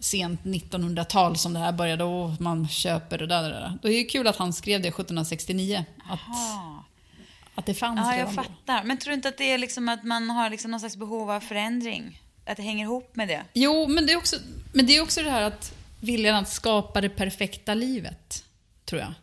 sent 0.00 0.42
1900-tal 0.42 1.36
som 1.36 1.52
det 1.52 1.58
här 1.58 1.72
började 1.72 2.04
och 2.04 2.40
man 2.40 2.68
köper 2.68 3.22
och 3.22 3.28
där, 3.28 3.42
där, 3.42 3.50
där. 3.50 3.78
Då 3.82 3.88
är 3.88 3.92
det 3.92 4.04
kul 4.04 4.26
att 4.26 4.36
han 4.36 4.52
skrev 4.52 4.82
det 4.82 4.88
1769. 4.88 5.84
Att, 6.08 6.20
att 7.54 7.66
det 7.66 7.74
fanns 7.74 8.00
Ja, 8.00 8.16
jag 8.16 8.34
fattar. 8.34 8.84
Men 8.84 8.98
tror 8.98 9.10
du 9.10 9.14
inte 9.14 9.28
att 9.28 9.38
det 9.38 9.52
är 9.52 9.58
liksom 9.58 9.88
att 9.88 10.04
man 10.04 10.30
har 10.30 10.50
liksom 10.50 10.70
någon 10.70 10.80
slags 10.80 10.96
behov 10.96 11.30
av 11.30 11.40
förändring? 11.40 12.20
Att 12.46 12.56
det 12.56 12.62
hänger 12.62 12.84
ihop 12.84 13.16
med 13.16 13.28
det? 13.28 13.44
Jo, 13.52 13.86
men 13.88 14.06
det, 14.06 14.12
är 14.12 14.16
också, 14.16 14.36
men 14.72 14.86
det 14.86 14.96
är 14.96 15.02
också 15.02 15.22
det 15.22 15.30
här 15.30 15.42
att 15.42 15.74
viljan 16.00 16.36
att 16.36 16.48
skapa 16.48 17.00
det 17.00 17.08
perfekta 17.08 17.74
livet, 17.74 18.44
tror 18.84 19.00
jag. 19.00 19.14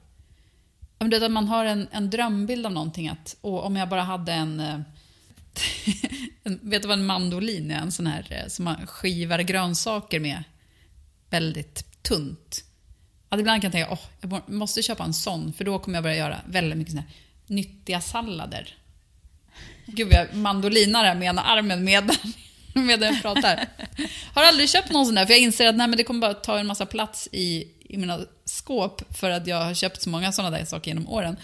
Om 0.98 1.10
det 1.10 1.26
att 1.26 1.32
man 1.32 1.48
har 1.48 1.66
en, 1.66 1.88
en 1.92 2.10
drömbild 2.10 2.66
av 2.66 2.72
någonting, 2.72 3.10
att 3.10 3.36
om 3.42 3.76
jag 3.76 3.90
bara 3.90 4.02
hade 4.02 4.34
en, 4.34 4.60
eh, 4.60 4.80
en... 6.44 6.60
Vet 6.62 6.82
du 6.82 6.88
vad 6.88 7.00
en 7.00 7.06
mandolin 7.06 7.72
är? 7.72 7.80
En 7.80 7.92
sån 7.92 8.08
här 8.08 8.28
eh, 8.30 8.48
som 8.48 8.66
man 8.66 8.88
skivar 8.88 9.40
grönsaker 9.40 10.20
med. 10.20 10.44
Väldigt 11.34 12.04
tunt. 12.04 12.64
Att 13.30 13.40
ibland 13.40 13.62
kan 13.62 13.68
jag 13.68 13.72
tänka, 13.72 13.92
åh, 13.92 14.00
jag 14.22 14.50
måste 14.50 14.82
köpa 14.82 15.04
en 15.04 15.14
sån, 15.14 15.54
för 15.54 15.66
då 15.66 15.80
kommer 15.80 15.98
jag 15.98 16.04
börja 16.04 16.16
göra 16.16 16.42
väldigt 16.46 16.78
mycket 16.78 16.92
såna 16.92 17.02
här 17.02 17.12
nyttiga 17.48 18.02
sallader. 18.02 18.78
Gud, 19.86 20.08
vad 20.08 20.16
jag 20.16 20.36
mandolinar 20.36 21.16
med 21.16 21.28
ena 21.28 21.42
armen 21.42 21.84
medan, 21.84 22.16
medan 22.74 23.14
jag 23.14 23.22
pratar. 23.22 23.68
Har 24.34 24.44
aldrig 24.44 24.70
köpt 24.70 24.92
någon 24.92 25.06
sån 25.06 25.16
där, 25.16 25.26
för 25.26 25.34
jag 25.34 25.40
inser 25.40 25.68
att 25.68 25.76
nej, 25.76 25.88
men 25.88 25.98
det 25.98 26.04
kommer 26.04 26.20
bara 26.20 26.34
ta 26.34 26.60
en 26.60 26.68
massa 26.68 26.86
plats 26.86 27.30
i, 27.32 27.68
i 27.80 27.98
mina 27.98 28.20
skåp 28.46 29.16
för 29.16 29.30
att 29.30 29.48
jag 29.48 29.66
har 29.66 29.74
köpt 29.74 30.02
så 30.02 30.10
många 30.10 30.32
sådana 30.32 30.58
där 30.58 30.66
saker 30.66 30.92
genom 30.92 31.10
åren. 31.10 31.38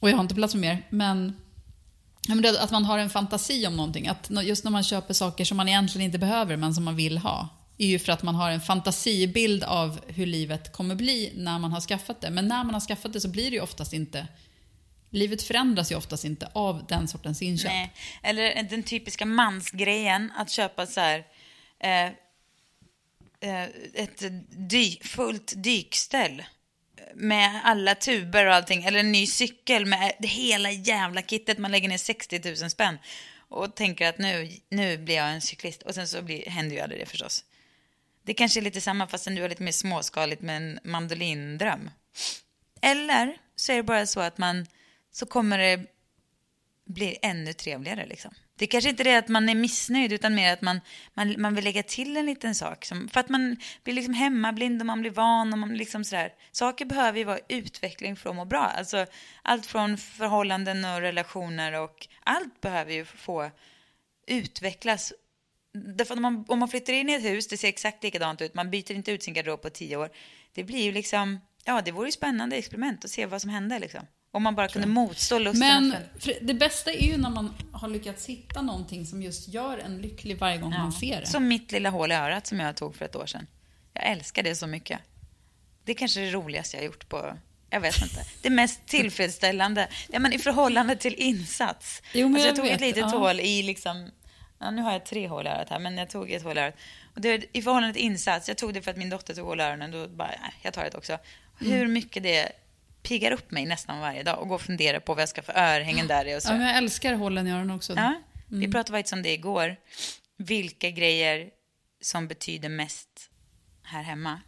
Och 0.00 0.10
jag 0.10 0.16
har 0.16 0.22
inte 0.22 0.34
plats 0.34 0.54
med 0.54 0.60
mer. 0.60 0.86
Men, 0.90 1.36
men 2.28 2.42
det, 2.42 2.60
att 2.60 2.70
man 2.70 2.84
har 2.84 2.98
en 2.98 3.10
fantasi 3.10 3.66
om 3.66 3.76
någonting. 3.76 4.08
Att 4.08 4.30
just 4.44 4.64
när 4.64 4.70
man 4.70 4.84
köper 4.84 5.14
saker 5.14 5.44
som 5.44 5.56
man 5.56 5.68
egentligen 5.68 6.06
inte 6.06 6.18
behöver, 6.18 6.56
men 6.56 6.74
som 6.74 6.84
man 6.84 6.96
vill 6.96 7.18
ha 7.18 7.48
är 7.80 7.86
ju 7.86 7.98
för 7.98 8.12
att 8.12 8.22
man 8.22 8.34
har 8.34 8.50
en 8.50 8.60
fantasibild 8.60 9.64
av 9.64 10.00
hur 10.06 10.26
livet 10.26 10.72
kommer 10.72 10.94
bli 10.94 11.32
när 11.36 11.58
man 11.58 11.72
har 11.72 11.80
skaffat 11.80 12.20
det. 12.20 12.30
Men 12.30 12.48
när 12.48 12.64
man 12.64 12.74
har 12.74 12.80
skaffat 12.80 13.12
det 13.12 13.20
så 13.20 13.28
blir 13.28 13.50
det 13.50 13.56
ju 13.56 13.62
oftast 13.62 13.92
inte... 13.92 14.26
Livet 15.12 15.42
förändras 15.42 15.92
ju 15.92 15.96
oftast 15.96 16.24
inte 16.24 16.50
av 16.52 16.86
den 16.86 17.08
sortens 17.08 17.42
inköp. 17.42 17.72
Nej. 17.72 17.92
Eller 18.22 18.62
den 18.62 18.82
typiska 18.82 19.26
mansgrejen 19.26 20.32
att 20.36 20.50
köpa 20.50 20.86
så 20.86 21.00
här... 21.00 21.24
Eh, 21.80 22.06
eh, 23.50 23.68
ett 23.94 24.22
dy, 24.70 24.96
fullt 25.02 25.52
dykställ 25.56 26.42
med 27.14 27.60
alla 27.64 27.94
tuber 27.94 28.46
och 28.46 28.54
allting. 28.54 28.84
Eller 28.84 29.00
en 29.00 29.12
ny 29.12 29.26
cykel 29.26 29.86
med 29.86 30.12
det 30.18 30.28
hela 30.28 30.70
jävla 30.70 31.22
kittet. 31.22 31.58
Man 31.58 31.70
lägger 31.70 31.88
ner 31.88 31.98
60 31.98 32.40
000 32.60 32.70
spänn 32.70 32.98
och 33.48 33.74
tänker 33.74 34.08
att 34.08 34.18
nu, 34.18 34.50
nu 34.68 34.98
blir 34.98 35.14
jag 35.14 35.30
en 35.30 35.40
cyklist. 35.40 35.82
Och 35.82 35.94
sen 35.94 36.08
så 36.08 36.22
blir, 36.22 36.50
händer 36.50 36.76
ju 36.76 36.82
aldrig 36.82 37.00
det 37.00 37.06
förstås. 37.06 37.44
Det 38.30 38.34
kanske 38.34 38.60
är 38.60 38.62
lite 38.62 38.80
samma 38.80 39.06
fastän 39.06 39.34
du 39.34 39.42
har 39.42 39.48
lite 39.48 39.62
mer 39.62 39.72
småskaligt 39.72 40.42
med 40.42 40.56
en 40.56 40.78
mandolindröm. 40.84 41.90
Eller 42.82 43.36
så 43.56 43.72
är 43.72 43.76
det 43.76 43.82
bara 43.82 44.06
så 44.06 44.20
att 44.20 44.38
man 44.38 44.66
så 45.12 45.26
kommer 45.26 45.58
det 45.58 45.86
bli 46.86 47.18
ännu 47.22 47.52
trevligare 47.52 48.06
liksom. 48.06 48.34
Det 48.58 48.66
kanske 48.66 48.90
inte 48.90 49.02
är 49.02 49.04
det 49.04 49.18
att 49.18 49.28
man 49.28 49.48
är 49.48 49.54
missnöjd 49.54 50.12
utan 50.12 50.34
mer 50.34 50.52
att 50.52 50.62
man, 50.62 50.80
man, 51.14 51.34
man 51.38 51.54
vill 51.54 51.64
lägga 51.64 51.82
till 51.82 52.16
en 52.16 52.26
liten 52.26 52.54
sak. 52.54 52.84
Som, 52.84 53.08
för 53.08 53.20
att 53.20 53.28
man 53.28 53.56
blir 53.84 53.94
liksom 53.94 54.14
hemmablind 54.14 54.82
och 54.82 54.86
man 54.86 55.00
blir 55.00 55.10
van 55.10 55.52
och 55.52 55.58
man 55.58 55.76
liksom 55.76 56.04
sådär. 56.04 56.32
Saker 56.52 56.84
behöver 56.84 57.18
ju 57.18 57.24
vara 57.24 57.40
utveckling 57.48 58.16
för 58.16 58.30
att 58.30 58.36
må 58.36 58.44
bra. 58.44 58.64
Alltså 58.64 59.06
allt 59.42 59.66
från 59.66 59.98
förhållanden 59.98 60.84
och 60.84 61.00
relationer 61.00 61.72
och 61.80 62.08
allt 62.24 62.60
behöver 62.60 62.92
ju 62.92 63.04
få 63.04 63.50
utvecklas. 64.26 65.12
Därför 65.72 66.16
om 66.16 66.22
man, 66.22 66.44
om 66.48 66.58
man 66.58 66.68
flyttar 66.68 66.92
in 66.92 67.08
i 67.10 67.12
ett 67.12 67.24
hus, 67.24 67.48
det 67.48 67.56
ser 67.56 67.68
exakt 67.68 68.02
likadant 68.02 68.40
ut, 68.42 68.54
man 68.54 68.70
byter 68.70 68.92
inte 68.92 69.12
ut 69.12 69.22
sin 69.22 69.34
garderob 69.34 69.62
på 69.62 69.70
tio 69.70 69.96
år. 69.96 70.10
Det 70.54 70.64
blir 70.64 70.82
ju 70.82 70.92
liksom, 70.92 71.40
ja 71.64 71.82
det 71.84 71.92
vore 71.92 72.08
ju 72.08 72.12
spännande 72.12 72.56
experiment 72.56 73.04
att 73.04 73.10
se 73.10 73.26
vad 73.26 73.40
som 73.40 73.50
händer 73.50 73.78
liksom. 73.78 74.00
Om 74.32 74.42
man 74.42 74.54
bara 74.54 74.68
kunde 74.68 74.88
motstå 74.88 75.38
lusten. 75.38 75.58
Men 75.58 75.94
för- 76.18 76.38
det 76.40 76.54
bästa 76.54 76.92
är 76.92 77.06
ju 77.06 77.16
när 77.16 77.30
man 77.30 77.54
har 77.72 77.88
lyckats 77.88 78.26
hitta 78.26 78.62
någonting 78.62 79.06
som 79.06 79.22
just 79.22 79.48
gör 79.48 79.78
en 79.78 79.98
lycklig 79.98 80.38
varje 80.38 80.58
gång 80.58 80.70
man 80.70 80.92
ser 80.92 81.20
det. 81.20 81.26
Som 81.26 81.48
mitt 81.48 81.72
lilla 81.72 81.90
hål 81.90 82.12
i 82.12 82.14
örat 82.14 82.46
som 82.46 82.60
jag 82.60 82.76
tog 82.76 82.96
för 82.96 83.04
ett 83.04 83.16
år 83.16 83.26
sedan. 83.26 83.46
Jag 83.92 84.06
älskar 84.06 84.42
det 84.42 84.54
så 84.56 84.66
mycket. 84.66 84.98
Det 85.84 85.92
är 85.92 85.96
kanske 85.96 86.20
det 86.20 86.30
roligaste 86.30 86.76
jag 86.76 86.82
har 86.82 86.86
gjort 86.86 87.08
på, 87.08 87.36
jag 87.70 87.80
vet 87.80 88.02
inte. 88.02 88.24
Det 88.42 88.50
mest 88.50 88.86
tillfredsställande, 88.86 89.88
ja, 90.08 90.18
men 90.18 90.32
i 90.32 90.38
förhållande 90.38 90.96
till 90.96 91.14
insats. 91.14 92.02
Jo, 92.14 92.28
men 92.28 92.34
alltså, 92.34 92.46
jag 92.48 92.50
jag 92.50 92.56
tog 92.56 92.66
ett 92.66 92.72
vet, 92.72 92.96
litet 92.96 93.12
ja. 93.12 93.18
hål 93.18 93.40
i 93.40 93.62
liksom, 93.62 94.10
ja, 94.60 94.70
nu 94.70 94.82
har 94.82 94.92
jag 94.92 95.04
tre 95.04 95.28
hål 95.28 95.46
i 95.46 95.50
örat 95.50 95.70
här, 95.70 95.78
men 95.78 95.98
jag 95.98 96.10
tog 96.10 96.30
ett 96.30 96.42
hål 96.42 96.58
i 96.58 96.60
örat. 96.60 96.74
Och 97.14 97.20
det, 97.20 97.56
I 97.56 97.62
förhållande 97.62 97.94
till 97.94 98.02
insats, 98.02 98.48
jag 98.48 98.58
tog 98.58 98.74
det 98.74 98.82
för 98.82 98.90
att 98.90 98.96
min 98.96 99.10
dotter 99.10 99.34
tog 99.34 99.46
hål 99.46 99.60
i 99.60 99.62
öronen, 99.62 99.90
då 99.90 100.08
bara, 100.08 100.28
nej, 100.28 100.52
jag 100.62 100.74
tar 100.74 100.84
det 100.84 100.94
också. 100.94 101.18
Mm. 101.60 101.72
Hur 101.72 101.86
mycket 101.86 102.22
det 102.22 102.52
piggar 103.02 103.32
upp 103.32 103.50
mig 103.50 103.66
nästan 103.66 104.00
varje 104.00 104.22
dag 104.22 104.38
och 104.38 104.48
går 104.48 104.54
och 104.54 104.62
funderar 104.62 105.00
på 105.00 105.14
vad 105.14 105.22
jag 105.22 105.28
ska 105.28 105.42
för 105.42 105.58
örhängen 105.58 106.06
där 106.06 106.28
i 106.28 106.36
och 106.36 106.42
så. 106.42 106.52
Ja, 106.52 106.56
men 106.56 106.66
jag 106.66 106.76
älskar 106.76 107.14
hålen 107.14 107.46
i 107.46 107.52
öronen 107.52 107.70
också. 107.70 107.92
Ja, 107.96 108.14
vi 108.48 108.72
pratade 108.72 108.98
faktiskt 108.98 109.12
om 109.12 109.22
det 109.22 109.32
igår. 109.32 109.76
Vilka 110.36 110.90
grejer 110.90 111.50
som 112.00 112.28
betyder 112.28 112.68
mest 112.68 113.30
här 113.82 114.02
hemma. 114.02 114.40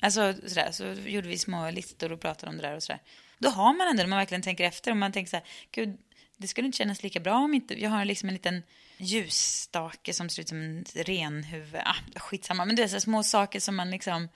Alltså 0.00 0.34
sådär, 0.46 0.68
så 0.72 0.84
gjorde 0.84 1.28
vi 1.28 1.38
små 1.38 1.70
listor 1.70 2.12
och 2.12 2.20
pratade 2.20 2.50
om 2.50 2.56
det 2.56 2.62
där 2.62 2.76
och 2.76 2.82
sådär. 2.82 3.02
Då 3.38 3.48
har 3.48 3.74
man 3.74 3.88
ändå, 3.88 4.02
när 4.02 4.08
man 4.08 4.18
verkligen 4.18 4.42
tänker 4.42 4.64
efter, 4.64 4.90
och 4.90 4.96
man 4.96 5.12
tänker 5.12 5.30
så 5.30 5.36
här, 5.36 5.46
gud, 5.70 5.98
det 6.36 6.48
skulle 6.48 6.66
inte 6.66 6.78
kännas 6.78 7.02
lika 7.02 7.20
bra 7.20 7.34
om 7.34 7.54
inte, 7.54 7.82
jag 7.82 7.90
har 7.90 8.04
liksom 8.04 8.28
en 8.28 8.34
liten 8.34 8.62
ljusstake 9.02 10.12
som 10.12 10.28
ser 10.28 10.42
ut 10.42 10.48
som 10.48 10.60
en 10.62 10.84
renhuvud, 10.94 11.80
ah, 11.84 12.18
skitsamma, 12.20 12.64
men 12.64 12.76
det 12.76 12.82
är 12.82 12.88
så 12.88 13.00
små 13.00 13.22
saker 13.22 13.60
som 13.60 13.76
man 13.76 13.90
liksom 13.90 14.28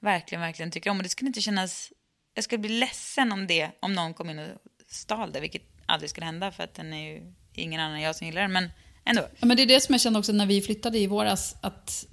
verkligen, 0.00 0.40
verkligen 0.40 0.70
tycker 0.70 0.90
om. 0.90 0.96
Och 0.96 1.02
det 1.02 1.08
skulle 1.08 1.28
inte 1.28 1.40
kännas, 1.40 1.92
jag 2.34 2.44
skulle 2.44 2.58
bli 2.58 2.78
ledsen 2.78 3.32
om 3.32 3.46
det, 3.46 3.70
om 3.80 3.92
någon 3.92 4.14
kom 4.14 4.30
in 4.30 4.38
och 4.38 4.48
stal 4.88 5.32
det, 5.32 5.40
vilket 5.40 5.62
aldrig 5.86 6.10
skulle 6.10 6.26
hända 6.26 6.52
för 6.52 6.64
att 6.64 6.74
den 6.74 6.92
är 6.92 7.12
ju 7.12 7.34
ingen 7.54 7.80
annan 7.80 7.96
än 7.96 8.02
jag 8.02 8.16
som 8.16 8.26
gillar 8.26 8.42
den, 8.42 8.52
men 8.52 8.70
ändå. 9.04 9.22
Ja, 9.38 9.46
men 9.46 9.56
det 9.56 9.62
är 9.62 9.66
det 9.66 9.80
som 9.80 9.92
jag 9.92 10.00
kände 10.00 10.18
också 10.18 10.32
när 10.32 10.46
vi 10.46 10.62
flyttade 10.62 10.98
i 10.98 11.06
våras, 11.06 11.56
att, 11.60 12.06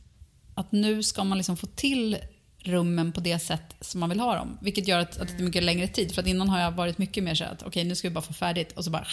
att 0.55 0.71
nu 0.71 1.03
ska 1.03 1.23
man 1.23 1.37
liksom 1.37 1.57
få 1.57 1.67
till 1.67 2.17
rummen 2.59 3.11
på 3.11 3.19
det 3.19 3.39
sätt 3.39 3.75
som 3.81 3.99
man 3.99 4.09
vill 4.09 4.19
ha 4.19 4.35
dem. 4.35 4.57
Vilket 4.61 4.87
gör 4.87 4.99
att, 4.99 5.17
att 5.17 5.27
det 5.27 5.33
är 5.33 5.43
mycket 5.43 5.63
längre 5.63 5.87
tid. 5.87 6.15
För 6.15 6.21
att 6.21 6.27
innan 6.27 6.49
har 6.49 6.59
jag 6.59 6.71
varit 6.71 6.97
mycket 6.97 7.23
mer 7.23 7.35
så 7.35 7.43
att 7.43 7.63
okej, 7.63 7.83
nu 7.83 7.95
ska 7.95 8.09
vi 8.09 8.13
bara 8.13 8.21
få 8.21 8.33
färdigt 8.33 8.71
och 8.71 8.83
så 8.83 8.91
bara... 8.91 9.07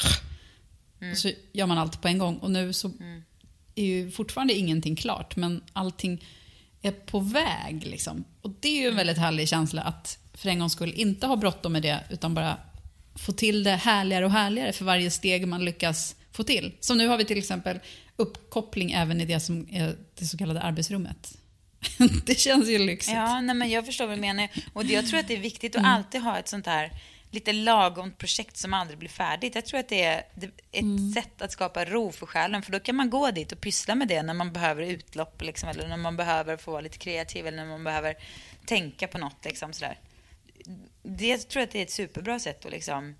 Och 1.10 1.18
så 1.18 1.30
gör 1.52 1.66
man 1.66 1.78
allt 1.78 2.02
på 2.02 2.08
en 2.08 2.18
gång. 2.18 2.36
Och 2.36 2.50
nu 2.50 2.72
så 2.72 2.90
är 3.74 3.84
ju 3.84 4.10
fortfarande 4.10 4.54
ingenting 4.54 4.96
klart, 4.96 5.36
men 5.36 5.62
allting 5.72 6.24
är 6.82 6.92
på 6.92 7.20
väg. 7.20 7.86
Liksom. 7.86 8.24
Och 8.40 8.50
det 8.60 8.68
är 8.68 8.82
ju 8.82 8.88
en 8.88 8.96
väldigt 8.96 9.18
härlig 9.18 9.48
känsla 9.48 9.82
att 9.82 10.18
för 10.34 10.48
en 10.48 10.58
gångs 10.58 10.72
skull 10.72 10.92
inte 10.96 11.26
ha 11.26 11.36
bråttom 11.36 11.72
med 11.72 11.82
det, 11.82 12.04
utan 12.10 12.34
bara 12.34 12.56
få 13.14 13.32
till 13.32 13.64
det 13.64 13.70
härligare 13.70 14.24
och 14.24 14.30
härligare 14.30 14.72
för 14.72 14.84
varje 14.84 15.10
steg 15.10 15.48
man 15.48 15.64
lyckas 15.64 16.16
få 16.32 16.42
till. 16.42 16.72
Som 16.80 16.98
nu 16.98 17.08
har 17.08 17.16
vi 17.16 17.24
till 17.24 17.38
exempel 17.38 17.80
uppkoppling 18.16 18.92
även 18.92 19.20
i 19.20 19.24
det 19.24 19.40
som 19.40 19.68
är 19.70 19.96
det 20.18 20.24
så 20.24 20.38
kallade 20.38 20.60
arbetsrummet. 20.60 21.38
det 22.26 22.38
känns 22.38 22.68
ju 22.68 22.78
lyxigt. 22.78 23.16
Ja, 23.16 23.40
nej, 23.40 23.56
men 23.56 23.70
jag 23.70 23.86
förstår 23.86 24.06
vad 24.06 24.16
du 24.16 24.20
menar. 24.20 24.48
Och 24.72 24.84
jag 24.84 25.06
tror 25.06 25.20
att 25.20 25.28
det 25.28 25.36
är 25.36 25.40
viktigt 25.40 25.76
att 25.76 25.84
alltid 25.84 26.20
ha 26.20 26.38
ett 26.38 26.48
sånt 26.48 26.66
här 26.66 26.90
lite 27.32 27.52
lagom 27.52 28.12
projekt 28.12 28.56
som 28.56 28.74
aldrig 28.74 28.98
blir 28.98 29.08
färdigt. 29.08 29.54
Jag 29.54 29.66
tror 29.66 29.80
att 29.80 29.88
det 29.88 30.02
är 30.02 30.24
ett 30.72 31.14
sätt 31.14 31.42
att 31.42 31.52
skapa 31.52 31.84
ro 31.84 32.12
för 32.12 32.26
själen. 32.26 32.62
För 32.62 32.72
då 32.72 32.80
kan 32.80 32.96
man 32.96 33.10
gå 33.10 33.30
dit 33.30 33.52
och 33.52 33.60
pyssla 33.60 33.94
med 33.94 34.08
det 34.08 34.22
när 34.22 34.34
man 34.34 34.52
behöver 34.52 34.82
utlopp. 34.82 35.42
Liksom, 35.42 35.68
eller 35.68 35.88
när 35.88 35.96
man 35.96 36.16
behöver 36.16 36.56
få 36.56 36.70
vara 36.70 36.80
lite 36.80 36.98
kreativ. 36.98 37.46
Eller 37.46 37.56
när 37.56 37.66
man 37.66 37.84
behöver 37.84 38.16
tänka 38.66 39.08
på 39.08 39.18
något. 39.18 39.44
Liksom, 39.44 39.72
sådär. 39.72 39.98
Det 41.02 41.26
jag 41.26 41.48
tror 41.48 41.62
att 41.62 41.70
det 41.70 41.78
är 41.78 41.82
ett 41.82 41.90
superbra 41.90 42.38
sätt 42.38 42.64
att 42.64 42.72
liksom 42.72 43.16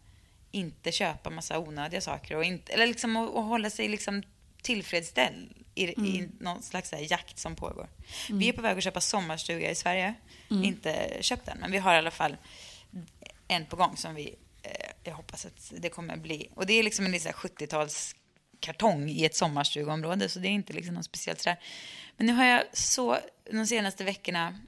inte 0.50 0.92
köpa 0.92 1.30
massa 1.30 1.58
onödiga 1.58 2.00
saker. 2.00 2.36
Och 2.36 2.44
inte, 2.44 2.72
eller 2.72 2.86
liksom 2.86 3.16
att, 3.16 3.36
att 3.36 3.44
hålla 3.44 3.70
sig 3.70 3.88
liksom 3.88 4.22
tillfredsställd 4.62 5.48
i, 5.74 5.84
i 5.84 6.28
någon 6.40 6.62
slags 6.62 6.92
här 6.92 7.12
jakt 7.12 7.38
som 7.38 7.56
pågår. 7.56 7.88
Vi 8.30 8.48
är 8.48 8.52
på 8.52 8.62
väg 8.62 8.78
att 8.78 8.84
köpa 8.84 9.00
sommarstuga 9.00 9.70
i 9.70 9.74
Sverige. 9.74 10.14
Inte 10.64 11.16
köpt 11.20 11.46
den, 11.46 11.58
men 11.58 11.72
vi 11.72 11.78
har 11.78 11.94
i 11.94 11.98
alla 11.98 12.10
fall 12.10 12.36
en 13.48 13.66
på 13.66 13.76
gång 13.76 13.96
som 13.96 14.14
vi, 14.14 14.36
eh, 14.62 14.90
jag 15.04 15.14
hoppas 15.14 15.46
att 15.46 15.72
det 15.76 15.88
kommer 15.88 16.16
bli. 16.16 16.50
Och 16.54 16.66
det 16.66 16.72
är 16.72 16.82
liksom 16.82 17.04
en 17.04 17.12
liten 17.12 17.32
70-tals 17.32 18.14
kartong 18.60 19.08
i 19.08 19.24
ett 19.24 19.36
sommarstugområde, 19.36 20.28
så 20.28 20.38
det 20.38 20.48
är 20.48 20.50
inte 20.50 20.72
liksom 20.72 20.94
något 20.94 21.04
speciellt 21.04 21.40
sådär. 21.40 21.60
Men 22.16 22.26
nu 22.26 22.32
har 22.32 22.44
jag 22.44 22.64
så, 22.72 23.18
de 23.50 23.66
senaste 23.66 24.04
veckorna, 24.04 24.60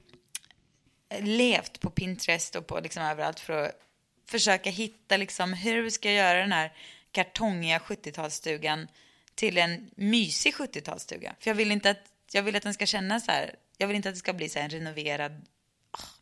eh, 1.08 1.24
levt 1.24 1.80
på 1.80 1.90
Pinterest 1.90 2.56
och 2.56 2.66
på 2.66 2.80
liksom 2.80 3.02
överallt 3.02 3.40
för 3.40 3.52
att 3.52 3.80
försöka 4.26 4.70
hitta 4.70 5.16
liksom 5.16 5.52
hur 5.52 5.90
ska 5.90 6.12
jag 6.12 6.16
göra 6.16 6.40
den 6.40 6.52
här 6.52 6.72
kartongiga 7.12 7.78
70-talsstugan 7.78 8.88
till 9.34 9.58
en 9.58 9.90
mysig 9.96 10.54
70-talsstuga. 10.54 11.32
För 11.40 11.50
jag 11.50 11.54
vill 11.54 11.72
inte 11.72 11.90
att, 11.90 12.02
jag 12.32 12.42
vill 12.42 12.56
att 12.56 12.62
den 12.62 12.74
ska 12.74 12.86
kännas 12.86 13.24
så 13.24 13.30
här, 13.30 13.54
jag 13.78 13.86
vill 13.86 13.96
inte 13.96 14.08
att 14.08 14.14
det 14.14 14.18
ska 14.18 14.32
bli 14.32 14.48
så 14.48 14.58
här 14.58 14.64
en 14.64 14.70
renoverad, 14.70 15.46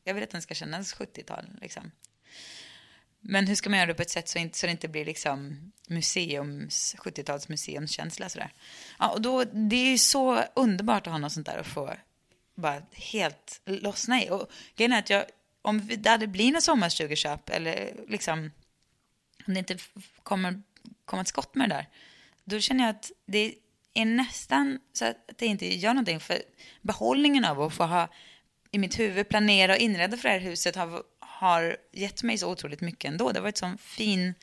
jag 0.05 0.15
vill 0.15 0.23
att 0.23 0.31
den 0.31 0.43
ska 0.43 0.55
kännas 0.55 0.95
70-tal 0.95 1.45
liksom. 1.61 1.91
Men 3.25 3.47
hur 3.47 3.55
ska 3.55 3.71
man 3.71 3.79
göra 3.79 3.87
det 3.87 3.95
på 3.95 4.03
ett 4.03 4.11
sätt 4.11 4.29
så, 4.29 4.39
inte, 4.39 4.59
så 4.59 4.67
det 4.67 4.73
inte 4.73 4.89
blir 4.89 5.05
liksom 5.05 5.73
museums, 5.89 6.97
70-tals 6.99 7.49
museumskänsla 7.49 8.29
sådär. 8.29 8.53
Ja, 8.99 9.09
och 9.09 9.23
då, 9.23 9.45
det 9.45 9.77
är 9.77 9.91
ju 9.91 9.99
så 9.99 10.45
underbart 10.55 11.07
att 11.07 11.13
ha 11.13 11.19
något 11.19 11.33
sånt 11.33 11.47
där 11.47 11.59
och 11.59 11.67
få 11.67 11.95
bara 12.55 12.83
helt 12.93 13.61
lossna 13.65 14.25
i. 14.25 14.31
Och 14.31 14.51
grejen 14.77 14.93
är 14.93 14.99
att 14.99 15.11
jag, 15.11 15.25
om 15.63 15.89
det 15.97 16.11
hade 16.11 16.27
blivit 16.27 16.55
något 16.55 16.63
sommarstugeköp 16.63 17.51
eller 17.51 17.95
liksom 18.09 18.51
om 19.47 19.55
det 19.55 19.59
inte 19.59 19.79
kommer 20.23 20.63
komma 21.05 21.25
till 21.25 21.29
skott 21.29 21.55
med 21.55 21.69
det 21.69 21.75
där, 21.75 21.89
då 22.45 22.61
känner 22.61 22.85
jag 22.85 22.91
att 22.91 23.11
det 23.27 23.55
är 23.95 24.05
nästan 24.05 24.81
så 24.93 25.05
att 25.05 25.17
det 25.37 25.47
inte 25.47 25.75
gör 25.75 25.95
någonting. 25.95 26.21
För 26.21 26.43
behållningen 26.81 27.45
av 27.45 27.61
att 27.63 27.75
få 27.75 27.85
ha 27.85 28.09
i 28.71 28.79
mitt 28.79 28.99
huvud 28.99 29.29
planera 29.29 29.73
och 29.73 29.79
inreda 29.79 30.17
för 30.17 30.29
det 30.29 30.35
här 30.35 30.41
huset 30.41 30.77
har, 30.77 31.03
har 31.43 31.77
gett 31.93 32.23
mig 32.23 32.39
så 32.39 32.51
otroligt 32.51 32.81
mycket 32.81 33.11
ändå. 33.11 33.33
Det 33.33 33.39
har 33.39 33.43
varit 33.43 33.57
sån 33.57 33.79
fin 33.79 34.35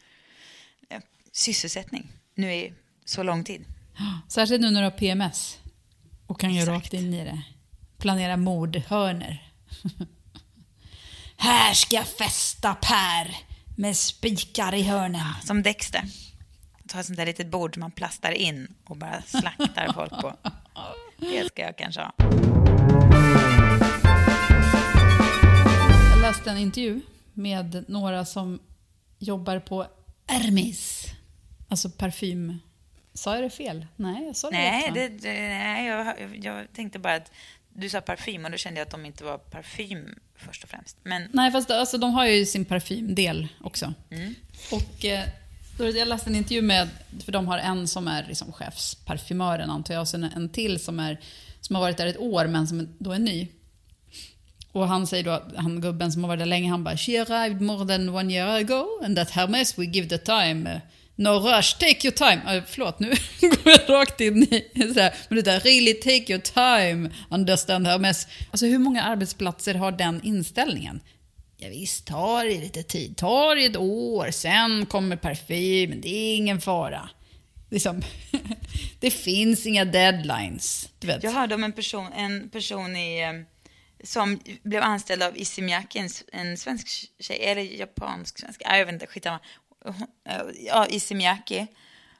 eh, 0.89 1.01
sysselsättning 1.31 2.07
nu 2.35 2.53
i 2.53 2.73
så 3.05 3.23
lång 3.23 3.43
tid. 3.43 3.65
Särskilt 4.27 4.61
nu 4.61 4.71
när 4.71 4.81
du 4.81 4.85
har 4.85 4.91
PMS 4.91 5.57
och 6.27 6.39
kan 6.39 6.51
Exakt. 6.51 6.69
rakt 6.69 6.93
in 6.93 7.13
i 7.13 7.23
det. 7.23 7.41
Planera 7.97 8.37
mordhörner. 8.37 9.51
Här 11.37 11.73
ska 11.73 11.95
jag 11.95 12.07
fästa 12.07 12.75
Per 12.75 13.35
med 13.77 13.97
spikar 13.97 14.73
i 14.73 14.83
hörnen. 14.83 15.33
Som 15.43 15.63
Dexter. 15.63 16.03
Ta 16.87 16.99
ett 16.99 17.05
sånt 17.05 17.17
där 17.17 17.25
litet 17.25 17.47
bord 17.47 17.73
som 17.73 17.81
man 17.81 17.91
plastar 17.91 18.31
in 18.31 18.75
och 18.85 18.97
bara 18.97 19.21
slaktar 19.21 19.93
folk 19.93 20.11
på. 20.11 20.37
Det 21.17 21.47
ska 21.47 21.61
jag 21.61 21.77
kanske 21.77 22.01
ha. 22.01 22.58
Jag 26.29 26.35
läste 26.35 26.51
en 26.51 26.57
intervju 26.57 27.01
med 27.33 27.85
några 27.87 28.25
som 28.25 28.59
jobbar 29.19 29.59
på 29.59 29.87
Hermes. 30.27 31.05
Alltså 31.69 31.89
parfym. 31.89 32.59
Sa 33.13 33.35
jag 33.35 33.43
det 33.43 33.49
fel? 33.49 33.85
Nej, 33.95 34.25
jag 34.25 34.35
sa 34.35 34.49
det 34.49 34.57
Nej, 34.57 34.91
det, 34.93 35.07
det, 35.07 35.33
nej 35.33 35.87
jag, 35.87 36.07
jag, 36.19 36.45
jag 36.45 36.73
tänkte 36.73 36.99
bara 36.99 37.15
att 37.15 37.31
du 37.73 37.89
sa 37.89 38.01
parfym 38.01 38.45
och 38.45 38.51
då 38.51 38.57
kände 38.57 38.79
jag 38.79 38.85
att 38.85 38.91
de 38.91 39.05
inte 39.05 39.23
var 39.23 39.37
parfym 39.37 40.19
först 40.35 40.63
och 40.63 40.69
främst. 40.69 40.97
Men 41.03 41.29
Nej, 41.33 41.51
fast 41.51 41.71
alltså, 41.71 41.97
de 41.97 42.13
har 42.13 42.25
ju 42.25 42.45
sin 42.45 42.65
parfymdel 42.65 43.47
också. 43.61 43.93
Mm. 44.09 44.35
Och 44.71 45.05
eh, 45.05 45.23
då, 45.77 45.89
jag 45.89 46.07
läste 46.07 46.29
en 46.29 46.35
intervju 46.35 46.61
med, 46.61 46.89
för 47.25 47.31
de 47.31 47.47
har 47.47 47.57
en 47.57 47.87
som 47.87 48.07
är 48.07 48.25
liksom 48.27 48.51
chefsparfymören 48.51 49.69
antar 49.69 49.93
jag, 49.93 50.01
och 50.01 50.07
sen 50.07 50.23
en 50.23 50.49
till 50.49 50.79
som, 50.79 50.99
är, 50.99 51.19
som 51.61 51.75
har 51.75 51.81
varit 51.83 51.97
där 51.97 52.07
ett 52.07 52.19
år 52.19 52.47
men 52.47 52.67
som 52.67 52.95
då 52.99 53.11
är 53.11 53.19
ny. 53.19 53.47
Och 54.71 54.87
han 54.87 55.07
säger 55.07 55.23
då, 55.23 55.43
han 55.55 55.81
gubben 55.81 56.11
som 56.11 56.23
har 56.23 56.27
varit 56.27 56.39
där 56.39 56.45
länge, 56.45 56.69
han 56.69 56.83
bara 56.83 56.97
“She 56.97 57.21
arrived 57.21 57.61
more 57.61 57.87
than 57.87 58.09
one 58.09 58.33
year 58.33 58.47
ago 58.47 58.85
and 59.03 59.15
that 59.15 59.31
Hermes 59.31 59.79
we 59.79 59.85
give 59.85 60.09
the 60.09 60.17
time. 60.17 60.81
No 61.15 61.29
rush, 61.29 61.77
take 61.79 62.07
your 62.07 62.15
time.” 62.15 62.57
äh, 62.57 62.63
Förlåt, 62.67 62.99
nu 62.99 63.09
går 63.41 63.59
jag 63.63 63.89
rakt 63.89 64.21
in 64.21 64.43
i 64.43 64.93
så 64.93 64.99
här, 64.99 65.13
men 65.29 65.35
det 65.35 65.41
där 65.41 65.59
“Really 65.59 65.93
take 65.93 66.33
your 66.33 66.41
time, 66.41 67.09
understand 67.29 67.87
Hermes”. 67.87 68.27
Alltså 68.51 68.65
hur 68.65 68.79
många 68.79 69.03
arbetsplatser 69.03 69.73
har 69.73 69.91
den 69.91 70.21
inställningen? 70.23 70.99
Ja, 71.57 71.69
visst, 71.69 72.05
tar 72.05 72.45
det 72.45 72.59
lite 72.59 72.83
tid. 72.83 73.17
Tar 73.17 73.55
det 73.55 73.65
ett 73.65 73.77
år, 73.77 74.31
sen 74.31 74.85
kommer 74.85 75.15
parfym, 75.15 76.01
det 76.01 76.09
är 76.09 76.35
ingen 76.35 76.61
fara. 76.61 77.09
Liksom, 77.69 78.01
det 78.99 79.11
finns 79.11 79.65
inga 79.65 79.85
deadlines. 79.85 80.89
Du 80.99 81.07
vet. 81.07 81.23
jag 81.23 81.31
hörde 81.31 81.55
om 81.55 81.63
en 81.63 81.73
person, 81.73 82.07
en 82.13 82.49
person 82.49 82.95
i, 82.95 83.21
eh, 83.21 83.58
som 84.03 84.39
blev 84.63 84.83
anställd 84.83 85.23
av 85.23 85.37
Issey 85.37 85.63
Miyake, 85.63 85.99
en, 85.99 86.09
en 86.31 86.57
svensk 86.57 86.87
tjej, 87.19 87.39
eller 87.41 87.61
japansk-svensk, 87.61 88.61
nej, 88.65 88.79
jag 88.79 88.85
vet 88.85 88.93
inte, 88.93 89.07
skitsamma. 89.07 89.39
Eh, 90.25 90.41
ja, 90.65 90.87
Issey 90.87 91.17
Miyake. 91.17 91.67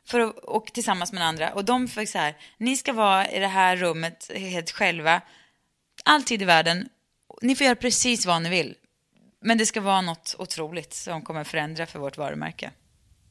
För 0.06 0.20
att, 0.20 0.38
och 0.38 0.66
tillsammans 0.74 1.14
med 1.14 1.28
andra. 1.28 1.54
Och 1.54 1.66
de 1.66 1.88
fick 1.88 2.10
så 2.10 2.18
här, 2.18 2.38
ni 2.58 2.78
ska 2.78 2.94
vara 2.94 3.32
i 3.32 3.40
det 3.40 3.48
här 3.48 3.76
rummet 3.76 4.32
helt 4.36 4.72
själva, 4.72 5.22
alltid 6.06 6.42
i 6.42 6.46
världen. 6.46 6.90
Ni 7.42 7.56
får 7.56 7.66
göra 7.66 7.76
precis 7.76 8.26
vad 8.26 8.42
ni 8.42 8.50
vill. 8.50 8.76
Men 9.42 9.58
det 9.58 9.66
ska 9.66 9.82
vara 9.82 10.02
något 10.02 10.36
otroligt 10.40 10.94
som 10.94 11.22
kommer 11.22 11.44
förändra 11.44 11.86
för 11.86 12.00
vårt 12.00 12.18
varumärke. 12.18 12.72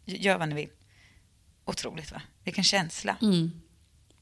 Gör 0.04 0.38
vad 0.38 0.48
ni 0.48 0.54
vill. 0.54 0.70
Otroligt 1.64 2.12
va? 2.12 2.22
Vilken 2.44 2.64
känsla. 2.64 3.16
Mm. 3.22 3.62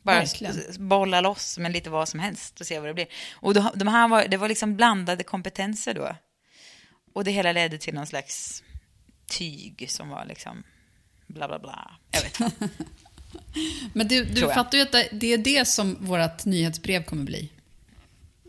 Bara 0.06 0.18
Verkligen. 0.18 0.88
bolla 0.88 1.20
loss 1.20 1.58
med 1.58 1.72
lite 1.72 1.90
vad 1.90 2.08
som 2.08 2.20
helst 2.20 2.60
och 2.60 2.66
se 2.66 2.78
vad 2.78 2.88
det 2.88 2.94
blir. 2.94 3.06
Och 3.34 3.54
då, 3.54 3.72
de 3.74 3.88
här 3.88 4.08
var, 4.08 4.24
det 4.28 4.36
var 4.36 4.48
liksom 4.48 4.76
blandade 4.76 5.24
kompetenser 5.24 5.94
då. 5.94 6.16
Och 7.14 7.24
det 7.24 7.30
hela 7.30 7.52
ledde 7.52 7.78
till 7.78 7.94
någon 7.94 8.06
slags 8.06 8.62
tyg 9.26 9.86
som 9.90 10.08
var 10.08 10.24
liksom 10.24 10.62
bla 11.26 11.48
bla 11.48 11.58
bla. 11.58 11.90
Jag 12.10 12.22
vet 12.22 12.40
inte. 12.40 12.68
Men 13.92 14.08
du, 14.08 14.24
du 14.24 14.40
fattar 14.40 14.78
ju 14.78 14.82
att 14.82 14.92
det- 15.12 15.26
är 15.32 15.38
det 15.38 15.68
som 15.68 15.96
vårt 16.00 16.44
nyhetsbrev 16.44 17.04
kommer 17.04 17.24
bli. 17.24 17.52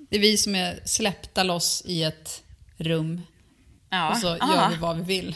Det 0.10 0.16
är 0.16 0.20
vi 0.20 0.38
som 0.38 0.56
är 0.56 0.80
släppta 0.86 1.44
loss 1.44 1.84
i 1.86 2.04
ett 2.04 2.44
rum 2.78 3.22
Ja. 3.90 4.12
och 4.12 4.18
så 4.18 4.28
aha. 4.38 4.56
gör 4.56 4.70
vi 4.70 4.76
vad 4.78 4.98
vi 4.98 5.04
vill. 5.04 5.36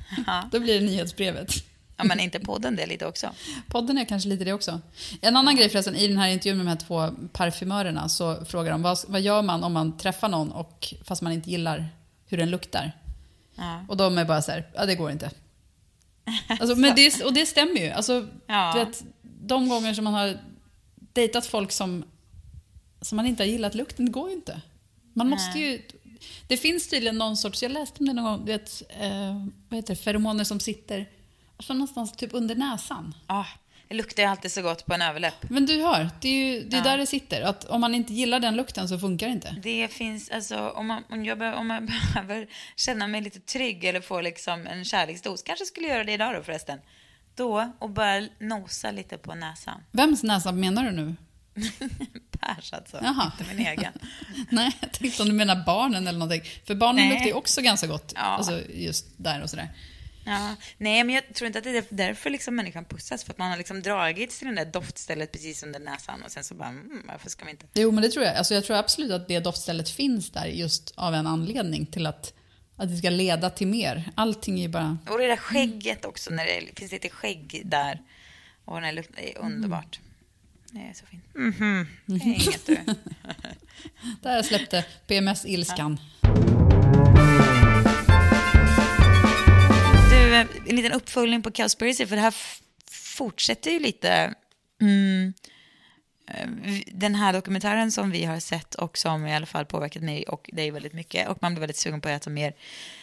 Då 0.52 0.60
blir 0.60 0.80
det 0.80 0.86
nyhetsbrevet. 0.86 1.54
Ja, 2.02 2.08
men 2.08 2.20
inte 2.20 2.40
podden 2.40 2.76
det 2.76 2.86
lite 2.86 3.06
också? 3.06 3.30
Podden 3.68 3.98
är 3.98 4.04
kanske 4.04 4.28
lite 4.28 4.44
det 4.44 4.52
också. 4.52 4.80
En 5.20 5.36
annan 5.36 5.56
grej 5.56 5.68
förresten, 5.68 5.96
i 5.96 6.08
den 6.08 6.18
här 6.18 6.28
intervjun 6.28 6.56
med 6.56 6.66
de 6.66 6.70
här 6.70 6.76
två 6.76 7.16
parfymörerna 7.32 8.08
så 8.08 8.44
frågar 8.44 8.72
de 8.72 8.82
vad, 8.82 8.98
vad 9.08 9.20
gör 9.20 9.42
man 9.42 9.64
om 9.64 9.72
man 9.72 9.98
träffar 9.98 10.28
någon 10.28 10.52
och, 10.52 10.94
fast 11.04 11.22
man 11.22 11.32
inte 11.32 11.50
gillar 11.50 11.88
hur 12.26 12.38
den 12.38 12.50
luktar? 12.50 12.92
Ja. 13.54 13.84
Och 13.88 13.96
de 13.96 14.18
är 14.18 14.24
bara 14.24 14.42
så 14.42 14.50
här, 14.52 14.66
ja 14.74 14.86
det 14.86 14.94
går 14.94 15.10
inte. 15.10 15.30
Alltså, 16.48 16.76
men 16.76 16.94
det, 16.94 17.24
och 17.24 17.32
det 17.32 17.46
stämmer 17.46 17.80
ju. 17.80 17.90
Alltså, 17.90 18.26
Ja. 18.46 18.72
vet, 18.76 19.04
de 19.22 19.68
gånger 19.68 19.94
som 19.94 20.04
man 20.04 20.14
har 20.14 20.38
dejtat 21.12 21.46
folk 21.46 21.72
som, 21.72 22.04
som 23.00 23.16
man 23.16 23.26
inte 23.26 23.42
har 23.42 23.48
gillat 23.48 23.74
lukten, 23.74 24.04
det 24.06 24.12
går 24.12 24.28
ju 24.28 24.34
inte. 24.34 24.60
Man 25.12 25.28
måste 25.28 25.58
ju... 25.58 25.82
Det 26.48 26.56
finns 26.56 26.88
tydligen 26.88 27.18
någon 27.18 27.36
sorts, 27.36 27.62
jag 27.62 27.72
läste 27.72 27.96
om 28.00 28.06
det 28.06 28.12
någon 28.12 28.24
gång, 28.24 28.46
du 28.46 28.52
vet, 28.52 28.82
eh, 29.00 29.46
vad 29.68 29.76
heter 29.76 29.94
det, 29.94 30.00
feromoner 30.00 30.44
som 30.44 30.60
sitter 30.60 31.08
alltså 31.62 31.74
någonstans 31.74 32.12
typ 32.12 32.30
under 32.34 32.54
näsan. 32.54 33.14
Ah, 33.26 33.44
det 33.88 33.94
luktar 33.94 34.22
ju 34.22 34.28
alltid 34.28 34.52
så 34.52 34.62
gott 34.62 34.86
på 34.86 34.94
en 34.94 35.02
överläpp. 35.02 35.34
Men 35.50 35.66
du 35.66 35.82
hör, 35.82 36.10
det 36.20 36.28
är 36.28 36.52
ju 36.52 36.64
det 36.68 36.76
är 36.76 36.82
där 36.82 36.98
det 36.98 37.06
sitter. 37.06 37.42
Att 37.42 37.64
om 37.64 37.80
man 37.80 37.94
inte 37.94 38.12
gillar 38.12 38.40
den 38.40 38.56
lukten 38.56 38.88
så 38.88 38.98
funkar 38.98 39.26
det 39.26 39.32
inte. 39.32 39.56
Det 39.62 39.88
finns, 39.88 40.30
alltså 40.30 40.68
om 40.68 40.86
man, 40.86 41.04
om 41.10 41.24
jag, 41.24 41.38
be- 41.38 41.54
om 41.54 41.66
man 41.68 41.86
behöver 42.14 42.46
känna 42.76 43.06
mig 43.06 43.20
lite 43.20 43.40
trygg 43.40 43.84
eller 43.84 44.00
få 44.00 44.20
liksom 44.20 44.66
en 44.66 44.84
kärleksdos, 44.84 45.42
kanske 45.42 45.64
skulle 45.64 45.88
göra 45.88 46.04
det 46.04 46.12
idag 46.12 46.34
då 46.34 46.42
förresten. 46.42 46.78
Då, 47.34 47.72
och 47.78 47.90
bara 47.90 48.28
nosa 48.40 48.90
lite 48.90 49.18
på 49.18 49.34
näsan. 49.34 49.80
Vems 49.92 50.22
näsa 50.22 50.52
menar 50.52 50.84
du 50.84 50.90
nu? 50.90 51.16
Pers 52.40 52.72
alltså, 52.72 52.98
Jaha. 53.02 53.32
inte 53.40 53.54
min 53.54 53.66
egen. 53.66 53.92
Nej, 54.50 54.72
jag 54.80 54.92
tänkte 54.92 55.22
om 55.22 55.28
du 55.28 55.34
menar 55.34 55.64
barnen 55.66 56.06
eller 56.06 56.18
någonting. 56.18 56.42
För 56.66 56.74
barnen 56.74 56.96
Nej. 56.96 57.08
luktar 57.10 57.26
ju 57.26 57.32
också 57.32 57.60
ganska 57.62 57.86
gott. 57.86 58.12
Ja. 58.16 58.20
Alltså 58.20 58.60
just 58.74 59.06
där 59.16 59.42
och 59.42 59.50
sådär. 59.50 59.68
Ja, 60.24 60.56
nej, 60.78 61.04
men 61.04 61.14
jag 61.14 61.34
tror 61.34 61.46
inte 61.46 61.58
att 61.58 61.64
det 61.64 61.78
är 61.78 61.84
därför 61.88 62.30
liksom 62.30 62.56
människan 62.56 62.84
pussas. 62.84 63.24
För 63.24 63.32
att 63.32 63.38
man 63.38 63.50
har 63.50 63.56
liksom 63.56 63.82
dragits 63.82 64.38
till 64.38 64.48
det 64.48 64.54
där 64.54 64.72
doftstället 64.72 65.32
precis 65.32 65.62
under 65.62 65.80
näsan 65.80 66.22
och 66.22 66.30
sen 66.30 66.44
så 66.44 66.54
bara, 66.54 66.68
mm, 66.68 67.02
varför 67.08 67.30
ska 67.30 67.44
vi 67.44 67.50
inte? 67.50 67.66
Jo, 67.74 67.90
men 67.90 68.02
det 68.02 68.08
tror 68.08 68.24
jag. 68.24 68.36
Alltså, 68.36 68.54
jag 68.54 68.64
tror 68.64 68.76
absolut 68.76 69.12
att 69.12 69.28
det 69.28 69.40
doftstället 69.40 69.90
finns 69.90 70.30
där 70.30 70.46
just 70.46 70.92
av 70.96 71.14
en 71.14 71.26
anledning 71.26 71.86
till 71.86 72.06
att, 72.06 72.32
att 72.76 72.88
det 72.88 72.96
ska 72.96 73.10
leda 73.10 73.50
till 73.50 73.66
mer. 73.66 74.10
Allting 74.14 74.58
är 74.58 74.62
ju 74.62 74.68
bara... 74.68 74.98
Och 75.10 75.18
det 75.18 75.26
där 75.26 75.36
skägget 75.36 76.04
också, 76.04 76.30
när 76.30 76.44
det 76.44 76.78
finns 76.78 76.92
lite 76.92 77.08
skägg 77.08 77.62
där. 77.64 78.02
Och 78.64 78.74
den 78.74 78.84
här 78.84 78.92
lukten, 78.92 79.16
det 79.16 79.32
är 79.32 79.38
underbart. 79.38 80.00
Det 80.70 80.78
är 80.78 80.92
så 80.94 81.06
fint. 81.06 81.34
Mhm, 81.34 81.86
det 82.06 82.14
är 82.14 82.26
inget 82.26 82.66
du. 82.66 82.76
Där 84.22 84.42
släppte 84.42 84.84
PMS-ilskan. 85.06 86.00
Du, 86.22 87.31
en 90.34 90.76
liten 90.76 90.92
uppföljning 90.92 91.42
på 91.42 91.50
Cowspiracy, 91.50 92.06
för 92.06 92.16
det 92.16 92.22
här 92.22 92.34
fortsätter 92.90 93.70
ju 93.70 93.78
lite. 93.78 94.34
Mm, 94.80 95.32
eh, 96.28 96.48
den 96.86 97.14
här 97.14 97.32
dokumentären 97.32 97.92
som 97.92 98.10
vi 98.10 98.24
har 98.24 98.40
sett 98.40 98.74
och 98.74 98.98
som 98.98 99.26
i 99.26 99.34
alla 99.34 99.46
fall 99.46 99.66
påverkat 99.66 100.02
mig 100.02 100.22
och 100.22 100.50
dig 100.52 100.70
väldigt 100.70 100.92
mycket. 100.92 101.28
Och 101.28 101.38
man 101.40 101.54
blir 101.54 101.60
väldigt 101.60 101.76
sugen 101.76 102.00
på 102.00 102.08
att 102.08 102.22
äta 102.22 102.30
mer 102.30 102.54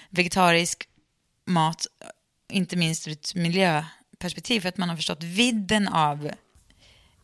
vegetarisk 0.10 0.88
mat, 1.46 1.86
inte 2.52 2.76
minst 2.76 3.08
ur 3.08 3.12
ett 3.12 3.36
miljöperspektiv, 3.36 4.62
för 4.62 4.70
att 4.70 4.78
man 4.78 4.90
har 4.90 4.96
förstått 4.96 5.24
vidden 5.24 5.88
av 5.88 6.32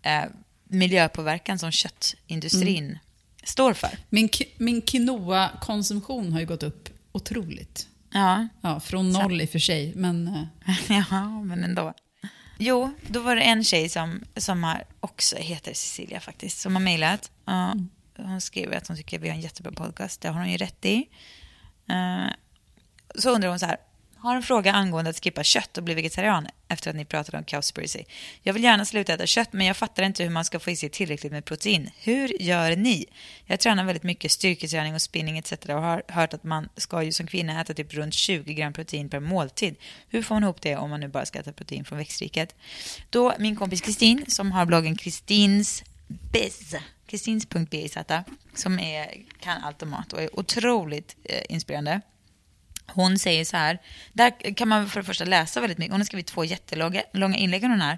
eh, 0.01 0.23
miljöpåverkan 0.63 1.59
som 1.59 1.71
köttindustrin 1.71 2.99
står 3.43 3.73
för. 3.73 3.97
Min, 4.09 4.29
min 4.57 4.81
quinoa-konsumtion 4.81 6.33
har 6.33 6.39
ju 6.39 6.45
gått 6.45 6.63
upp 6.63 6.89
otroligt. 7.11 7.87
Ja, 8.11 8.47
Ja, 8.61 8.79
från 8.79 9.11
noll 9.11 9.41
i 9.41 9.45
och 9.45 9.49
för 9.49 9.59
sig, 9.59 9.93
men... 9.95 10.27
eh, 10.27 10.75
Ja, 11.11 11.29
men 11.29 11.63
ändå. 11.63 11.93
Jo, 12.57 12.93
då 13.07 13.19
var 13.19 13.35
det 13.35 13.41
en 13.41 13.63
tjej 13.63 13.89
som, 13.89 14.23
som 14.37 14.63
har 14.63 14.83
också 14.99 15.35
heter 15.35 15.73
Cecilia 15.73 16.19
faktiskt, 16.19 16.59
som 16.59 16.75
har 16.75 16.81
mejlat. 16.83 17.31
Ja, 17.45 17.75
Hon 18.17 18.41
skriver 18.41 18.77
att 18.77 18.87
hon 18.87 18.97
tycker 18.97 19.17
att 19.17 19.23
vi 19.23 19.29
har 19.29 19.35
en 19.35 19.41
jättebra 19.41 19.71
podcast, 19.71 20.21
det 20.21 20.27
har 20.29 20.39
hon 20.39 20.51
ju 20.51 20.57
rätt 20.57 20.85
i. 20.85 20.95
Eh, 21.89 22.31
Så 23.15 23.29
undrar 23.29 23.49
hon 23.49 23.59
så 23.59 23.65
här, 23.65 23.77
har 24.25 24.35
en 24.35 24.43
fråga 24.43 24.71
angående 24.71 25.09
att 25.09 25.23
skippa 25.23 25.43
kött 25.43 25.77
och 25.77 25.83
bli 25.83 25.93
vegetarian 25.93 26.47
efter 26.67 26.89
att 26.89 26.95
ni 26.95 27.05
pratade 27.05 27.37
om 27.37 27.43
cowspiracy. 27.43 28.03
Jag 28.41 28.53
vill 28.53 28.63
gärna 28.63 28.85
sluta 28.85 29.13
äta 29.13 29.25
kött 29.25 29.53
men 29.53 29.65
jag 29.65 29.77
fattar 29.77 30.03
inte 30.03 30.23
hur 30.23 30.29
man 30.29 30.45
ska 30.45 30.59
få 30.59 30.71
i 30.71 30.75
sig 30.75 30.89
tillräckligt 30.89 31.31
med 31.31 31.45
protein. 31.45 31.89
Hur 31.97 32.41
gör 32.41 32.75
ni? 32.75 33.05
Jag 33.45 33.59
tränar 33.59 33.85
väldigt 33.85 34.03
mycket 34.03 34.31
styrketräning 34.31 34.93
och 34.93 35.01
spinning 35.01 35.37
etc. 35.37 35.51
och 35.51 35.69
har 35.69 36.03
hört 36.07 36.33
att 36.33 36.43
man 36.43 36.69
ska 36.77 37.03
ju 37.03 37.11
som 37.11 37.27
kvinna 37.27 37.61
äta 37.61 37.73
typ 37.73 37.93
runt 37.93 38.13
20 38.13 38.53
gram 38.53 38.73
protein 38.73 39.09
per 39.09 39.19
måltid. 39.19 39.75
Hur 40.09 40.21
får 40.21 40.35
man 40.35 40.43
ihop 40.43 40.61
det 40.61 40.75
om 40.75 40.89
man 40.89 40.99
nu 40.99 41.07
bara 41.07 41.25
ska 41.25 41.39
äta 41.39 41.53
protein 41.53 41.85
från 41.85 41.97
växtriket? 41.97 42.55
Då 43.09 43.33
min 43.39 43.55
kompis 43.55 43.81
Kristin 43.81 44.25
som 44.27 44.51
har 44.51 44.65
bloggen 44.65 44.97
Kristins 44.97 45.83
Biz, 46.07 46.75
kristins.biz 47.07 47.97
som 48.55 48.79
är, 48.79 49.23
kan 49.39 49.63
allt 49.63 49.83
om 49.83 49.89
mat 49.89 50.13
och 50.13 50.21
är 50.21 50.39
otroligt 50.39 51.15
eh, 51.23 51.41
inspirerande. 51.49 52.01
Hon 52.87 53.19
säger 53.19 53.45
så 53.45 53.57
här, 53.57 53.79
där 54.13 54.55
kan 54.55 54.67
man 54.67 54.89
för 54.89 54.99
det 54.99 55.05
första 55.05 55.25
läsa 55.25 55.61
väldigt 55.61 55.77
mycket. 55.77 55.91
Hon 55.93 55.99
har 56.01 56.05
skrivit 56.05 56.27
två 56.27 56.43
jättelånga 56.45 57.01
långa 57.13 57.37
inlägg 57.37 57.63
om, 57.63 57.81
här, 57.81 57.97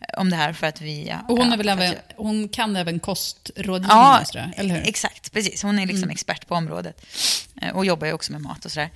eh, 0.00 0.20
om 0.20 0.30
det 0.30 0.36
här 0.36 0.52
för 0.52 0.66
att 0.66 0.80
vi... 0.80 1.14
Och 1.28 1.36
hon, 1.38 1.48
ja, 1.48 1.54
att 1.54 1.66
även, 1.66 1.86
jag- 1.86 1.94
hon 2.16 2.48
kan 2.48 2.76
även 2.76 3.00
kostrådgivning, 3.00 3.88
Ja, 3.90 4.22
jag, 4.32 4.50
eller 4.56 4.70
hur? 4.70 4.76
Mm. 4.80 4.88
exakt. 4.88 5.32
Precis. 5.32 5.62
Hon 5.62 5.78
är 5.78 5.86
liksom 5.86 6.10
expert 6.10 6.46
på 6.48 6.54
området. 6.54 7.06
Eh, 7.62 7.76
Och 7.76 7.84
jobbar 7.84 8.06
ju 8.06 8.12
också 8.12 8.32
med 8.32 8.40
mat 8.40 8.64
och 8.64 8.72
sådär. 8.72 8.90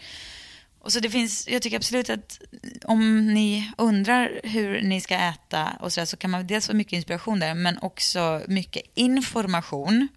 Och 0.78 0.93
så 0.93 1.01
det 1.01 1.11
finns, 1.11 1.49
jag 1.49 1.62
tycker 1.62 1.76
absolut 1.76 2.11
att 2.11 2.40
om 2.84 3.26
ni 3.34 3.72
undrar 3.78 4.40
hur 4.45 4.82
ni 4.82 5.01
ska 5.01 5.14
äta 5.14 5.68
och 5.80 5.93
sådär 5.93 6.05
så 6.07 6.16
kan 6.16 6.30
man 6.30 6.47
dels 6.47 6.66
få 6.66 6.74
mycket 6.74 6.93
inspiration 6.93 7.40
där 7.40 7.55
men 7.55 7.78
också 7.78 8.43
mycket 8.49 8.82
information. 8.95 10.09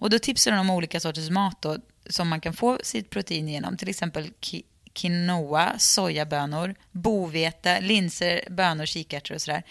Och 0.00 0.10
då 0.10 0.18
tipsar 0.18 0.50
hon 0.50 0.60
om 0.60 0.70
olika 0.70 1.00
sorters 1.00 1.30
mat 1.30 1.62
då, 1.62 1.76
som 2.08 2.28
man 2.28 2.40
kan 2.40 2.54
få 2.54 2.78
sitt 2.82 3.10
protein 3.10 3.48
genom. 3.48 3.76
Till 3.76 3.88
exempel 3.88 4.30
ki- 4.40 4.64
quinoa, 4.92 5.78
sojabönor, 5.78 6.74
bovete, 6.92 7.80
linser, 7.80 8.40
bönor, 8.50 8.86
kikärtor 8.86 9.34
och 9.34 9.42
sådär. 9.42 9.62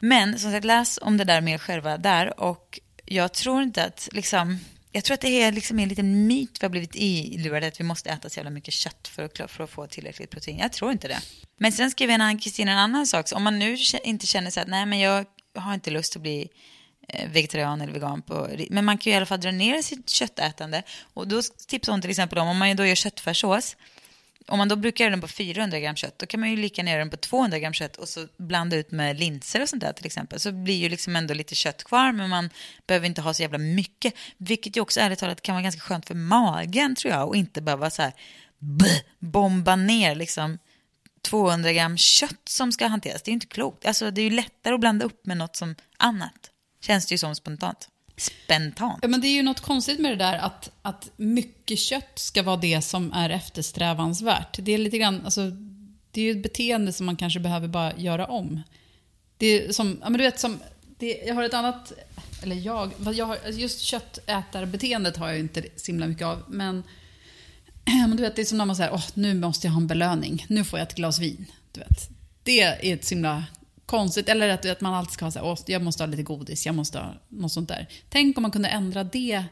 Men 0.00 0.38
som 0.38 0.52
sagt, 0.52 0.64
läs 0.64 0.98
om 1.02 1.16
det 1.16 1.24
där 1.24 1.40
mer 1.40 1.58
själva 1.58 1.98
där. 1.98 2.40
Och 2.40 2.80
jag 3.04 3.32
tror 3.32 3.62
inte 3.62 3.84
att 3.84 4.08
liksom... 4.12 4.58
Jag 4.92 5.04
tror 5.04 5.14
att 5.14 5.20
det 5.20 5.42
är 5.42 5.52
liksom 5.52 5.78
en 5.78 5.88
liten 5.88 6.26
myt 6.26 6.58
vi 6.60 6.64
har 6.64 6.70
blivit 6.70 6.94
ilurade 6.94 7.66
att 7.66 7.80
vi 7.80 7.84
måste 7.84 8.10
äta 8.10 8.28
så 8.28 8.38
jävla 8.38 8.50
mycket 8.50 8.74
kött 8.74 9.08
för 9.08 9.22
att, 9.24 9.50
för 9.50 9.64
att 9.64 9.70
få 9.70 9.86
tillräckligt 9.86 10.30
protein. 10.30 10.58
Jag 10.58 10.72
tror 10.72 10.92
inte 10.92 11.08
det. 11.08 11.20
Men 11.56 11.72
sen 11.72 11.90
skriver 11.90 12.14
en 12.14 12.20
annan 12.20 12.38
Kristina 12.38 12.72
en 12.72 12.78
annan 12.78 13.06
sak. 13.06 13.28
Så 13.28 13.36
om 13.36 13.42
man 13.42 13.58
nu 13.58 13.76
inte 14.04 14.26
känner 14.26 14.50
så 14.50 14.60
att 14.60 14.68
nej 14.68 14.86
men 14.86 14.98
jag 14.98 15.24
har 15.54 15.74
inte 15.74 15.90
lust 15.90 16.16
att 16.16 16.22
bli 16.22 16.48
Eh, 17.12 17.28
vegetarian 17.30 17.80
eller 17.80 17.92
vegan. 17.92 18.22
På, 18.22 18.48
men 18.70 18.84
man 18.84 18.98
kan 18.98 19.10
ju 19.10 19.14
i 19.14 19.16
alla 19.16 19.26
fall 19.26 19.40
dra 19.40 19.50
ner 19.50 19.82
sitt 19.82 20.10
köttätande. 20.10 20.82
Och 21.14 21.28
då 21.28 21.42
tipsar 21.68 21.92
hon 21.92 22.00
till 22.00 22.10
exempel 22.10 22.38
om 22.38 22.48
om 22.48 22.58
man 22.58 22.76
då 22.76 22.86
gör 22.86 22.94
köttfärssås. 22.94 23.76
Om 24.46 24.58
man 24.58 24.68
då 24.68 24.76
brukar 24.76 25.04
göra 25.04 25.10
den 25.10 25.20
på 25.20 25.28
400 25.28 25.80
gram 25.80 25.96
kött, 25.96 26.18
då 26.18 26.26
kan 26.26 26.40
man 26.40 26.50
ju 26.50 26.56
lika 26.56 26.82
ner 26.82 26.98
den 26.98 27.10
på 27.10 27.16
200 27.16 27.58
gram 27.58 27.72
kött 27.72 27.96
och 27.96 28.08
så 28.08 28.26
blanda 28.36 28.76
ut 28.76 28.90
med 28.90 29.18
linser 29.18 29.62
och 29.62 29.68
sånt 29.68 29.82
där 29.82 29.92
till 29.92 30.06
exempel. 30.06 30.40
Så 30.40 30.52
blir 30.52 30.74
ju 30.74 30.88
liksom 30.88 31.16
ändå 31.16 31.34
lite 31.34 31.54
kött 31.54 31.84
kvar, 31.84 32.12
men 32.12 32.30
man 32.30 32.50
behöver 32.86 33.06
inte 33.06 33.20
ha 33.20 33.34
så 33.34 33.42
jävla 33.42 33.58
mycket. 33.58 34.14
Vilket 34.36 34.76
ju 34.76 34.80
också 34.80 35.00
ärligt 35.00 35.18
talat 35.18 35.42
kan 35.42 35.54
vara 35.54 35.62
ganska 35.62 35.80
skönt 35.80 36.06
för 36.06 36.14
magen 36.14 36.94
tror 36.94 37.14
jag 37.14 37.28
och 37.28 37.36
inte 37.36 37.62
behöva 37.62 37.90
så 37.90 38.02
här 38.02 38.12
bomba 39.18 39.76
ner 39.76 40.14
liksom 40.14 40.58
200 41.22 41.72
gram 41.72 41.96
kött 41.96 42.48
som 42.48 42.72
ska 42.72 42.86
hanteras. 42.86 43.22
Det 43.22 43.28
är 43.28 43.32
ju 43.32 43.34
inte 43.34 43.46
klokt. 43.46 43.86
Alltså 43.86 44.10
det 44.10 44.20
är 44.20 44.24
ju 44.24 44.30
lättare 44.30 44.74
att 44.74 44.80
blanda 44.80 45.04
upp 45.04 45.26
med 45.26 45.36
något 45.36 45.56
som 45.56 45.74
annat. 45.96 46.50
Känns 46.80 47.06
det 47.06 47.14
ju 47.14 47.18
som 47.18 47.34
spontant. 47.34 47.88
Spontant. 48.16 48.98
Ja, 49.02 49.08
men 49.08 49.20
det 49.20 49.26
är 49.26 49.32
ju 49.32 49.42
något 49.42 49.60
konstigt 49.60 50.00
med 50.00 50.12
det 50.12 50.24
där 50.24 50.38
att, 50.38 50.70
att 50.82 51.10
mycket 51.16 51.78
kött 51.78 52.18
ska 52.18 52.42
vara 52.42 52.56
det 52.56 52.82
som 52.82 53.12
är 53.12 53.30
eftersträvansvärt. 53.30 54.58
Det 54.62 54.72
är 54.72 54.78
lite 54.78 54.98
grann, 54.98 55.24
alltså, 55.24 55.50
det 56.10 56.20
är 56.20 56.24
ju 56.24 56.30
ett 56.30 56.42
beteende 56.42 56.92
som 56.92 57.06
man 57.06 57.16
kanske 57.16 57.40
behöver 57.40 57.68
bara 57.68 57.96
göra 57.96 58.26
om. 58.26 58.62
Det 59.36 59.46
är 59.46 59.72
som, 59.72 59.98
ja 60.02 60.10
men 60.10 60.18
du 60.18 60.24
vet 60.24 60.40
som, 60.40 60.58
det, 60.98 61.22
jag 61.26 61.34
har 61.34 61.42
ett 61.42 61.54
annat, 61.54 61.92
eller 62.42 62.56
jag, 62.56 62.92
jag 63.14 63.26
har, 63.26 63.38
just 63.50 63.80
köttätarbeteendet 63.80 65.16
har 65.16 65.26
jag 65.26 65.36
ju 65.36 65.42
inte 65.42 65.64
så 65.76 65.86
himla 65.86 66.06
mycket 66.06 66.26
av, 66.26 66.42
men, 66.48 66.82
men 67.84 68.16
du 68.16 68.22
vet 68.22 68.36
det 68.36 68.42
är 68.42 68.46
som 68.46 68.58
när 68.58 68.66
man 68.66 68.76
säger, 68.76 68.92
åh 68.92 69.06
nu 69.14 69.34
måste 69.34 69.66
jag 69.66 69.72
ha 69.72 69.80
en 69.80 69.86
belöning, 69.86 70.46
nu 70.48 70.64
får 70.64 70.78
jag 70.78 70.88
ett 70.88 70.94
glas 70.94 71.18
vin. 71.18 71.46
Du 71.72 71.80
vet. 71.80 72.10
Det 72.42 72.60
är 72.60 72.94
ett 72.94 73.04
så 73.04 73.14
himla 73.14 73.44
konstigt, 73.90 74.28
eller 74.28 74.48
att, 74.48 74.66
att 74.66 74.80
man 74.80 74.94
alltid 74.94 75.12
ska 75.12 75.24
ha 75.24 75.32
så 75.32 75.38
här, 75.38 75.56
jag 75.66 75.82
måste 75.82 76.02
ha 76.02 76.08
lite 76.08 76.22
godis, 76.22 76.66
jag 76.66 76.74
måste 76.74 76.98
ha 76.98 77.14
något 77.28 77.52
sånt 77.52 77.68
där. 77.68 77.88
Tänk 78.08 78.38
om 78.38 78.42
man 78.42 78.50
kunde 78.50 78.68
ändra 78.68 79.04
det 79.04 79.44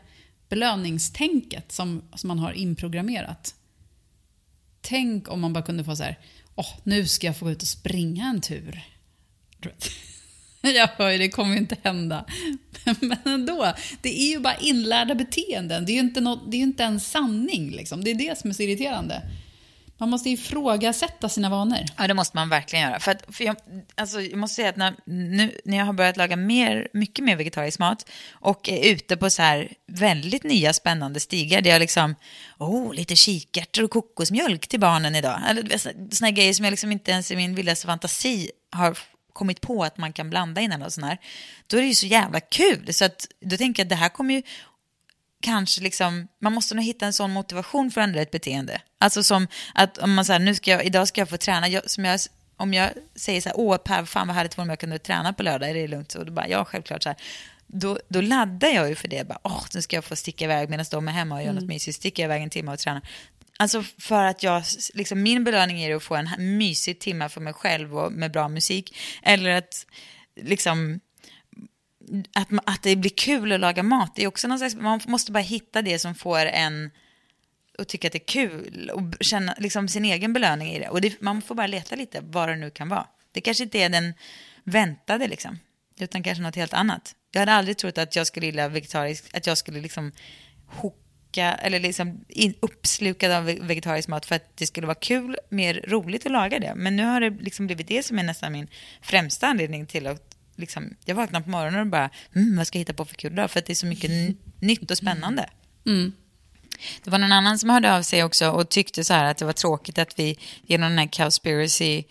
belöningstänket 0.49 1.73
som, 1.73 2.03
som 2.15 2.29
man 2.29 2.39
har 2.39 2.53
inprogrammerat. 2.53 3.55
Tänk 4.81 5.29
om 5.29 5.41
man 5.41 5.53
bara 5.53 5.65
kunde 5.65 5.85
få 5.85 5.97
så 5.97 6.03
här, 6.03 6.19
åh, 6.55 6.73
nu 6.83 7.07
ska 7.07 7.27
jag 7.27 7.37
få 7.37 7.45
gå 7.45 7.51
ut 7.51 7.63
och 7.63 7.69
springa 7.69 8.25
en 8.25 8.41
tur. 8.41 8.83
Jag 10.61 10.89
hör 10.89 11.11
ju, 11.11 11.19
det 11.19 11.29
kommer 11.29 11.53
ju 11.53 11.59
inte 11.59 11.77
hända. 11.83 12.25
Men 13.01 13.19
ändå, 13.25 13.75
det 14.03 14.21
är 14.21 14.31
ju 14.31 14.39
bara 14.39 14.57
inlärda 14.57 15.15
beteenden. 15.15 15.87
Det 15.87 15.93
är 15.93 15.95
ju 15.95 16.01
inte, 16.01 16.21
något, 16.21 16.51
det 16.51 16.57
är 16.57 16.59
ju 16.59 16.65
inte 16.65 16.85
en 16.85 17.01
sanning. 17.01 17.71
Liksom. 17.71 18.05
Det 18.05 18.11
är 18.11 18.15
det 18.15 18.39
som 18.39 18.51
är 18.51 18.55
så 18.55 18.63
irriterande. 18.63 19.23
Man 20.01 20.11
måste 20.11 20.31
ifrågasätta 20.31 21.29
sina 21.29 21.51
vanor. 21.51 21.85
Ja, 21.97 22.07
det 22.07 22.15
måste 22.15 22.37
man 22.37 22.49
verkligen 22.49 22.89
göra. 22.89 23.01
För, 23.01 23.11
att, 23.11 23.25
för 23.29 23.45
jag, 23.45 23.57
alltså, 23.95 24.21
jag 24.21 24.39
måste 24.39 24.55
säga 24.55 24.69
att 24.69 24.77
när, 24.77 24.95
nu, 25.05 25.61
när 25.65 25.77
jag 25.77 25.85
har 25.85 25.93
börjat 25.93 26.17
laga 26.17 26.37
mer, 26.37 26.89
mycket 26.93 27.25
mer 27.25 27.37
vegetarisk 27.37 27.79
mat 27.79 28.11
och 28.33 28.69
är 28.69 28.91
ute 28.93 29.17
på 29.17 29.31
så 29.31 29.43
här 29.43 29.73
väldigt 29.87 30.43
nya 30.43 30.73
spännande 30.73 31.21
stigar 31.21 31.61
där 31.61 31.71
jag 31.71 31.81
liksom, 31.81 32.15
oh, 32.59 32.95
lite 32.95 33.17
kikärtor 33.17 33.85
och 33.85 33.91
kokosmjölk 33.91 34.67
till 34.67 34.81
barnen 34.81 35.15
idag. 35.15 35.41
Eller 35.49 35.79
såna 36.15 36.31
grejer 36.31 36.53
som 36.55 36.65
jag 36.65 36.73
liksom 36.73 36.93
inte 36.93 37.11
ens 37.11 37.31
i 37.31 37.37
min 37.37 37.55
vildaste 37.55 37.87
fantasi 37.87 38.51
har 38.71 38.99
kommit 39.33 39.61
på 39.61 39.85
att 39.85 39.99
man 39.99 40.13
kan 40.13 40.31
blanda 40.31 40.61
in 40.61 40.73
eller 40.73 40.89
sån 40.89 41.05
här. 41.05 41.19
Då 41.67 41.77
är 41.77 41.81
det 41.81 41.89
ju 41.89 41.95
så 41.95 42.07
jävla 42.07 42.41
kul. 42.41 42.95
Så 42.95 43.05
att, 43.05 43.27
då 43.41 43.57
tänker 43.57 43.81
jag 43.81 43.85
att 43.85 43.91
det 43.91 43.97
här 43.97 44.09
kommer 44.09 44.35
ju 44.35 44.43
kanske 45.43 45.81
liksom, 45.81 46.29
man 46.41 46.53
måste 46.53 46.75
nog 46.75 46.85
hitta 46.85 47.07
en 47.07 47.13
sån 47.13 47.31
motivation 47.31 47.91
för 47.91 48.01
att 48.01 48.07
ändra 48.07 48.21
ett 48.21 48.31
beteende. 48.31 48.81
Alltså 48.99 49.23
som 49.23 49.47
att 49.75 49.99
om 49.99 50.15
man 50.15 50.25
säger, 50.25 50.41
nu 50.41 50.55
ska 50.55 50.71
jag, 50.71 50.85
idag 50.85 51.09
ska 51.09 51.21
jag 51.21 51.29
få 51.29 51.37
träna, 51.37 51.69
jag, 51.69 51.91
som 51.91 52.05
jag, 52.05 52.21
om 52.57 52.75
jag 52.75 52.91
säger 53.15 53.41
så 53.41 53.49
här, 53.49 53.59
åh 53.59 53.77
Per, 53.77 54.05
fan 54.05 54.27
vad 54.27 54.37
härligt 54.37 54.59
om 54.59 54.69
jag 54.69 54.79
kunde 54.79 54.99
träna 54.99 55.33
på 55.33 55.43
lördag, 55.43 55.71
är 55.71 55.75
det 55.75 55.89
lugnt? 55.89 56.15
Och 56.15 56.27
då 56.27 56.33
bara, 56.33 56.49
ja 56.49 56.65
självklart 56.65 57.03
så 57.03 57.09
här. 57.09 57.19
Då, 57.67 57.99
då 58.09 58.21
laddar 58.21 58.69
jag 58.69 58.89
ju 58.89 58.95
för 58.95 59.09
det, 59.09 59.29
bara, 59.29 59.39
åh, 59.43 59.65
nu 59.75 59.83
ska 59.83 59.97
jag 59.97 60.05
få 60.05 60.17
sticka 60.17 60.45
iväg 60.45 60.71
medan 60.71 60.87
de 60.91 61.09
är 61.09 61.13
hemma 61.13 61.35
och 61.35 61.41
gör 61.41 61.51
mm. 61.51 61.63
något 61.63 61.69
mysigt, 61.69 61.97
sticker 61.97 62.23
jag 62.23 62.29
iväg 62.29 62.43
en 62.43 62.51
timme 62.51 62.73
och 62.73 62.79
tränar. 62.79 63.03
Alltså 63.59 63.83
för 63.99 64.25
att 64.25 64.43
jag, 64.43 64.63
liksom 64.95 65.23
min 65.23 65.45
belöning 65.45 65.83
är 65.83 65.97
att 65.97 66.03
få 66.03 66.15
en 66.15 66.59
mysig 66.59 67.01
timme 67.01 67.29
för 67.29 67.41
mig 67.41 67.53
själv 67.53 67.99
och 67.99 68.13
med 68.13 68.33
bra 68.33 68.49
musik. 68.49 68.97
Eller 69.23 69.51
att 69.51 69.87
liksom 70.43 71.01
att, 72.33 72.49
att 72.65 72.83
det 72.83 72.97
blir 72.97 73.11
kul 73.11 73.53
att 73.53 73.61
laga 73.61 73.83
mat. 73.83 74.17
Det 74.17 74.23
är 74.23 74.27
också 74.27 74.49
någon 74.49 74.59
slags, 74.59 74.75
man 74.75 75.01
måste 75.07 75.33
bara 75.33 75.43
hitta 75.43 75.83
det 75.83 75.99
som 75.99 76.15
får 76.15 76.39
en 76.39 76.91
att 77.79 77.89
tycka 77.89 78.09
att 78.09 78.13
det 78.13 78.19
är 78.19 78.27
kul 78.27 78.91
och 78.95 79.03
känna 79.21 79.55
liksom, 79.59 79.89
sin 79.89 80.05
egen 80.05 80.33
belöning 80.33 80.73
i 80.73 80.79
det. 80.79 80.89
Och 80.89 81.01
det, 81.01 81.21
man 81.21 81.43
får 81.43 81.55
bara 81.55 81.67
leta 81.67 81.97
lite 81.97 82.21
vad 82.21 82.49
det 82.49 82.57
nu 82.57 82.71
kan 82.71 82.89
vara. 82.89 83.07
Det 83.33 83.41
kanske 83.41 83.65
inte 83.65 83.79
är 83.79 83.89
den 83.89 84.15
väntade 84.65 85.29
liksom, 85.29 85.59
utan 86.01 86.23
kanske 86.23 86.43
något 86.43 86.57
helt 86.57 86.75
annat. 86.75 87.15
Jag 87.33 87.41
hade 87.41 87.53
aldrig 87.53 87.79
trott 87.79 87.99
att 87.99 88.17
jag 88.17 88.27
skulle 88.27 88.47
gilla 88.47 88.69
vegetariskt, 88.69 89.37
att 89.37 89.47
jag 89.47 89.59
skulle 89.59 89.81
liksom 89.81 90.13
hocka 90.67 91.55
eller 91.55 91.81
liksom 91.81 92.25
in, 92.29 92.55
uppslukad 92.61 93.33
av 93.33 93.45
vegetarisk 93.45 94.09
mat 94.09 94.27
för 94.27 94.35
att 94.35 94.57
det 94.57 94.67
skulle 94.67 94.87
vara 94.87 94.99
kul, 95.01 95.37
mer 95.49 95.85
roligt 95.89 96.27
att 96.27 96.33
laga 96.33 96.59
det. 96.59 96.73
Men 96.77 96.97
nu 96.97 97.05
har 97.05 97.21
det 97.21 97.31
liksom 97.31 97.67
blivit 97.67 97.89
det 97.89 98.03
som 98.03 98.19
är 98.19 98.23
nästan 98.23 98.53
min 98.53 98.69
främsta 99.03 99.47
anledning 99.47 99.87
till 99.87 100.07
att 100.07 100.28
liksom, 100.59 100.97
jag 101.05 101.15
vaknar 101.15 101.41
på 101.41 101.51
morgonen 101.51 101.81
och 101.81 101.87
bara, 101.87 102.11
mm, 102.35 102.57
vad 102.57 102.67
ska 102.67 102.79
jag 102.79 102.81
hitta 102.81 102.93
på 102.93 103.05
för 103.05 103.15
kul 103.15 103.35
då? 103.35 103.49
För 103.49 103.59
att 103.59 103.67
det 103.67 103.73
är 103.73 103.75
så 103.75 103.87
mycket 103.87 104.11
nytt 104.61 104.91
och 104.91 104.99
spännande. 104.99 105.51
Mm. 105.87 106.13
Det 107.05 107.11
var 107.11 107.19
någon 107.19 107.33
annan 107.33 107.59
som 107.59 107.71
hörde 107.71 107.97
av 107.97 108.03
sig 108.03 108.25
också 108.25 108.51
och 108.51 108.69
tyckte 108.69 109.05
så 109.05 109.15
här 109.15 109.25
att 109.25 109.37
det 109.37 109.45
var 109.45 109.53
tråkigt 109.53 109.99
att 109.99 110.19
vi 110.19 110.39
genom 110.67 110.89
den 110.89 110.99
här 110.99 111.07
Cowspiracy, 111.07 112.05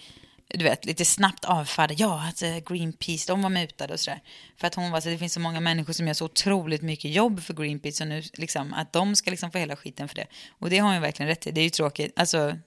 du 0.47 0.63
vet, 0.63 0.85
lite 0.85 1.05
snabbt 1.05 1.45
avfärdade, 1.45 1.93
ja, 2.03 2.27
att 2.29 2.41
eh, 2.41 2.57
Greenpeace, 2.57 3.31
de 3.31 3.41
var 3.41 3.49
mutade 3.49 3.93
och 3.93 3.99
sådär. 3.99 4.21
För 4.57 4.67
att 4.67 4.75
hon 4.75 4.91
var 4.91 5.01
så 5.01 5.09
det 5.09 5.17
finns 5.17 5.33
så 5.33 5.39
många 5.39 5.59
människor 5.59 5.93
som 5.93 6.07
gör 6.07 6.13
så 6.13 6.25
otroligt 6.25 6.81
mycket 6.81 7.11
jobb 7.11 7.41
för 7.41 7.53
Greenpeace 7.53 8.03
och 8.03 8.07
nu 8.07 8.23
liksom, 8.33 8.73
att 8.73 8.93
de 8.93 9.15
ska 9.15 9.31
liksom 9.31 9.51
få 9.51 9.57
hela 9.57 9.75
skiten 9.75 10.07
för 10.07 10.15
det. 10.15 10.27
Och 10.59 10.69
det 10.69 10.77
har 10.77 10.93
hon 10.93 11.01
verkligen 11.01 11.27
rätt 11.27 11.47
i, 11.47 11.51
det 11.51 11.61
är 11.61 11.63
ju 11.63 11.69
tråkigt. 11.69 12.13
Alltså, 12.15 12.57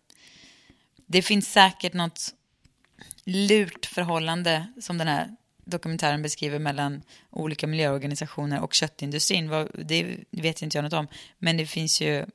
det 1.07 1.23
finns 1.23 1.53
säkert 1.53 1.93
något 1.93 2.35
lurt 3.25 3.87
förhållande 3.87 4.67
som 4.81 4.99
den 4.99 5.09
här 5.09 5.37
dokumentären 5.71 6.23
beskriver 6.23 6.59
mellan 6.59 7.03
olika 7.31 7.67
miljöorganisationer 7.67 8.61
och 8.61 8.75
köttindustrin, 8.75 9.49
det 9.75 10.25
vet 10.31 10.63
inte 10.63 10.79
jag 10.79 10.83
något 10.83 10.93
om. 10.93 11.09
Men 11.39 11.57
det 11.57 11.67
finns 11.67 12.01
ju, 12.01 12.27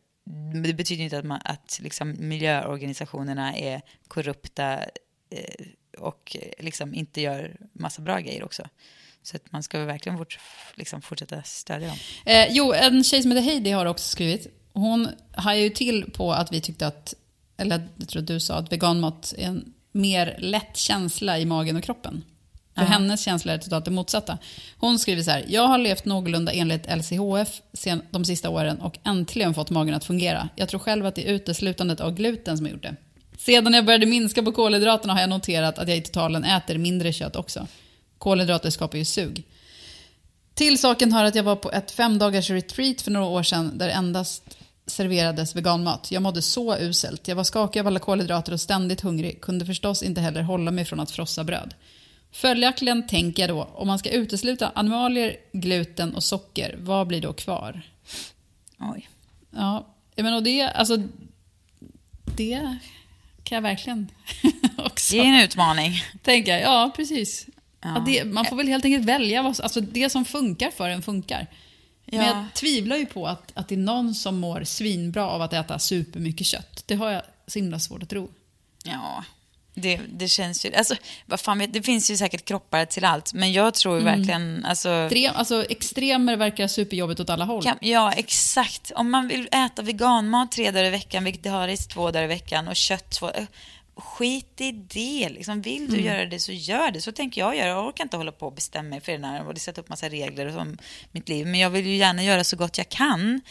det 0.63 0.73
betyder 0.73 1.03
inte 1.03 1.17
att, 1.17 1.25
man, 1.25 1.41
att 1.43 1.79
liksom 1.81 2.15
miljöorganisationerna 2.19 3.55
är 3.55 3.81
korrupta 4.07 4.79
eh, 5.29 5.65
och 5.97 6.38
liksom 6.59 6.93
inte 6.93 7.21
gör 7.21 7.57
massa 7.73 8.01
bra 8.01 8.19
grejer 8.19 8.43
också. 8.43 8.63
Så 9.23 9.36
att 9.36 9.51
man 9.51 9.63
ska 9.63 9.86
verkligen 9.86 10.17
fort, 10.17 10.39
liksom 10.75 11.01
fortsätta 11.01 11.43
stödja 11.43 11.88
dem. 11.88 11.97
Eh, 12.25 12.47
jo, 12.49 12.73
en 12.73 13.03
tjej 13.03 13.21
som 13.21 13.31
heter 13.31 13.43
Heidi 13.43 13.71
har 13.71 13.86
också 13.86 14.09
skrivit. 14.09 14.47
Hon 14.73 15.09
hajar 15.31 15.63
ju 15.63 15.69
till 15.69 16.11
på 16.11 16.33
att 16.33 16.53
vi 16.53 16.61
tyckte 16.61 16.88
att, 16.88 17.13
eller 17.57 17.88
jag 17.97 18.09
tror 18.09 18.21
att 18.21 18.27
du 18.27 18.39
sa, 18.39 18.55
att 18.55 18.71
veganmat 18.71 19.33
är 19.38 19.47
en 19.47 19.73
mer 19.91 20.36
lätt 20.39 20.77
känsla 20.77 21.39
i 21.39 21.45
magen 21.45 21.75
och 21.75 21.83
kroppen. 21.83 22.23
För 22.76 22.82
uh 22.82 22.88
-huh. 22.88 22.91
hennes 22.91 23.21
känsla 23.21 23.53
är 23.53 23.57
totalt 23.57 23.86
det 23.86 23.91
motsatta. 23.91 24.38
Hon 24.78 24.99
skriver 24.99 25.23
så 25.23 25.32
här, 25.32 25.45
jag 25.47 25.67
har 25.67 25.78
levt 25.78 26.05
någorlunda 26.05 26.51
enligt 26.51 26.86
LCHF 26.97 27.61
sen, 27.73 28.01
de 28.11 28.26
sista 28.26 28.49
åren 28.49 28.82
och 28.82 28.97
äntligen 29.03 29.53
fått 29.53 29.69
magen 29.69 29.93
att 29.95 30.05
fungera. 30.05 30.49
Jag 30.55 30.69
tror 30.69 30.80
själv 30.80 31.05
att 31.05 31.15
det 31.15 31.30
är 31.30 31.34
uteslutandet 31.34 31.99
av 32.01 32.15
gluten 32.15 32.57
som 32.57 32.65
har 32.65 32.73
gjort 32.73 32.84
det. 32.84 32.95
Sedan 33.38 33.73
jag 33.73 33.86
började 33.86 34.05
minska 34.05 34.43
på 34.43 34.51
kolhydraterna 34.51 35.13
har 35.13 35.21
jag 35.21 35.30
noterat 35.30 35.80
att 35.80 35.88
jag 35.88 35.97
i 35.97 36.01
totalen 36.01 36.43
äter 36.43 36.78
mindre 36.78 37.13
kött 37.13 37.36
också. 37.36 37.67
Kolhydrater 38.17 38.69
skapar 38.69 38.97
ju 38.97 39.05
sug. 39.05 39.43
Till 40.53 40.80
saken 40.80 41.13
hör 41.13 41.26
att 41.26 41.36
jag 41.36 41.43
var 41.43 41.55
på 41.55 41.71
ett 41.71 41.91
fem 41.91 42.17
dagars 42.17 42.49
retreat 42.49 43.01
för 43.01 43.11
några 43.11 43.26
år 43.26 43.43
sedan 43.43 43.78
där 43.78 43.89
endast 43.89 44.57
serverades 44.88 45.55
veganmat. 45.55 46.11
Jag 46.11 46.21
mådde 46.21 46.41
så 46.41 46.78
uselt. 46.78 47.28
Jag 47.28 47.36
var 47.36 47.43
skakig 47.43 47.80
av 47.80 47.88
alla 47.88 47.99
kolhydrater 47.99 48.53
och 48.53 48.61
ständigt 48.61 49.01
hungrig. 49.01 49.41
Kunde 49.41 49.65
förstås 49.65 50.03
inte 50.03 50.21
heller 50.21 50.41
hålla 50.41 50.71
mig 50.71 50.86
från 50.86 50.99
att 50.99 51.11
frossa 51.11 51.43
bröd. 51.43 51.73
Följaktligen 52.36 53.07
tänker 53.07 53.43
jag 53.43 53.49
då, 53.49 53.63
om 53.63 53.88
man 53.88 53.99
ska 53.99 54.09
utesluta 54.09 54.71
animalier, 54.75 55.38
gluten 55.51 56.15
och 56.15 56.23
socker, 56.23 56.75
vad 56.79 57.07
blir 57.07 57.21
då 57.21 57.33
kvar? 57.33 57.81
Oj. 58.79 59.09
Ja, 59.49 59.88
men 60.15 60.33
och 60.33 60.43
det, 60.43 60.61
alltså, 60.61 60.97
det 62.38 62.77
kan 63.43 63.55
jag 63.55 63.61
verkligen 63.61 64.07
också... 64.77 65.15
Det 65.15 65.19
är 65.19 65.25
en 65.25 65.43
utmaning. 65.43 65.93
Tänka, 66.21 66.59
ja 66.59 66.91
precis. 66.95 67.47
Ja. 67.81 68.03
Det, 68.05 68.23
man 68.23 68.45
får 68.45 68.55
väl 68.55 68.67
helt 68.67 68.86
enkelt 68.86 69.05
välja, 69.05 69.41
vad, 69.41 69.59
alltså 69.61 69.81
det 69.81 70.09
som 70.09 70.25
funkar 70.25 70.71
för 70.71 70.89
en 70.89 71.01
funkar. 71.01 71.47
Ja. 72.05 72.17
Men 72.17 72.25
jag 72.27 72.45
tvivlar 72.53 72.95
ju 72.95 73.05
på 73.05 73.27
att, 73.27 73.51
att 73.53 73.67
det 73.67 73.75
är 73.75 73.79
någon 73.79 74.15
som 74.15 74.39
mår 74.39 74.63
svinbra 74.63 75.29
av 75.29 75.41
att 75.41 75.53
äta 75.53 75.79
supermycket 75.79 76.47
kött. 76.47 76.83
Det 76.86 76.95
har 76.95 77.11
jag 77.11 77.21
så 77.47 77.59
himla 77.59 77.79
svårt 77.79 78.03
att 78.03 78.09
tro. 78.09 78.29
Ja, 78.83 79.23
det, 79.76 79.99
det 80.09 80.28
känns 80.28 80.65
ju, 80.65 80.73
alltså, 80.73 80.95
vad 81.26 81.39
fan 81.39 81.59
vet, 81.59 81.73
det 81.73 81.82
finns 81.82 82.11
ju 82.11 82.17
säkert 82.17 82.45
kroppar 82.45 82.86
till 82.86 83.05
allt, 83.05 83.34
men 83.34 83.53
jag 83.53 83.73
tror 83.73 83.97
mm. 83.99 84.05
verkligen, 84.05 84.65
alltså... 84.65 84.89
Extrem, 84.89 85.36
alltså 85.36 85.65
extremer 85.65 86.38
verkar 86.38 86.67
superjobbigt 86.67 87.19
åt 87.19 87.30
alla 87.30 87.45
håll. 87.45 87.63
Kan, 87.63 87.78
ja, 87.82 88.11
exakt. 88.11 88.91
Om 88.95 89.11
man 89.11 89.28
vill 89.28 89.47
äta 89.51 89.82
veganmat 89.82 90.51
tre 90.51 90.71
dagar 90.71 90.86
i 90.86 90.89
veckan, 90.89 91.23
vegetariskt 91.23 91.91
två 91.91 92.11
dagar 92.11 92.23
i 92.23 92.28
veckan 92.28 92.67
och 92.67 92.76
kött 92.76 93.09
två 93.09 93.32
skit 93.98 94.62
i 94.62 94.72
det. 94.72 95.30
Liksom, 95.30 95.62
vill 95.62 95.88
du 95.88 95.93
mm. 95.93 96.06
göra 96.06 96.26
det 96.26 96.39
så 96.39 96.52
gör 96.52 96.91
det. 96.91 97.02
Så 97.02 97.12
tänker 97.12 97.41
jag 97.41 97.58
göra. 97.58 97.68
Jag 97.68 97.88
orkar 97.88 98.04
inte 98.04 98.18
hålla 98.18 98.32
på 98.32 98.46
och 98.46 98.54
bestämma 98.54 98.89
mig 98.89 99.02
för 99.02 99.18
det 99.18 99.28
här 99.28 99.48
och 99.48 99.58
sätta 99.58 99.82
upp 99.82 99.89
massa 99.89 100.10
regler 100.10 100.58
om 100.58 100.78
mitt 101.12 101.30
liv. 101.30 101.48
Men 101.48 101.60
jag 101.60 101.70
vill 101.70 101.86
ju 101.86 101.96
gärna 101.96 102.24
göra 102.24 102.43
så 102.43 102.56
gott 102.56 102.78
jag 102.78 102.89
kan. 102.89 103.41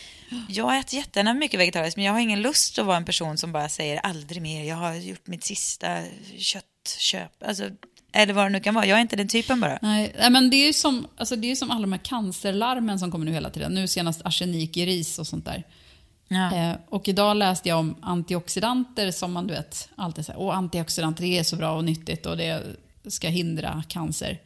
Jag 0.49 0.79
äter 0.79 0.99
jättegärna 0.99 1.35
mycket 1.35 1.61
vegetariskt, 1.61 1.97
men 1.97 2.05
jag 2.05 2.13
har 2.13 2.21
ingen 2.21 2.43
lust 2.43 2.79
att 2.79 2.87
vara 2.87 2.97
en 2.97 3.05
person 3.05 3.39
som 3.39 3.53
bara 3.53 3.69
säger 3.69 3.97
aldrig 3.97 4.43
mer. 4.43 4.65
Jag 4.65 4.77
har 4.77 4.95
gjort 4.95 5.27
mitt 5.27 5.45
sista 5.45 6.03
köttköp. 6.39 7.43
Alltså, 7.47 7.71
eller 8.13 8.35
vad 8.35 8.45
det 8.45 8.51
nu 8.51 8.61
kan 8.61 8.75
vara. 8.75 8.87
Jag 8.87 8.99
är 8.99 9.03
inte 9.03 9.17
den 9.17 9.29
typen 9.29 9.61
bara. 9.61 9.79
Nej, 9.83 10.15
men 10.31 10.51
det 10.51 10.57
är 10.57 10.67
ju 10.67 10.73
som, 10.73 11.07
alltså 11.17 11.37
det 11.37 11.51
är 11.51 11.57
som 11.57 11.71
alla 11.71 11.81
de 11.81 11.93
här 11.93 12.01
cancerlarmen 12.05 12.99
som 12.99 13.11
kommer 13.11 13.25
nu 13.25 13.33
hela 13.33 13.51
tiden. 13.51 13.75
Nu 13.75 13.89
senast 13.89 14.23
arsenik 14.25 14.77
i 14.77 14.87
ris 14.87 15.19
och 15.19 15.27
sånt 15.27 15.45
där. 15.45 15.65
Ja. 16.35 16.57
Eh, 16.57 16.77
och 16.89 17.09
idag 17.09 17.37
läste 17.37 17.69
jag 17.69 17.79
om 17.79 17.95
antioxidanter 18.01 19.11
som 19.11 19.33
man 19.33 19.47
du 19.47 19.55
vet 19.55 19.89
alltid 19.97 20.27
säger, 20.27 20.41
åh 20.41 20.57
antioxidanter 20.57 21.23
det 21.23 21.39
är 21.39 21.43
så 21.43 21.57
bra 21.57 21.77
och 21.77 21.85
nyttigt 21.85 22.27
och 22.27 22.37
det 22.37 22.63
ska 23.07 23.29
hindra 23.29 23.83
cancer. 23.89 24.41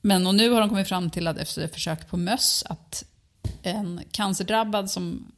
Men 0.00 0.26
och 0.26 0.34
nu 0.34 0.50
har 0.50 0.60
de 0.60 0.68
kommit 0.68 0.88
fram 0.88 1.10
till 1.10 1.26
att 1.26 1.38
efter 1.38 1.68
försök 1.68 2.08
på 2.08 2.16
möss 2.16 2.64
att 2.68 3.04
en 3.62 4.00
cancerdrabbad 4.10 4.90
som 4.90 5.32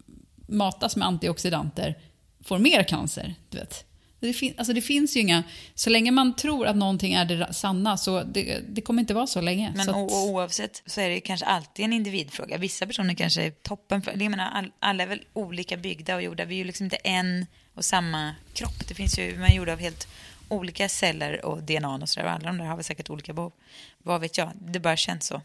matas 0.47 0.97
med 0.97 1.09
antioxidanter 1.09 1.99
får 2.45 2.59
mer 2.59 2.83
cancer. 2.83 3.35
Du 3.49 3.59
vet. 3.59 3.85
Det, 4.21 4.33
fin 4.33 4.55
alltså 4.59 4.73
det 4.73 4.83
finns 4.83 5.17
ju 5.17 5.21
inga... 5.21 5.43
Så 5.75 5.91
länge 5.91 6.11
man 6.11 6.37
tror 6.37 6.67
att 6.67 6.77
någonting 6.77 7.15
är 7.15 7.25
det 7.25 7.55
sanna 7.55 7.97
så 7.97 8.23
det, 8.23 8.61
det 8.69 8.81
kommer 8.81 9.01
inte 9.01 9.15
vara 9.15 9.27
så 9.27 9.41
länge. 9.41 9.73
Men 9.77 9.85
så 9.85 9.91
att... 9.91 10.13
oavsett 10.13 10.83
så 10.87 11.01
är 11.01 11.09
det 11.09 11.21
kanske 11.21 11.47
alltid 11.47 11.85
en 11.85 11.93
individfråga. 11.93 12.59
Vissa 12.59 12.87
personer 12.87 13.15
kanske 13.15 13.43
är 13.43 13.51
toppen. 13.51 14.03
För, 14.03 14.23
jag 14.23 14.31
menar, 14.31 14.51
all, 14.51 14.73
alla 14.79 15.03
är 15.03 15.07
väl 15.07 15.25
olika 15.33 15.77
byggda 15.77 16.15
och 16.15 16.23
gjorda. 16.23 16.45
Vi 16.45 16.55
är 16.55 16.59
ju 16.59 16.65
liksom 16.65 16.85
inte 16.85 16.97
en 16.97 17.47
och 17.75 17.85
samma 17.85 18.35
kropp. 18.53 18.89
Det 18.89 18.95
finns 18.95 19.19
ju, 19.19 19.39
man 19.39 19.51
är 19.51 19.55
gjorda 19.55 19.73
av 19.73 19.79
helt 19.79 20.09
olika 20.49 20.89
celler 20.89 21.45
och 21.45 21.63
DNA 21.63 21.95
och 21.95 22.09
sådär. 22.09 22.27
Alla 22.27 22.47
de 22.47 22.59
där 22.59 22.65
har 22.65 22.77
väl 22.77 22.85
säkert 22.85 23.11
olika 23.11 23.33
behov. 23.33 23.53
Vad 23.99 24.21
vet 24.21 24.39
jag? 24.39 24.51
Det 24.55 24.81
bara 24.81 24.97
känns 24.97 25.27
så. 25.27 25.43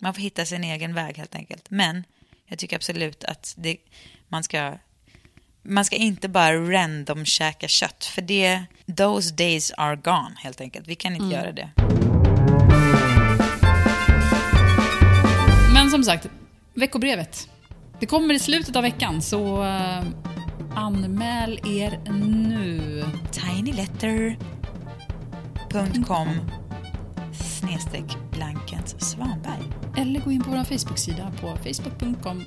Man 0.00 0.14
får 0.14 0.20
hitta 0.20 0.44
sin 0.44 0.64
egen 0.64 0.94
väg 0.94 1.16
helt 1.16 1.34
enkelt. 1.34 1.70
Men 1.70 2.04
jag 2.46 2.58
tycker 2.58 2.76
absolut 2.76 3.24
att 3.24 3.54
det, 3.56 3.76
man 4.28 4.44
ska 4.44 4.78
man 5.68 5.84
ska 5.84 5.96
inte 5.96 6.28
bara 6.28 6.54
random 6.54 7.24
käka 7.24 7.68
kött, 7.68 8.04
för 8.04 8.22
det, 8.22 8.62
those 8.96 9.34
days 9.34 9.72
are 9.76 9.96
gone 9.96 10.34
helt 10.38 10.60
enkelt. 10.60 10.88
Vi 10.88 10.94
kan 10.94 11.12
inte 11.12 11.24
mm. 11.24 11.36
göra 11.36 11.52
det. 11.52 11.70
Men 15.74 15.90
som 15.90 16.04
sagt, 16.04 16.26
veckobrevet. 16.74 17.48
Det 18.00 18.06
kommer 18.06 18.34
i 18.34 18.38
slutet 18.38 18.76
av 18.76 18.82
veckan, 18.82 19.22
så 19.22 19.62
uh, 19.62 20.02
Anmäl 20.74 21.60
er 21.66 22.12
nu. 22.12 23.04
tinyletter.com 23.32 26.28
snedstreck 27.32 28.27
blankens 28.38 28.96
Svanberg. 28.98 29.72
Eller 29.96 30.20
gå 30.20 30.30
in 30.30 30.42
på 30.42 30.50
vår 30.50 30.64
Facebook-sida 30.64 31.32
på 31.40 31.56
facebook.com 31.56 32.44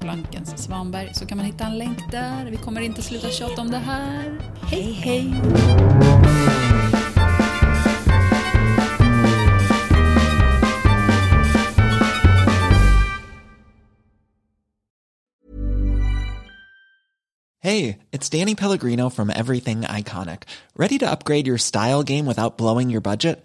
blankens 0.00 0.64
svanberg 0.64 1.14
så 1.14 1.26
kan 1.26 1.36
man 1.38 1.46
hitta 1.46 1.64
en 1.64 1.78
länk 1.78 1.98
där. 2.10 2.50
Vi 2.50 2.56
kommer 2.56 2.80
inte 2.80 3.02
sluta 3.02 3.30
tjata 3.30 3.60
om 3.60 3.70
det 3.70 3.78
här. 3.78 4.38
Hej 4.62 4.92
hej! 4.92 5.34
Hey, 17.64 17.98
it's 18.10 18.28
Danny 18.28 18.56
Pellegrino 18.56 19.08
from 19.08 19.30
Everything 19.30 19.82
Iconic. 19.82 20.42
Ready 20.76 20.98
to 20.98 21.08
upgrade 21.08 21.46
your 21.46 21.58
style 21.58 22.02
game 22.02 22.26
without 22.26 22.56
blowing 22.56 22.90
your 22.90 23.00
budget? 23.00 23.44